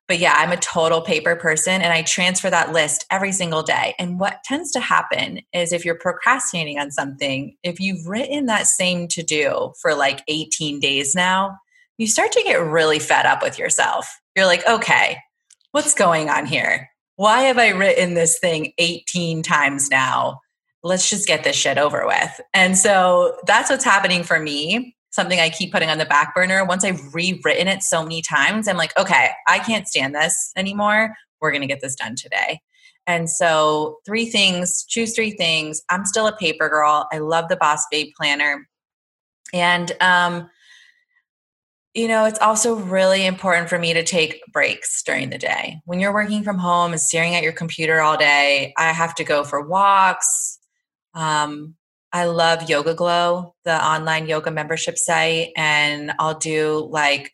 But 0.07 0.19
yeah, 0.19 0.35
I'm 0.37 0.51
a 0.51 0.57
total 0.57 1.01
paper 1.01 1.35
person 1.35 1.81
and 1.81 1.91
I 1.91 2.01
transfer 2.01 2.49
that 2.49 2.71
list 2.71 3.05
every 3.11 3.33
single 3.33 3.61
day. 3.61 3.93
And 3.99 4.19
what 4.19 4.43
tends 4.45 4.71
to 4.71 4.79
happen 4.79 5.41
is 5.53 5.73
if 5.73 5.83
you're 5.83 5.95
procrastinating 5.95 6.79
on 6.79 6.91
something, 6.91 7.57
if 7.63 7.79
you've 7.79 8.07
written 8.07 8.45
that 8.45 8.67
same 8.67 9.09
to 9.09 9.23
do 9.23 9.73
for 9.81 9.95
like 9.95 10.23
18 10.29 10.79
days 10.79 11.13
now, 11.13 11.57
you 11.97 12.07
start 12.07 12.31
to 12.33 12.43
get 12.43 12.61
really 12.61 12.99
fed 12.99 13.25
up 13.25 13.41
with 13.41 13.59
yourself. 13.59 14.21
You're 14.35 14.45
like, 14.45 14.65
okay, 14.69 15.17
what's 15.77 15.93
going 15.93 16.29
on 16.29 16.45
here? 16.45 16.89
why 17.17 17.41
have 17.41 17.57
I 17.57 17.69
written 17.69 18.13
this 18.13 18.39
thing 18.39 18.73
18 18.77 19.43
times 19.43 19.89
now? 19.89 20.39
Let's 20.83 21.09
just 21.09 21.27
get 21.27 21.43
this 21.43 21.55
shit 21.55 21.77
over 21.77 22.05
with. 22.05 22.39
And 22.53 22.77
so 22.77 23.37
that's 23.45 23.69
what's 23.69 23.83
happening 23.83 24.23
for 24.23 24.39
me. 24.39 24.95
Something 25.09 25.39
I 25.39 25.49
keep 25.49 25.71
putting 25.71 25.89
on 25.89 25.97
the 25.97 26.05
back 26.05 26.35
burner. 26.35 26.63
Once 26.63 26.83
I've 26.83 27.13
rewritten 27.13 27.67
it 27.67 27.81
so 27.81 28.03
many 28.03 28.21
times, 28.21 28.67
I'm 28.67 28.77
like, 28.77 28.95
okay, 28.97 29.31
I 29.47 29.57
can't 29.59 29.87
stand 29.87 30.13
this 30.13 30.51
anymore. 30.55 31.15
We're 31.41 31.51
going 31.51 31.61
to 31.61 31.67
get 31.67 31.81
this 31.81 31.95
done 31.95 32.15
today. 32.15 32.61
And 33.07 33.29
so, 33.29 33.97
three 34.05 34.25
things, 34.25 34.85
choose 34.87 35.15
three 35.15 35.31
things. 35.31 35.81
I'm 35.89 36.05
still 36.05 36.27
a 36.27 36.35
paper 36.35 36.69
girl. 36.69 37.07
I 37.11 37.17
love 37.19 37.47
the 37.47 37.55
Boss 37.55 37.83
Babe 37.89 38.11
planner. 38.15 38.67
And 39.53 39.93
um, 40.01 40.49
you 41.97 42.07
know, 42.07 42.25
it's 42.25 42.37
also 42.39 42.75
really 42.75 43.25
important 43.25 43.69
for 43.69 43.79
me 43.79 43.91
to 43.91 44.03
take 44.03 44.39
breaks 44.53 45.01
during 45.01 45.31
the 45.31 45.37
day. 45.39 45.81
When 45.85 45.99
you're 45.99 46.13
working 46.13 46.43
from 46.43 46.59
home 46.59 46.91
and 46.91 47.01
staring 47.01 47.33
at 47.33 47.41
your 47.41 47.53
computer 47.53 48.01
all 48.01 48.15
day, 48.15 48.71
I 48.77 48.91
have 48.91 49.15
to 49.15 49.23
go 49.23 49.43
for 49.43 49.67
walks. 49.67 50.59
Um, 51.15 51.73
I 52.13 52.25
love 52.25 52.59
YogaGlo, 52.59 53.51
the 53.65 53.83
online 53.83 54.27
yoga 54.27 54.51
membership 54.51 54.95
site, 54.95 55.49
and 55.57 56.13
I'll 56.19 56.37
do 56.37 56.87
like 56.91 57.31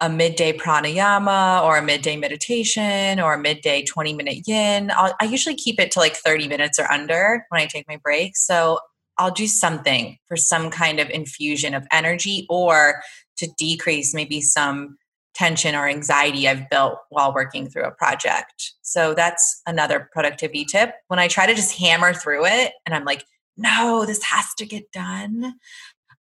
a 0.00 0.08
midday 0.08 0.56
pranayama 0.56 1.62
or 1.62 1.76
a 1.76 1.82
midday 1.82 2.16
meditation 2.16 3.20
or 3.20 3.34
a 3.34 3.38
midday 3.38 3.84
20 3.84 4.14
minute 4.14 4.48
yin. 4.48 4.90
I'll, 4.90 5.14
I 5.20 5.26
usually 5.26 5.54
keep 5.54 5.78
it 5.78 5.90
to 5.92 5.98
like 5.98 6.16
30 6.16 6.48
minutes 6.48 6.78
or 6.78 6.90
under 6.90 7.44
when 7.50 7.60
I 7.60 7.66
take 7.66 7.86
my 7.86 7.98
break. 8.02 8.38
So 8.38 8.78
I'll 9.22 9.30
do 9.30 9.46
something 9.46 10.18
for 10.26 10.36
some 10.36 10.68
kind 10.68 10.98
of 10.98 11.08
infusion 11.08 11.74
of 11.74 11.86
energy 11.92 12.44
or 12.50 13.02
to 13.36 13.48
decrease 13.56 14.12
maybe 14.12 14.40
some 14.40 14.96
tension 15.32 15.76
or 15.76 15.86
anxiety 15.86 16.48
I've 16.48 16.68
built 16.68 16.98
while 17.10 17.32
working 17.32 17.70
through 17.70 17.84
a 17.84 17.92
project. 17.92 18.72
So 18.82 19.14
that's 19.14 19.62
another 19.64 20.10
productivity 20.12 20.64
tip. 20.64 20.94
When 21.06 21.20
I 21.20 21.28
try 21.28 21.46
to 21.46 21.54
just 21.54 21.78
hammer 21.78 22.12
through 22.12 22.46
it 22.46 22.72
and 22.84 22.96
I'm 22.96 23.04
like, 23.04 23.24
no, 23.56 24.04
this 24.04 24.24
has 24.24 24.46
to 24.58 24.66
get 24.66 24.90
done, 24.90 25.54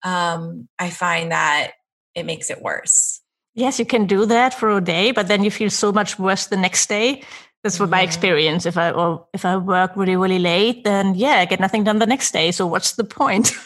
um, 0.02 0.68
I 0.78 0.90
find 0.90 1.32
that 1.32 1.72
it 2.14 2.26
makes 2.26 2.50
it 2.50 2.60
worse. 2.60 3.22
Yes, 3.54 3.78
you 3.78 3.86
can 3.86 4.04
do 4.04 4.26
that 4.26 4.52
for 4.52 4.76
a 4.76 4.80
day, 4.82 5.10
but 5.10 5.26
then 5.26 5.42
you 5.42 5.50
feel 5.50 5.70
so 5.70 5.90
much 5.90 6.18
worse 6.18 6.48
the 6.48 6.58
next 6.58 6.86
day. 6.86 7.22
That's 7.62 7.78
what 7.78 7.86
mm-hmm. 7.86 7.96
my 7.96 8.02
experience. 8.02 8.66
If 8.66 8.76
I 8.76 8.90
or 8.90 9.26
if 9.34 9.44
I 9.44 9.56
work 9.56 9.92
really 9.96 10.16
really 10.16 10.38
late, 10.38 10.84
then 10.84 11.14
yeah, 11.14 11.38
I 11.38 11.44
get 11.44 11.60
nothing 11.60 11.84
done 11.84 11.98
the 11.98 12.06
next 12.06 12.32
day. 12.32 12.50
So 12.52 12.66
what's 12.66 12.92
the 12.92 13.04
point? 13.04 13.52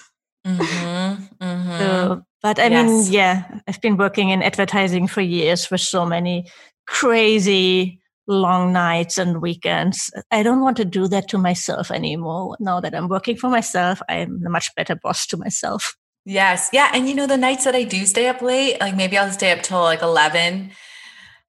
Mm-hmm. 0.46 1.42
Mm-hmm. 1.42 1.78
So 1.78 2.22
but 2.42 2.58
I 2.58 2.66
yes. 2.66 2.86
mean, 2.86 3.10
yeah, 3.10 3.44
I've 3.66 3.80
been 3.80 3.96
working 3.96 4.28
in 4.28 4.42
advertising 4.42 5.06
for 5.06 5.22
years 5.22 5.70
with 5.70 5.80
so 5.80 6.04
many 6.04 6.50
crazy 6.86 8.02
long 8.26 8.72
nights 8.72 9.16
and 9.16 9.40
weekends. 9.40 10.10
I 10.30 10.42
don't 10.42 10.60
want 10.60 10.76
to 10.76 10.84
do 10.84 11.08
that 11.08 11.28
to 11.28 11.38
myself 11.38 11.90
anymore. 11.90 12.56
Now 12.60 12.80
that 12.80 12.94
I'm 12.94 13.08
working 13.08 13.36
for 13.36 13.48
myself, 13.48 14.02
I'm 14.10 14.42
a 14.46 14.50
much 14.50 14.74
better 14.74 14.94
boss 14.94 15.26
to 15.28 15.38
myself. 15.38 15.96
Yes. 16.26 16.70
Yeah. 16.72 16.90
And 16.92 17.08
you 17.08 17.14
know, 17.14 17.26
the 17.26 17.36
nights 17.36 17.64
that 17.64 17.74
I 17.74 17.84
do 17.84 18.04
stay 18.06 18.28
up 18.28 18.40
late, 18.40 18.80
like 18.80 18.96
maybe 18.96 19.18
I'll 19.18 19.30
stay 19.30 19.52
up 19.52 19.62
till 19.62 19.80
like 19.80 20.02
11. 20.02 20.70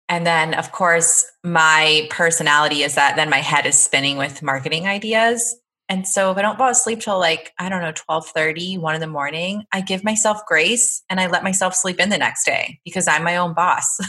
And 0.07 0.25
then, 0.25 0.53
of 0.53 0.71
course, 0.71 1.25
my 1.43 2.07
personality 2.11 2.83
is 2.83 2.95
that 2.95 3.15
then 3.15 3.29
my 3.29 3.39
head 3.39 3.65
is 3.65 3.77
spinning 3.77 4.17
with 4.17 4.43
marketing 4.43 4.87
ideas. 4.87 5.55
And 5.89 6.07
so 6.07 6.31
if 6.31 6.37
I 6.37 6.41
don't 6.41 6.57
fall 6.57 6.69
asleep 6.69 6.99
till 6.99 7.19
like, 7.19 7.53
I 7.59 7.69
don't 7.69 7.81
know, 7.81 7.91
12 7.91 8.27
30, 8.27 8.77
1 8.77 8.95
in 8.95 9.01
the 9.01 9.07
morning, 9.07 9.65
I 9.71 9.81
give 9.81 10.03
myself 10.03 10.39
grace 10.47 11.03
and 11.09 11.19
I 11.19 11.27
let 11.27 11.43
myself 11.43 11.75
sleep 11.75 11.99
in 11.99 12.09
the 12.09 12.17
next 12.17 12.45
day 12.45 12.79
because 12.83 13.07
I'm 13.07 13.23
my 13.23 13.37
own 13.37 13.53
boss. 13.53 13.99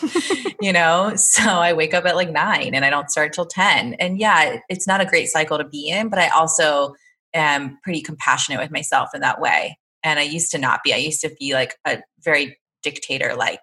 you 0.60 0.72
know? 0.72 1.12
So 1.16 1.42
I 1.42 1.72
wake 1.72 1.94
up 1.94 2.04
at 2.04 2.16
like 2.16 2.30
nine 2.30 2.74
and 2.74 2.84
I 2.84 2.90
don't 2.90 3.10
start 3.10 3.32
till 3.32 3.46
10. 3.46 3.94
And 3.94 4.18
yeah, 4.18 4.58
it's 4.68 4.86
not 4.86 5.00
a 5.00 5.06
great 5.06 5.28
cycle 5.28 5.58
to 5.58 5.64
be 5.64 5.88
in, 5.88 6.08
but 6.08 6.18
I 6.18 6.28
also 6.28 6.94
am 7.32 7.78
pretty 7.82 8.00
compassionate 8.00 8.60
with 8.60 8.70
myself 8.70 9.10
in 9.14 9.20
that 9.20 9.40
way. 9.40 9.78
And 10.02 10.18
I 10.18 10.22
used 10.22 10.50
to 10.52 10.58
not 10.58 10.80
be. 10.84 10.92
I 10.92 10.98
used 10.98 11.20
to 11.22 11.34
be 11.38 11.54
like 11.54 11.76
a 11.84 11.98
very 12.22 12.58
dictator 12.82 13.34
like 13.34 13.62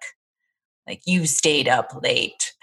like 0.86 1.02
you 1.06 1.26
stayed 1.26 1.68
up 1.68 2.00
late. 2.02 2.52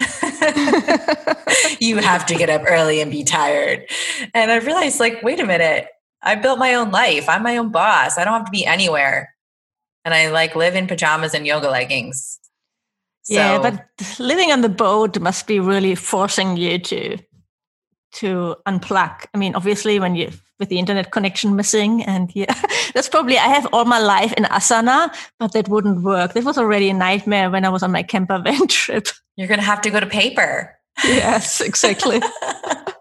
You 1.80 1.96
have 1.96 2.26
to 2.26 2.34
get 2.34 2.50
up 2.50 2.62
early 2.66 3.00
and 3.00 3.10
be 3.10 3.24
tired. 3.24 3.88
And 4.34 4.50
i 4.50 4.58
realized 4.58 5.00
like 5.00 5.22
wait 5.22 5.40
a 5.40 5.46
minute. 5.46 5.88
I 6.22 6.34
built 6.34 6.58
my 6.58 6.74
own 6.74 6.90
life. 6.90 7.28
I'm 7.28 7.42
my 7.42 7.56
own 7.56 7.70
boss. 7.70 8.18
I 8.18 8.24
don't 8.24 8.34
have 8.34 8.44
to 8.44 8.50
be 8.50 8.66
anywhere. 8.66 9.34
And 10.04 10.14
i 10.14 10.30
like 10.30 10.54
live 10.54 10.74
in 10.74 10.86
pajamas 10.86 11.34
and 11.34 11.46
yoga 11.46 11.70
leggings. 11.70 12.38
So, 13.22 13.34
yeah 13.34 13.58
but 13.58 13.86
living 14.18 14.52
on 14.52 14.60
the 14.60 14.68
boat 14.68 15.18
must 15.18 15.46
be 15.46 15.60
really 15.60 15.94
forcing 15.94 16.56
you 16.56 16.78
to 16.78 17.18
to 18.12 18.56
unplug 18.66 19.26
i 19.34 19.38
mean 19.38 19.54
obviously 19.54 20.00
when 20.00 20.14
you 20.14 20.30
with 20.60 20.68
the 20.68 20.78
internet 20.78 21.10
connection 21.10 21.56
missing. 21.56 22.04
And 22.04 22.30
yeah, 22.36 22.54
that's 22.94 23.08
probably, 23.08 23.36
I 23.38 23.48
have 23.48 23.66
all 23.72 23.86
my 23.86 23.98
life 23.98 24.32
in 24.34 24.44
Asana, 24.44 25.12
but 25.40 25.52
that 25.54 25.68
wouldn't 25.68 26.04
work. 26.04 26.34
That 26.34 26.44
was 26.44 26.58
already 26.58 26.90
a 26.90 26.94
nightmare 26.94 27.50
when 27.50 27.64
I 27.64 27.70
was 27.70 27.82
on 27.82 27.90
my 27.90 28.04
camper 28.04 28.38
van 28.44 28.68
trip. 28.68 29.08
You're 29.34 29.48
going 29.48 29.58
to 29.58 29.66
have 29.66 29.80
to 29.80 29.90
go 29.90 29.98
to 29.98 30.06
paper. 30.06 30.76
Yes, 31.02 31.60
exactly. 31.60 32.20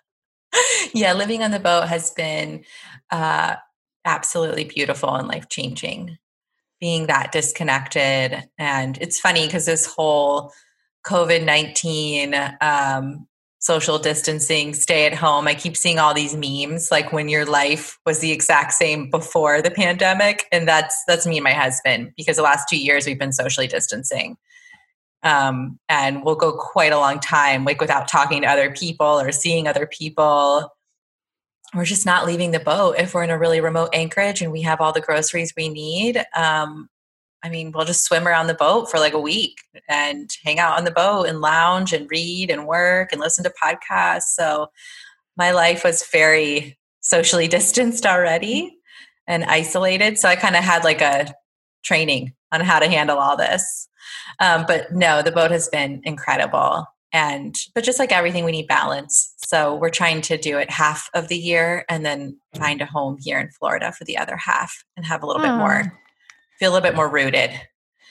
yeah, 0.94 1.14
living 1.14 1.44
on 1.44 1.52
the 1.52 1.60
boat 1.60 1.90
has 1.90 2.12
been 2.12 2.64
uh, 3.12 3.58
absolutely 4.06 4.64
beautiful 4.64 5.14
and 5.14 5.28
life 5.28 5.50
changing. 5.50 6.18
Being 6.80 7.08
that 7.08 7.34
disconnected. 7.34 8.50
And 8.58 8.98
it's 9.02 9.20
funny 9.20 9.46
because 9.46 9.66
this 9.66 9.86
whole 9.86 10.54
COVID 11.06 11.44
19 11.44 12.34
um, 12.62 13.28
social 13.60 14.00
distancing, 14.00 14.74
stay 14.74 15.06
at 15.06 15.14
home. 15.14 15.48
I 15.48 15.54
keep 15.54 15.76
seeing 15.76 16.00
all 16.00 16.14
these 16.14 16.36
memes 16.36 16.92
like 16.92 17.12
when 17.12 17.28
your 17.28 17.46
life 17.46 18.00
was 18.06 18.20
the 18.20 18.32
exact 18.32 18.74
same 18.74 19.10
before 19.10 19.62
the 19.62 19.70
pandemic 19.72 20.46
and 20.52 20.68
that's 20.68 21.04
that's 21.08 21.28
me 21.28 21.38
and 21.38 21.44
my 21.44 21.52
husband 21.52 22.14
because 22.16 22.38
the 22.38 22.44
last 22.44 22.70
2 22.70 22.78
years 22.78 23.06
we've 23.06 23.20
been 23.20 23.34
socially 23.34 23.68
distancing. 23.68 24.38
Um, 25.22 25.78
and 25.90 26.24
we'll 26.24 26.36
go 26.36 26.54
quite 26.54 26.94
a 26.94 26.98
long 26.98 27.20
time 27.20 27.66
like 27.66 27.82
without 27.82 28.08
talking 28.08 28.44
to 28.44 28.48
other 28.48 28.72
people 28.72 29.20
or 29.20 29.34
seeing 29.34 29.68
other 29.68 29.86
people. 29.86 30.74
We're 31.76 31.86
just 31.86 32.06
not 32.06 32.26
leaving 32.26 32.52
the 32.52 32.60
boat 32.62 32.96
if 32.98 33.14
we're 33.14 33.24
in 33.24 33.30
a 33.30 33.38
really 33.38 33.60
remote 33.60 33.90
anchorage 33.94 34.42
and 34.42 34.52
we 34.52 34.62
have 34.62 34.80
all 34.80 34.94
the 34.94 35.02
groceries 35.02 35.54
we 35.58 35.68
need. 35.68 36.24
Um, 36.36 36.90
I 37.44 37.50
mean, 37.50 37.72
we'll 37.72 37.86
just 37.86 38.04
swim 38.04 38.28
around 38.28 38.48
the 38.48 38.54
boat 38.54 38.92
for 38.92 39.00
like 39.00 39.14
a 39.14 39.20
week 39.20 39.60
and 39.88 40.30
hang 40.44 40.60
out 40.60 40.78
on 40.78 40.84
the 40.84 40.92
boat 40.92 41.24
and 41.24 41.42
lounge 41.42 41.94
and 41.94 42.10
read 42.10 42.50
and 42.50 42.68
work 42.68 43.12
and 43.12 43.22
listen 43.22 43.44
to 43.46 43.54
podcasts. 43.62 44.34
So 44.36 44.68
my 45.38 45.52
life 45.52 45.84
was 45.84 46.06
very 46.12 46.78
socially 47.02 47.48
distanced 47.58 48.06
already 48.06 48.78
and 49.28 49.46
isolated. 49.46 50.18
So 50.18 50.28
I 50.28 50.36
kind 50.36 50.56
of 50.56 50.64
had 50.64 50.84
like 50.84 51.02
a 51.02 51.34
training 51.84 52.34
on 52.52 52.62
how 52.62 52.80
to 52.80 52.90
handle 52.90 53.18
all 53.18 53.38
this. 53.38 53.88
Um, 54.40 54.66
but 54.68 54.92
no, 54.92 55.22
the 55.22 55.32
boat 55.32 55.52
has 55.52 55.70
been 55.70 56.02
incredible. 56.04 56.86
And, 57.12 57.56
but 57.74 57.84
just 57.84 58.00
like 58.00 58.12
everything, 58.12 58.44
we 58.44 58.52
need 58.52 58.68
balance. 58.68 59.34
So 59.38 59.76
we're 59.76 59.90
trying 59.90 60.22
to 60.22 60.38
do 60.38 60.58
it 60.58 60.70
half 60.70 61.10
of 61.14 61.28
the 61.28 61.38
year 61.38 61.86
and 61.90 62.06
then 62.06 62.38
find 62.56 62.82
a 62.82 62.86
home 62.86 63.18
here 63.20 63.40
in 63.40 63.50
Florida 63.50 63.92
for 63.92 64.04
the 64.04 64.18
other 64.18 64.36
half 64.36 64.84
and 64.96 65.06
have 65.06 65.24
a 65.24 65.26
little 65.26 65.42
bit 65.42 65.54
more 65.54 66.00
feel 66.60 66.72
a 66.72 66.74
little 66.74 66.88
bit 66.88 66.96
more 66.96 67.10
rooted. 67.10 67.52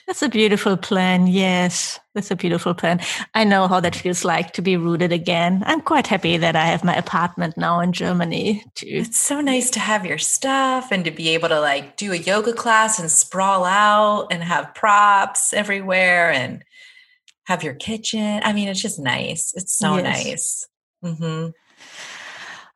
That's 0.09 0.23
a 0.23 0.29
beautiful 0.29 0.75
plan. 0.75 1.27
Yes, 1.27 1.99
that's 2.15 2.31
a 2.31 2.35
beautiful 2.35 2.73
plan. 2.73 2.99
I 3.35 3.43
know 3.43 3.67
how 3.67 3.79
that 3.79 3.95
feels 3.95 4.25
like 4.25 4.53
to 4.53 4.61
be 4.63 4.75
rooted 4.75 5.11
again. 5.11 5.61
I'm 5.67 5.81
quite 5.81 6.07
happy 6.07 6.35
that 6.35 6.55
I 6.55 6.65
have 6.65 6.83
my 6.83 6.95
apartment 6.95 7.57
now 7.57 7.79
in 7.79 7.93
Germany 7.93 8.63
too. 8.73 8.87
It's 8.89 9.21
so 9.21 9.39
nice 9.39 9.69
to 9.69 9.79
have 9.79 10.07
your 10.07 10.17
stuff 10.17 10.91
and 10.91 11.05
to 11.05 11.11
be 11.11 11.29
able 11.29 11.49
to 11.49 11.59
like 11.59 11.95
do 11.95 12.11
a 12.11 12.15
yoga 12.15 12.53
class 12.53 12.97
and 12.97 13.11
sprawl 13.11 13.65
out 13.65 14.29
and 14.31 14.41
have 14.41 14.73
props 14.73 15.53
everywhere 15.53 16.31
and 16.31 16.63
have 17.45 17.63
your 17.63 17.75
kitchen. 17.75 18.41
I 18.43 18.51
mean, 18.51 18.67
it's 18.67 18.81
just 18.81 18.97
nice. 18.97 19.53
It's 19.55 19.77
so 19.77 19.97
yes. 19.97 20.25
nice. 20.25 20.67
Mm-hmm. 21.03 21.49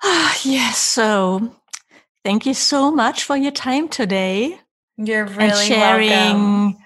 Ah, 0.03 0.37
yes. 0.43 0.77
So 0.77 1.55
thank 2.23 2.45
you 2.45 2.53
so 2.53 2.91
much 2.91 3.23
for 3.23 3.35
your 3.35 3.51
time 3.51 3.89
today. 3.89 4.59
You're 4.97 5.25
really 5.25 5.49
and 5.49 5.57
sharing 5.57 6.09
welcome. 6.09 6.77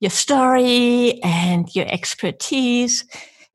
your 0.00 0.10
story 0.10 1.20
and 1.22 1.68
your 1.74 1.86
expertise. 1.88 3.04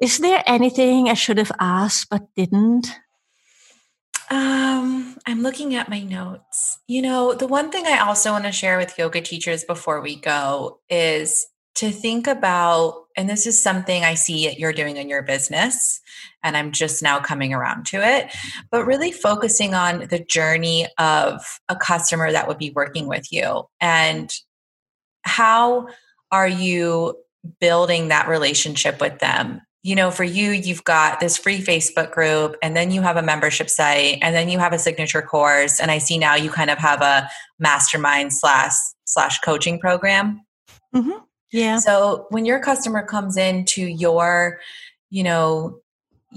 Is 0.02 0.20
there 0.20 0.44
anything 0.46 1.10
I 1.10 1.14
should 1.14 1.38
have 1.38 1.52
asked 1.60 2.10
but 2.10 2.24
didn't? 2.36 2.88
Um, 4.30 5.18
I'm 5.26 5.42
looking 5.42 5.76
at 5.76 5.90
my 5.90 6.02
notes. 6.02 6.80
You 6.88 7.02
know, 7.02 7.34
the 7.34 7.48
one 7.48 7.72
thing 7.72 7.86
I 7.86 8.00
also 8.00 8.32
want 8.32 8.46
to 8.46 8.52
share 8.52 8.78
with 8.78 8.98
yoga 8.98 9.22
teachers 9.22 9.64
before 9.64 10.02
we 10.02 10.16
go 10.16 10.80
is 10.90 11.46
to 11.76 11.92
think 11.92 12.28
about, 12.28 13.06
and 13.18 13.30
this 13.30 13.48
is 13.48 13.62
something 13.62 14.04
I 14.04 14.14
see 14.14 14.56
you're 14.58 14.74
doing 14.74 14.98
in 14.98 15.10
your 15.10 15.24
business, 15.24 16.02
and 16.44 16.56
I'm 16.56 16.72
just 16.72 17.02
now 17.02 17.20
coming 17.20 17.54
around 17.54 17.86
to 17.88 17.98
it, 17.98 18.34
but 18.72 18.86
really 18.86 19.12
focusing 19.12 19.74
on 19.74 20.08
the 20.08 20.20
journey 20.20 20.88
of 20.98 21.42
a 21.70 21.76
customer 21.76 22.32
that 22.32 22.48
would 22.48 22.58
be 22.58 22.72
working 22.72 23.08
with 23.08 23.32
you 23.32 23.64
and 23.80 24.32
how 25.24 25.88
are 26.32 26.48
you 26.48 27.18
building 27.60 28.10
that 28.10 28.28
relationship 28.28 29.00
with 29.02 29.20
them 29.20 29.62
you 29.84 29.96
know, 29.96 30.12
for 30.12 30.24
you, 30.24 30.52
you've 30.52 30.86
got 30.86 31.20
this 31.20 31.38
free 31.38 31.60
Facebook 31.60 32.12
group, 32.12 32.56
and 32.64 32.76
then 32.76 32.90
you 32.90 33.02
have 33.02 33.18
a 33.18 33.22
membership 33.22 33.70
site, 33.70 34.18
and 34.22 34.34
then 34.34 34.48
you 34.48 34.58
have 34.58 34.72
a 34.72 34.80
signature 34.80 35.22
course, 35.22 35.82
and 35.82 35.92
I 35.92 35.98
see 35.98 36.18
now 36.18 36.36
you 36.36 36.50
kind 36.50 36.70
of 36.70 36.78
have 36.78 37.02
a 37.02 37.30
mastermind 37.60 38.32
slash 38.32 38.72
slash 39.04 39.40
coaching 39.40 39.80
program. 39.80 40.42
Mm-hmm. 40.96 41.20
Yeah. 41.54 41.78
So 41.78 42.26
when 42.30 42.46
your 42.46 42.60
customer 42.60 43.06
comes 43.06 43.38
into 43.38 43.84
your, 43.84 44.60
you 45.12 45.22
know, 45.24 45.80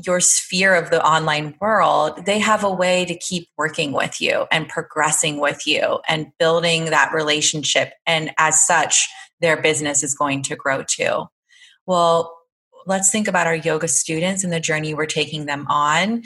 your 0.04 0.20
sphere 0.20 0.74
of 0.74 0.90
the 0.90 1.02
online 1.02 1.56
world, 1.58 2.26
they 2.26 2.38
have 2.38 2.62
a 2.62 2.70
way 2.70 3.06
to 3.06 3.16
keep 3.16 3.48
working 3.56 3.92
with 3.92 4.20
you 4.20 4.46
and 4.52 4.68
progressing 4.68 5.40
with 5.40 5.66
you 5.66 6.00
and 6.06 6.30
building 6.38 6.86
that 6.86 7.14
relationship. 7.14 7.94
And 8.06 8.30
as 8.36 8.64
such, 8.64 9.08
their 9.40 9.60
business 9.60 10.02
is 10.02 10.14
going 10.14 10.42
to 10.42 10.56
grow 10.56 10.84
too. 10.86 11.24
Well, 11.86 12.36
let's 12.86 13.10
think 13.10 13.26
about 13.26 13.46
our 13.46 13.56
yoga 13.56 13.88
students 13.88 14.44
and 14.44 14.52
the 14.52 14.60
journey 14.60 14.92
we're 14.92 15.06
taking 15.06 15.46
them 15.46 15.66
on 15.68 16.22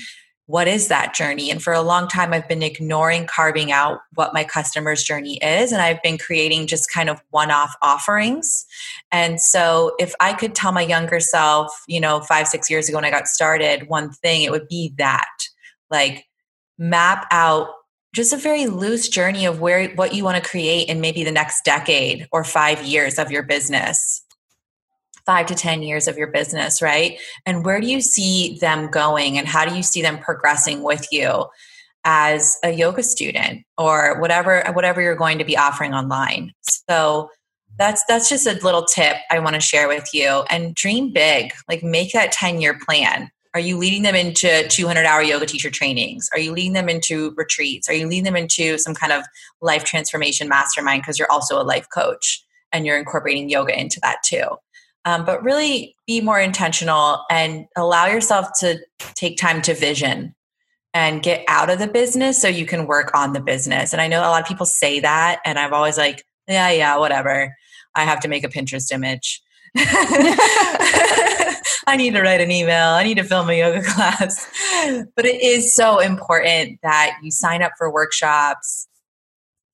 what 0.51 0.67
is 0.67 0.89
that 0.89 1.15
journey? 1.15 1.49
And 1.49 1.63
for 1.63 1.73
a 1.73 1.81
long 1.81 2.09
time, 2.09 2.33
I've 2.33 2.49
been 2.49 2.63
ignoring 2.63 3.25
carving 3.29 3.71
out 3.71 4.01
what 4.15 4.35
my 4.35 4.43
customer's 4.43 5.05
journey 5.05 5.37
is. 5.37 5.71
And 5.71 5.81
I've 5.81 6.03
been 6.03 6.19
creating 6.19 6.67
just 6.67 6.93
kind 6.93 7.09
of 7.09 7.23
one 7.31 7.53
off 7.53 7.77
offerings. 7.83 8.67
And 9.13 9.41
so 9.41 9.95
if 10.01 10.13
I 10.19 10.33
could 10.33 10.57
tell 10.57 10.73
my 10.73 10.83
younger 10.83 11.21
self, 11.21 11.73
you 11.87 12.01
know, 12.01 12.21
five, 12.23 12.49
six 12.49 12.69
years 12.69 12.89
ago 12.89 12.99
when 12.99 13.05
I 13.05 13.11
got 13.11 13.29
started, 13.29 13.89
one 13.89 14.11
thing, 14.11 14.43
it 14.43 14.51
would 14.51 14.67
be 14.67 14.93
that 14.99 15.31
like 15.89 16.25
map 16.79 17.29
out 17.31 17.69
just 18.13 18.33
a 18.33 18.37
very 18.37 18.67
loose 18.67 19.09
journey 19.09 19.47
of 19.47 19.61
where 19.61 19.91
what 19.91 20.15
you 20.15 20.25
want 20.25 20.43
to 20.43 20.51
create 20.51 20.89
in 20.89 21.01
maybe 21.01 21.23
the 21.23 21.31
next 21.31 21.65
decade 21.65 22.27
or 22.33 22.43
five 22.43 22.83
years 22.83 23.21
of 23.21 23.31
your 23.31 23.45
business 23.45 24.25
five 25.27 25.47
to 25.47 25.55
10 25.55 25.83
years 25.83 26.09
of 26.09 26.17
your 26.17 26.29
business, 26.29 26.83
right? 26.83 27.19
And 27.47 27.65
where 27.65 27.81
do 27.81 27.87
you 27.87 28.01
see 28.01 28.59
them 28.61 28.91
going 28.91 29.39
and 29.39 29.47
how 29.47 29.65
do 29.65 29.75
you 29.75 29.83
see 29.83 30.03
them 30.03 30.19
progressing 30.19 30.83
with 30.83 31.07
you 31.13 31.47
as 32.05 32.57
a 32.65 32.71
yoga 32.71 33.03
student 33.03 33.65
or 33.77 34.19
whatever 34.21 34.65
whatever 34.73 35.03
you're 35.03 35.17
going 35.17 35.39
to 35.39 35.45
be 35.45 35.57
offering 35.57 35.95
online. 35.95 36.53
So 36.89 37.31
that's 37.79 38.03
that's 38.09 38.29
just 38.29 38.47
a 38.47 38.59
little 38.65 38.85
tip 38.85 39.17
I 39.31 39.39
want 39.39 39.55
to 39.55 39.61
share 39.61 39.89
with 39.89 40.09
you 40.13 40.45
and 40.51 40.75
dream 40.75 41.13
big. 41.13 41.53
Like 41.69 41.83
make 41.83 42.13
that 42.13 42.33
10-year 42.33 42.79
plan. 42.87 43.31
Are 43.53 43.61
you 43.61 43.79
leading 43.79 44.03
them 44.03 44.15
into 44.15 44.67
200 44.69 45.05
hour 45.05 45.23
yoga 45.23 45.45
teacher 45.45 45.71
trainings? 45.71 46.31
Are 46.33 46.39
you 46.39 46.53
leading 46.53 46.73
them 46.73 46.89
into 46.89 47.35
retreats? 47.37 47.89
Are 47.89 47.95
you 47.95 48.07
leading 48.07 48.25
them 48.25 48.37
into 48.37 48.79
some 48.79 48.95
kind 48.95 49.13
of 49.13 49.25
life 49.61 49.83
transformation 49.83 50.49
mastermind 50.49 51.03
because 51.03 51.19
you're 51.19 51.31
also 51.31 51.61
a 51.61 51.65
life 51.65 51.87
coach 51.93 52.45
and 52.73 52.87
you're 52.87 52.99
incorporating 52.99 53.51
yoga 53.51 53.79
into 53.79 53.99
that 54.01 54.19
too? 54.25 54.45
Um, 55.05 55.25
but 55.25 55.43
really 55.43 55.97
be 56.07 56.21
more 56.21 56.41
intentional 56.41 57.25
and 57.31 57.67
allow 57.77 58.07
yourself 58.07 58.49
to 58.61 58.79
take 59.15 59.37
time 59.37 59.63
to 59.63 59.75
vision 59.75 60.35
and 60.93 61.23
get 61.23 61.45
out 61.49 61.71
of 61.71 61.79
the 61.79 61.87
business 61.87 62.41
so 62.41 62.49
you 62.49 62.67
can 62.67 62.87
work 62.87 63.13
on 63.15 63.33
the 63.33 63.41
business. 63.41 63.93
And 63.93 64.03
I 64.03 64.09
know 64.09 64.21
a 64.21 64.29
lot 64.31 64.43
of 64.43 64.49
people 64.49 64.67
say 64.67 65.01
that, 65.01 65.41
and 65.45 65.59
I'm 65.59 65.73
always 65.73 65.97
like, 65.97 66.25
yeah, 66.49 66.71
yeah, 66.71 66.97
whatever. 66.97 67.55
I 67.95 68.05
have 68.05 68.21
to 68.21 68.29
make 68.29 68.45
a 68.45 68.49
Pinterest 68.49 68.93
image. 68.93 69.41
I 71.87 71.97
need 71.97 72.15
to 72.15 72.23
write 72.23 72.41
an 72.41 72.51
email. 72.51 72.89
I 72.89 73.05
need 73.05 73.17
to 73.17 73.25
film 73.25 73.51
a 73.51 73.59
yoga 73.59 73.83
class. 73.87 74.49
But 75.17 75.25
it 75.27 75.41
is 75.43 75.75
so 75.75 75.99
important 76.01 76.81
that 76.83 77.17
you 77.23 77.31
sign 77.31 77.63
up 77.63 77.73
for 77.79 77.93
workshops 77.93 78.89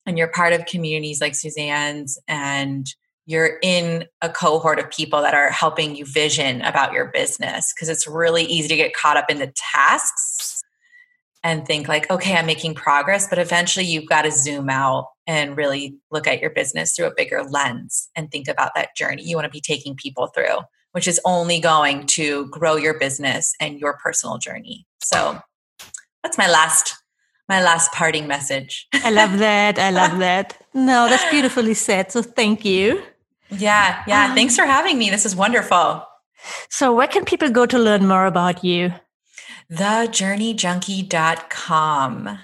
and 0.05 0.17
you're 0.17 0.29
part 0.29 0.53
of 0.53 0.65
communities 0.65 1.19
like 1.19 1.35
Suzanne's 1.35 2.19
and 2.27 2.87
you're 3.27 3.59
in 3.61 4.05
a 4.23 4.29
cohort 4.29 4.79
of 4.79 4.89
people 4.89 5.21
that 5.21 5.35
are 5.35 5.51
helping 5.51 5.95
you 5.95 6.05
vision 6.05 6.61
about 6.63 6.93
your 6.93 7.05
business 7.05 7.71
because 7.75 7.89
it's 7.89 8.07
really 8.07 8.43
easy 8.45 8.67
to 8.67 8.75
get 8.75 8.95
caught 8.95 9.17
up 9.17 9.29
in 9.29 9.37
the 9.37 9.53
tasks 9.55 10.63
and 11.43 11.67
think 11.67 11.87
like 11.87 12.09
okay 12.09 12.35
i'm 12.35 12.47
making 12.47 12.73
progress 12.73 13.27
but 13.27 13.37
eventually 13.37 13.85
you've 13.85 14.09
got 14.09 14.23
to 14.23 14.31
zoom 14.31 14.69
out 14.69 15.09
and 15.27 15.55
really 15.55 15.95
look 16.09 16.25
at 16.25 16.41
your 16.41 16.49
business 16.49 16.95
through 16.95 17.05
a 17.05 17.13
bigger 17.15 17.43
lens 17.43 18.09
and 18.15 18.31
think 18.31 18.47
about 18.47 18.71
that 18.73 18.95
journey 18.95 19.21
you 19.23 19.35
want 19.35 19.45
to 19.45 19.51
be 19.51 19.61
taking 19.61 19.95
people 19.95 20.27
through 20.27 20.57
which 20.97 21.07
is 21.07 21.21
only 21.25 21.59
going 21.59 22.07
to 22.07 22.47
grow 22.47 22.75
your 22.75 22.97
business 22.97 23.53
and 23.59 23.79
your 23.79 23.99
personal 24.03 24.39
journey. 24.39 24.87
So 25.03 25.39
that's 26.23 26.39
my 26.39 26.49
last 26.49 26.95
my 27.47 27.61
last 27.61 27.91
parting 27.91 28.25
message. 28.27 28.87
I 28.93 29.11
love 29.11 29.37
that 29.37 29.77
i 29.77 29.91
love 29.91 30.17
that. 30.27 30.59
No 30.73 31.07
that's 31.07 31.29
beautifully 31.29 31.75
said 31.75 32.11
so 32.11 32.23
thank 32.23 32.65
you 32.65 33.03
yeah 33.49 34.03
yeah 34.07 34.29
um, 34.29 34.35
thanks 34.35 34.55
for 34.55 34.65
having 34.65 34.97
me 34.97 35.09
this 35.09 35.25
is 35.25 35.35
wonderful 35.35 36.05
so 36.69 36.93
where 36.93 37.07
can 37.07 37.25
people 37.25 37.49
go 37.49 37.65
to 37.65 37.79
learn 37.79 38.07
more 38.07 38.25
about 38.25 38.63
you 38.63 38.93
thejourneyjunkie.com. 39.71 42.39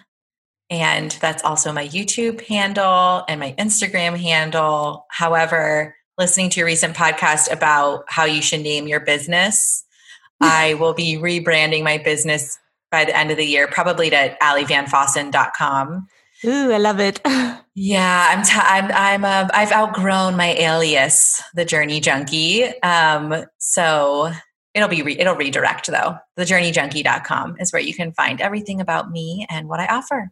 And 0.69 1.11
that's 1.21 1.43
also 1.43 1.71
my 1.71 1.87
YouTube 1.87 2.45
handle 2.47 3.23
and 3.27 3.39
my 3.39 3.55
Instagram 3.57 4.19
handle. 4.19 5.05
However, 5.09 5.95
listening 6.17 6.49
to 6.51 6.59
your 6.59 6.65
recent 6.65 6.95
podcast 6.95 7.51
about 7.51 8.03
how 8.07 8.23
you 8.25 8.41
should 8.41 8.61
name 8.61 8.87
your 8.87 8.99
business, 8.99 9.83
I 10.41 10.73
will 10.75 10.93
be 10.93 11.17
rebranding 11.17 11.83
my 11.83 11.97
business 11.99 12.57
by 12.91 13.05
the 13.05 13.15
end 13.15 13.31
of 13.31 13.37
the 13.37 13.45
year, 13.45 13.67
probably 13.67 14.09
to 14.09 14.35
ellievanvossen.com. 14.41 16.07
Ooh, 16.45 16.71
I 16.71 16.77
love 16.77 16.99
it. 16.99 17.21
yeah, 17.75 18.27
I'm, 18.29 18.43
t- 18.43 18.51
I'm, 18.55 18.91
I'm, 18.91 19.23
a, 19.25 19.49
I've 19.53 19.71
outgrown 19.71 20.35
my 20.37 20.53
alias, 20.53 21.41
the 21.53 21.65
journey 21.65 21.99
junkie. 21.99 22.65
Um, 22.81 23.45
so 23.57 24.31
it'll 24.73 24.89
be 24.89 25.01
re- 25.01 25.17
it'll 25.19 25.35
redirect 25.35 25.87
though. 25.87 26.17
thejourneyjunkie.com 26.37 27.57
is 27.59 27.73
where 27.73 27.81
you 27.81 27.93
can 27.93 28.13
find 28.13 28.41
everything 28.41 28.81
about 28.81 29.11
me 29.11 29.45
and 29.49 29.67
what 29.67 29.79
i 29.79 29.87
offer. 29.87 30.29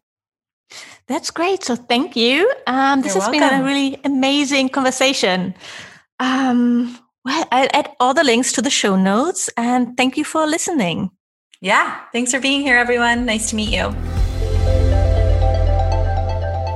That's 1.07 1.31
great. 1.31 1.63
So 1.63 1.75
thank 1.75 2.15
you. 2.15 2.51
Um, 2.67 3.01
this 3.01 3.15
You're 3.15 3.23
has 3.23 3.31
welcome. 3.31 3.49
been 3.49 3.61
a 3.61 3.63
really 3.63 3.99
amazing 4.05 4.69
conversation. 4.69 5.53
Um, 6.19 6.97
well 7.23 7.47
i'll 7.51 7.69
add 7.73 7.91
all 7.99 8.13
the 8.13 8.23
links 8.23 8.51
to 8.53 8.61
the 8.61 8.69
show 8.69 8.95
notes 8.95 9.49
and 9.57 9.95
thank 9.97 10.17
you 10.17 10.23
for 10.23 10.45
listening. 10.47 11.11
Yeah 11.61 11.99
thanks 12.13 12.31
for 12.31 12.39
being 12.39 12.61
here 12.61 12.77
everyone. 12.77 13.25
Nice 13.25 13.49
to 13.51 13.55
meet 13.55 13.69
you 13.69 13.93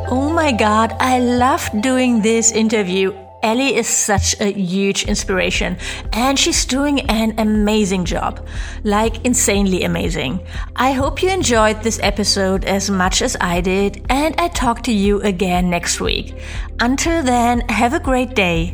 Oh 0.08 0.32
my 0.32 0.52
God, 0.52 0.96
I 1.00 1.20
love 1.20 1.70
doing 1.82 2.22
this 2.22 2.52
interview 2.52 3.14
Ellie 3.46 3.76
is 3.76 3.88
such 3.88 4.36
a 4.42 4.52
huge 4.52 5.04
inspiration 5.04 5.78
and 6.14 6.38
she's 6.38 6.66
doing 6.66 7.02
an 7.02 7.36
amazing 7.38 8.04
job. 8.04 8.44
Like, 8.84 9.24
insanely 9.24 9.84
amazing. 9.84 10.44
I 10.76 10.94
hope 10.94 11.22
you 11.22 11.30
enjoyed 11.30 11.84
this 11.84 12.00
episode 12.02 12.66
as 12.66 12.90
much 12.90 13.22
as 13.22 13.38
I 13.40 13.62
did, 13.62 14.04
and 14.10 14.34
I 14.40 14.48
talk 14.48 14.82
to 14.84 14.92
you 14.92 15.22
again 15.22 15.70
next 15.70 16.02
week. 16.02 16.36
Until 16.80 17.22
then, 17.22 17.60
have 17.70 17.94
a 17.94 18.00
great 18.00 18.34
day. 18.34 18.74